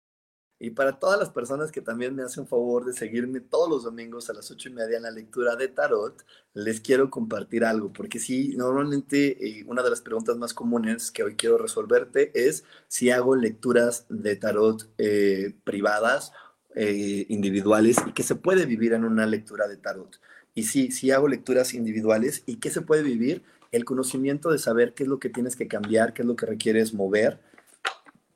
Y 0.65 0.71
para 0.71 0.99
todas 0.99 1.19
las 1.19 1.29
personas 1.29 1.71
que 1.71 1.83
también 1.83 2.15
me 2.15 2.23
hacen 2.23 2.47
favor 2.47 2.87
de 2.87 2.95
seguirme 2.95 3.41
todos 3.41 3.69
los 3.69 3.85
domingos 3.85 4.31
a 4.31 4.33
las 4.33 4.51
ocho 4.51 4.71
y 4.71 4.73
media 4.73 4.97
en 4.97 5.03
la 5.03 5.11
lectura 5.11 5.57
de 5.57 5.69
tarot, 5.69 6.25
les 6.55 6.81
quiero 6.81 7.11
compartir 7.11 7.67
algo, 7.67 7.93
porque 7.93 8.19
sí, 8.19 8.55
normalmente 8.57 9.47
eh, 9.47 9.65
una 9.67 9.83
de 9.83 9.91
las 9.91 10.01
preguntas 10.01 10.39
más 10.39 10.55
comunes 10.55 11.11
que 11.11 11.23
hoy 11.23 11.37
quiero 11.37 11.59
resolverte 11.59 12.31
es 12.33 12.65
si 12.89 13.11
hago 13.11 13.37
lecturas 13.37 14.07
de 14.09 14.37
tarot 14.37 14.89
eh, 14.97 15.55
privadas, 15.65 16.33
eh, 16.75 17.27
individuales, 17.29 17.99
y 18.07 18.13
qué 18.13 18.23
se 18.23 18.35
puede 18.35 18.65
vivir 18.65 18.95
en 18.95 19.05
una 19.05 19.27
lectura 19.27 19.69
de 19.69 19.77
tarot. 19.77 20.19
Y 20.55 20.63
sí, 20.63 20.91
sí 20.93 21.11
hago 21.11 21.29
lecturas 21.29 21.75
individuales, 21.75 22.43
¿y 22.47 22.57
qué 22.57 22.71
se 22.71 22.81
puede 22.81 23.03
vivir? 23.03 23.43
El 23.71 23.85
conocimiento 23.85 24.51
de 24.51 24.59
saber 24.59 24.95
qué 24.95 25.03
es 25.03 25.11
lo 25.11 25.19
que 25.19 25.29
tienes 25.29 25.57
que 25.57 25.69
cambiar, 25.69 26.15
qué 26.15 26.23
es 26.23 26.27
lo 26.27 26.37
que 26.37 26.47
requieres 26.47 26.95
mover 26.95 27.39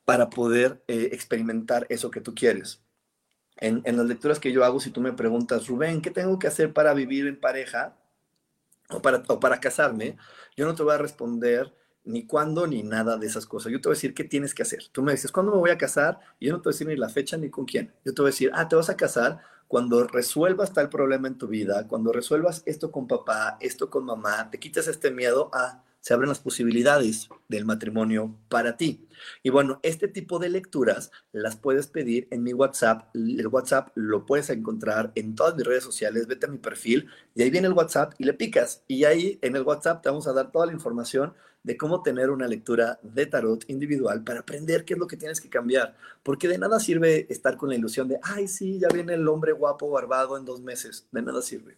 para 0.08 0.30
poder 0.30 0.82
eh, 0.88 1.10
experimentar 1.12 1.86
eso 1.90 2.10
que 2.10 2.22
tú 2.22 2.34
quieres. 2.34 2.80
En, 3.58 3.82
las 3.84 4.06
lecturas 4.06 4.40
que 4.40 4.52
yo 4.52 4.64
hago, 4.64 4.80
si 4.80 4.90
tú 4.90 5.02
me 5.02 5.12
preguntas, 5.12 5.66
Rubén, 5.66 6.00
¿qué 6.00 6.10
tengo 6.10 6.38
que 6.38 6.46
hacer 6.46 6.72
para 6.72 6.94
vivir 6.94 7.26
en 7.26 7.38
pareja 7.38 7.94
o 8.88 9.02
para, 9.02 9.22
o 9.28 9.38
para 9.38 9.60
casarme? 9.60 10.16
Yo 10.56 10.64
no 10.64 10.74
te 10.74 10.82
voy 10.82 10.94
a 10.94 10.96
responder 10.96 11.74
ni 12.04 12.26
cuándo 12.26 12.66
ni 12.66 12.82
nada 12.82 13.18
de 13.18 13.26
esas 13.26 13.44
cosas. 13.44 13.70
Yo 13.70 13.82
te 13.82 13.90
voy 13.90 13.96
a 13.96 13.98
decir 13.98 14.14
qué 14.14 14.24
tienes 14.24 14.54
que 14.54 14.62
hacer. 14.62 14.84
Tú 14.92 15.02
me 15.02 15.12
dices, 15.12 15.30
¿cuándo 15.30 15.52
me 15.52 15.58
voy 15.58 15.68
a 15.72 15.76
casar? 15.76 16.18
Y 16.38 16.46
yo 16.46 16.54
no 16.54 16.62
te 16.62 16.70
voy 16.70 16.70
a 16.70 16.74
decir 16.76 16.86
ni 16.86 16.96
la 16.96 17.10
fecha 17.10 17.36
ni 17.36 17.50
con 17.50 17.66
quién. 17.66 17.92
Yo 18.02 18.14
te 18.14 18.22
voy 18.22 18.30
a 18.30 18.32
decir, 18.32 18.50
ah, 18.54 18.66
te 18.66 18.76
vas 18.76 18.88
a 18.88 18.96
casar 18.96 19.40
cuando 19.66 20.06
resuelvas 20.06 20.72
tal 20.72 20.88
problema 20.88 21.28
en 21.28 21.36
tu 21.36 21.48
vida, 21.48 21.86
cuando 21.86 22.14
resuelvas 22.14 22.62
esto 22.64 22.90
con 22.90 23.06
papá, 23.06 23.58
esto 23.60 23.90
con 23.90 24.06
mamá, 24.06 24.50
te 24.50 24.58
quitas 24.58 24.88
este 24.88 25.10
miedo 25.10 25.50
a 25.52 25.84
se 26.08 26.14
abren 26.14 26.30
las 26.30 26.40
posibilidades 26.40 27.28
del 27.48 27.66
matrimonio 27.66 28.34
para 28.48 28.78
ti. 28.78 29.06
Y 29.42 29.50
bueno, 29.50 29.78
este 29.82 30.08
tipo 30.08 30.38
de 30.38 30.48
lecturas 30.48 31.10
las 31.32 31.56
puedes 31.56 31.86
pedir 31.86 32.28
en 32.30 32.42
mi 32.42 32.54
WhatsApp. 32.54 33.14
El 33.14 33.46
WhatsApp 33.48 33.90
lo 33.94 34.24
puedes 34.24 34.48
encontrar 34.48 35.12
en 35.16 35.34
todas 35.34 35.54
mis 35.54 35.66
redes 35.66 35.84
sociales. 35.84 36.26
Vete 36.26 36.46
a 36.46 36.48
mi 36.48 36.56
perfil 36.56 37.10
y 37.34 37.42
ahí 37.42 37.50
viene 37.50 37.66
el 37.66 37.74
WhatsApp 37.74 38.14
y 38.16 38.24
le 38.24 38.32
picas. 38.32 38.82
Y 38.88 39.04
ahí 39.04 39.38
en 39.42 39.54
el 39.54 39.64
WhatsApp 39.64 40.02
te 40.02 40.08
vamos 40.08 40.26
a 40.26 40.32
dar 40.32 40.50
toda 40.50 40.64
la 40.64 40.72
información 40.72 41.34
de 41.62 41.76
cómo 41.76 42.02
tener 42.02 42.30
una 42.30 42.48
lectura 42.48 42.98
de 43.02 43.26
tarot 43.26 43.68
individual 43.68 44.24
para 44.24 44.40
aprender 44.40 44.86
qué 44.86 44.94
es 44.94 44.98
lo 44.98 45.08
que 45.08 45.18
tienes 45.18 45.42
que 45.42 45.50
cambiar. 45.50 45.94
Porque 46.22 46.48
de 46.48 46.56
nada 46.56 46.80
sirve 46.80 47.26
estar 47.28 47.58
con 47.58 47.68
la 47.68 47.74
ilusión 47.74 48.08
de, 48.08 48.18
ay, 48.22 48.48
sí, 48.48 48.78
ya 48.78 48.88
viene 48.88 49.12
el 49.12 49.28
hombre 49.28 49.52
guapo, 49.52 49.90
barbado 49.90 50.38
en 50.38 50.46
dos 50.46 50.62
meses. 50.62 51.06
De 51.12 51.20
nada 51.20 51.42
sirve. 51.42 51.76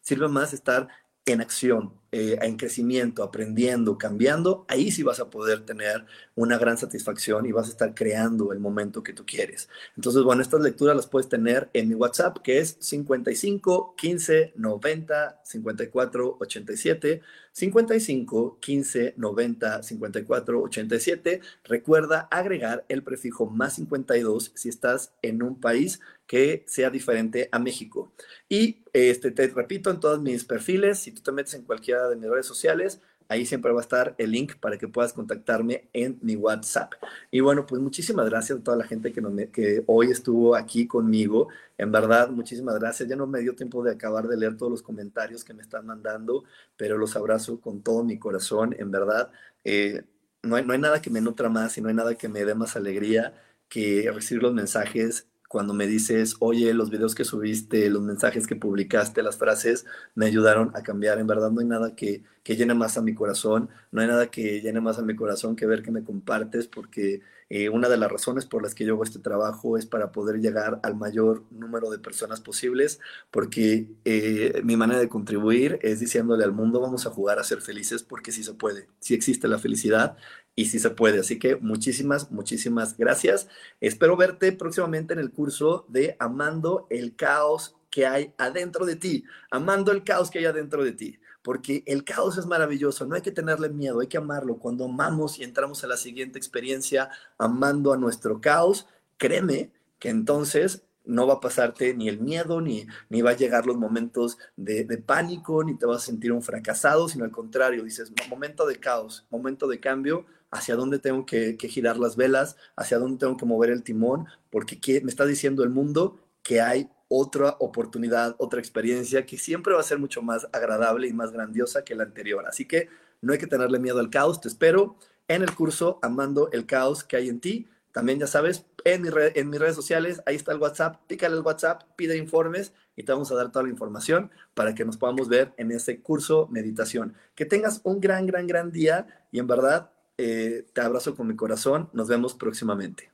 Sirve 0.00 0.28
más 0.28 0.52
estar 0.52 0.86
en 1.26 1.40
acción, 1.40 1.92
eh, 2.12 2.38
en 2.42 2.56
crecimiento, 2.56 3.22
aprendiendo, 3.22 3.96
cambiando, 3.98 4.66
ahí 4.68 4.90
sí 4.92 5.02
vas 5.02 5.20
a 5.20 5.30
poder 5.30 5.64
tener 5.64 6.04
una 6.34 6.58
gran 6.58 6.76
satisfacción 6.76 7.46
y 7.46 7.52
vas 7.52 7.66
a 7.66 7.70
estar 7.70 7.94
creando 7.94 8.52
el 8.52 8.60
momento 8.60 9.02
que 9.02 9.14
tú 9.14 9.24
quieres. 9.26 9.68
Entonces, 9.96 10.22
bueno, 10.22 10.42
estas 10.42 10.60
lecturas 10.60 10.94
las 10.94 11.06
puedes 11.06 11.28
tener 11.28 11.70
en 11.72 11.88
mi 11.88 11.94
WhatsApp, 11.94 12.38
que 12.38 12.58
es 12.58 12.76
55 12.78 13.94
15 13.96 14.52
90 14.54 15.40
54 15.44 16.36
87. 16.40 17.22
55 17.52 18.58
15 18.60 19.14
90 19.16 19.82
54 19.82 20.62
87. 20.62 21.40
Recuerda 21.64 22.28
agregar 22.30 22.84
el 22.88 23.02
prefijo 23.02 23.46
más 23.46 23.74
52 23.74 24.52
si 24.54 24.68
estás 24.68 25.12
en 25.22 25.42
un 25.42 25.60
país 25.60 26.00
que 26.26 26.64
sea 26.66 26.90
diferente 26.90 27.48
a 27.52 27.58
México. 27.58 28.12
Y 28.48 28.84
este, 28.92 29.30
te 29.30 29.46
repito, 29.48 29.90
en 29.90 30.00
todos 30.00 30.20
mis 30.20 30.44
perfiles, 30.44 30.98
si 30.98 31.12
tú 31.12 31.22
te 31.22 31.32
metes 31.32 31.54
en 31.54 31.62
cualquiera 31.64 32.08
de 32.08 32.16
mis 32.16 32.30
redes 32.30 32.46
sociales, 32.46 33.00
Ahí 33.28 33.46
siempre 33.46 33.72
va 33.72 33.80
a 33.80 33.82
estar 33.82 34.14
el 34.18 34.30
link 34.32 34.56
para 34.56 34.76
que 34.76 34.86
puedas 34.86 35.12
contactarme 35.14 35.88
en 35.94 36.18
mi 36.22 36.36
WhatsApp. 36.36 36.92
Y 37.30 37.40
bueno, 37.40 37.64
pues 37.66 37.80
muchísimas 37.80 38.28
gracias 38.28 38.58
a 38.58 38.62
toda 38.62 38.76
la 38.76 38.84
gente 38.84 39.12
que, 39.12 39.50
que 39.50 39.82
hoy 39.86 40.10
estuvo 40.10 40.54
aquí 40.54 40.86
conmigo. 40.86 41.48
En 41.78 41.90
verdad, 41.90 42.28
muchísimas 42.30 42.78
gracias. 42.78 43.08
Ya 43.08 43.16
no 43.16 43.26
me 43.26 43.40
dio 43.40 43.54
tiempo 43.54 43.82
de 43.82 43.92
acabar 43.92 44.28
de 44.28 44.36
leer 44.36 44.56
todos 44.56 44.70
los 44.70 44.82
comentarios 44.82 45.42
que 45.42 45.54
me 45.54 45.62
están 45.62 45.86
mandando, 45.86 46.44
pero 46.76 46.98
los 46.98 47.16
abrazo 47.16 47.60
con 47.60 47.82
todo 47.82 48.04
mi 48.04 48.18
corazón. 48.18 48.74
En 48.78 48.90
verdad, 48.90 49.30
eh, 49.64 50.04
no, 50.42 50.60
no 50.60 50.72
hay 50.74 50.78
nada 50.78 51.00
que 51.00 51.10
me 51.10 51.20
nutra 51.22 51.48
más 51.48 51.78
y 51.78 51.80
no 51.80 51.88
hay 51.88 51.94
nada 51.94 52.16
que 52.16 52.28
me 52.28 52.44
dé 52.44 52.54
más 52.54 52.76
alegría 52.76 53.34
que 53.68 54.10
recibir 54.12 54.42
los 54.42 54.52
mensajes 54.52 55.26
cuando 55.48 55.74
me 55.74 55.86
dices, 55.86 56.36
oye, 56.40 56.74
los 56.74 56.90
videos 56.90 57.14
que 57.14 57.24
subiste, 57.24 57.88
los 57.90 58.02
mensajes 58.02 58.46
que 58.46 58.56
publicaste, 58.56 59.22
las 59.22 59.36
frases, 59.36 59.86
me 60.14 60.26
ayudaron 60.26 60.70
a 60.74 60.82
cambiar. 60.82 61.18
En 61.18 61.26
verdad 61.26 61.50
no 61.50 61.60
hay 61.60 61.66
nada 61.66 61.94
que, 61.94 62.22
que 62.42 62.56
llene 62.56 62.74
más 62.74 62.98
a 62.98 63.02
mi 63.02 63.14
corazón, 63.14 63.68
no 63.92 64.00
hay 64.00 64.08
nada 64.08 64.30
que 64.30 64.60
llene 64.60 64.80
más 64.80 64.98
a 64.98 65.02
mi 65.02 65.14
corazón 65.14 65.56
que 65.56 65.66
ver 65.66 65.82
que 65.82 65.90
me 65.90 66.04
compartes, 66.04 66.66
porque 66.66 67.22
eh, 67.50 67.68
una 67.68 67.88
de 67.88 67.96
las 67.96 68.10
razones 68.10 68.46
por 68.46 68.62
las 68.62 68.74
que 68.74 68.84
yo 68.84 68.94
hago 68.94 69.04
este 69.04 69.18
trabajo 69.18 69.76
es 69.76 69.86
para 69.86 70.12
poder 70.12 70.40
llegar 70.40 70.80
al 70.82 70.96
mayor 70.96 71.44
número 71.50 71.90
de 71.90 71.98
personas 71.98 72.40
posibles, 72.40 73.00
porque 73.30 73.86
eh, 74.04 74.62
mi 74.64 74.76
manera 74.76 74.98
de 74.98 75.08
contribuir 75.08 75.78
es 75.82 76.00
diciéndole 76.00 76.44
al 76.44 76.52
mundo, 76.52 76.80
vamos 76.80 77.06
a 77.06 77.10
jugar 77.10 77.38
a 77.38 77.44
ser 77.44 77.60
felices, 77.60 78.02
porque 78.02 78.32
sí 78.32 78.42
se 78.42 78.54
puede, 78.54 78.88
sí 78.98 79.14
existe 79.14 79.46
la 79.48 79.58
felicidad 79.58 80.16
y 80.54 80.66
sí 80.66 80.78
se 80.78 80.90
puede. 80.90 81.20
Así 81.20 81.38
que 81.38 81.56
muchísimas, 81.56 82.30
muchísimas 82.30 82.96
gracias. 82.96 83.48
Espero 83.80 84.16
verte 84.16 84.52
próximamente 84.52 85.12
en 85.12 85.20
el 85.20 85.30
curso 85.30 85.86
de 85.88 86.16
Amando 86.18 86.86
el 86.90 87.16
caos 87.16 87.76
que 87.90 88.06
hay 88.06 88.34
adentro 88.38 88.84
de 88.86 88.96
ti, 88.96 89.24
amando 89.52 89.92
el 89.92 90.02
caos 90.02 90.28
que 90.28 90.40
hay 90.40 90.46
adentro 90.46 90.82
de 90.82 90.92
ti, 90.92 91.20
porque 91.42 91.84
el 91.86 92.02
caos 92.02 92.36
es 92.38 92.46
maravilloso, 92.46 93.06
no 93.06 93.14
hay 93.14 93.22
que 93.22 93.30
tenerle 93.30 93.68
miedo, 93.68 94.00
hay 94.00 94.08
que 94.08 94.16
amarlo. 94.16 94.58
Cuando 94.58 94.86
amamos 94.86 95.38
y 95.38 95.44
entramos 95.44 95.84
a 95.84 95.86
la 95.86 95.96
siguiente 95.96 96.36
experiencia 96.36 97.08
amando 97.38 97.92
a 97.92 97.96
nuestro 97.96 98.40
caos, 98.40 98.88
créeme 99.16 99.70
que 100.00 100.08
entonces 100.08 100.82
no 101.04 101.26
va 101.26 101.34
a 101.34 101.40
pasarte 101.40 101.94
ni 101.94 102.08
el 102.08 102.18
miedo, 102.18 102.60
ni, 102.60 102.86
ni 103.10 103.22
va 103.22 103.30
a 103.30 103.36
llegar 103.36 103.66
los 103.66 103.76
momentos 103.76 104.38
de, 104.56 104.84
pánico, 105.04 105.62
ni 105.62 105.76
te 105.76 105.86
vas 105.86 106.02
a 106.02 106.06
sentir 106.06 106.32
un 106.32 106.42
fracasado, 106.42 107.08
sino 107.08 107.24
al 107.24 107.30
contrario, 107.30 107.84
dices, 107.84 108.12
momento 108.28 108.66
de 108.66 108.80
caos, 108.80 109.26
momento 109.30 109.68
de 109.68 109.80
cambio, 109.80 110.26
hacia 110.54 110.76
dónde 110.76 111.00
tengo 111.00 111.26
que, 111.26 111.56
girar 111.60 111.98
las 111.98 112.16
velas, 112.16 112.56
hacia 112.76 112.98
dónde 112.98 113.18
tengo 113.18 113.36
que 113.36 113.44
mover 113.44 113.70
el 113.70 113.82
timón, 113.82 114.26
porque 114.50 114.78
me 115.02 115.10
está 115.10 115.26
diciendo 115.26 115.64
el 115.64 115.70
mundo 115.70 116.20
que 116.44 116.60
hay 116.60 116.88
otra 117.08 117.56
oportunidad, 117.58 118.36
otra 118.38 118.60
experiencia 118.60 119.26
que 119.26 119.36
siempre 119.36 119.74
va 119.74 119.80
a 119.80 119.84
ser 119.84 119.98
mucho 119.98 120.22
más 120.22 120.46
agradable 120.52 121.08
y 121.08 121.12
más 121.12 121.32
grandiosa 121.32 121.82
que 121.82 121.96
la 121.96 122.04
anterior. 122.04 122.46
Así 122.46 122.66
que 122.66 122.88
no 123.20 123.32
hay 123.32 123.38
que 123.38 123.48
tenerle 123.48 123.80
miedo 123.80 123.98
al 123.98 124.10
caos. 124.10 124.40
Te 124.40 124.48
espero 124.48 124.96
en 125.26 125.42
el 125.42 125.54
curso 125.54 125.98
Amando 126.02 126.50
el 126.52 126.66
Caos 126.66 127.02
que 127.02 127.16
hay 127.16 127.28
en 127.28 127.40
ti. 127.40 127.68
También 127.90 128.20
ya 128.20 128.26
sabes, 128.26 128.66
en, 128.84 129.02
mis 129.02 129.60
redes 129.60 129.74
sociales, 129.74 130.22
ahí 130.26 130.36
está 130.36 130.52
el 130.52 130.58
WhatsApp, 130.58 131.00
pícale 131.06 131.36
el 131.36 131.42
WhatsApp, 131.42 131.82
pide 131.96 132.16
informes 132.16 132.72
y 132.96 133.02
te 133.02 133.12
vamos 133.12 133.30
a 133.32 133.34
dar 133.34 133.50
toda 133.50 133.64
la 133.64 133.70
información 133.70 134.30
para 134.54 134.74
que 134.74 134.84
nos 134.84 134.96
podamos 134.96 135.28
ver 135.28 135.52
en 135.56 135.72
ese 135.72 136.00
curso 136.00 136.46
meditación. 136.50 137.14
Que 137.34 137.44
tengas 137.44 137.80
un 137.84 138.00
gran, 138.00 138.26
gran, 138.26 138.46
gran 138.46 138.70
día 138.70 139.06
y 139.32 139.38
en 139.38 139.46
verdad 139.46 139.90
eh, 140.18 140.66
te 140.72 140.80
abrazo 140.80 141.14
con 141.14 141.26
mi 141.26 141.36
corazón. 141.36 141.88
Nos 141.92 142.08
vemos 142.08 142.34
próximamente. 142.34 143.13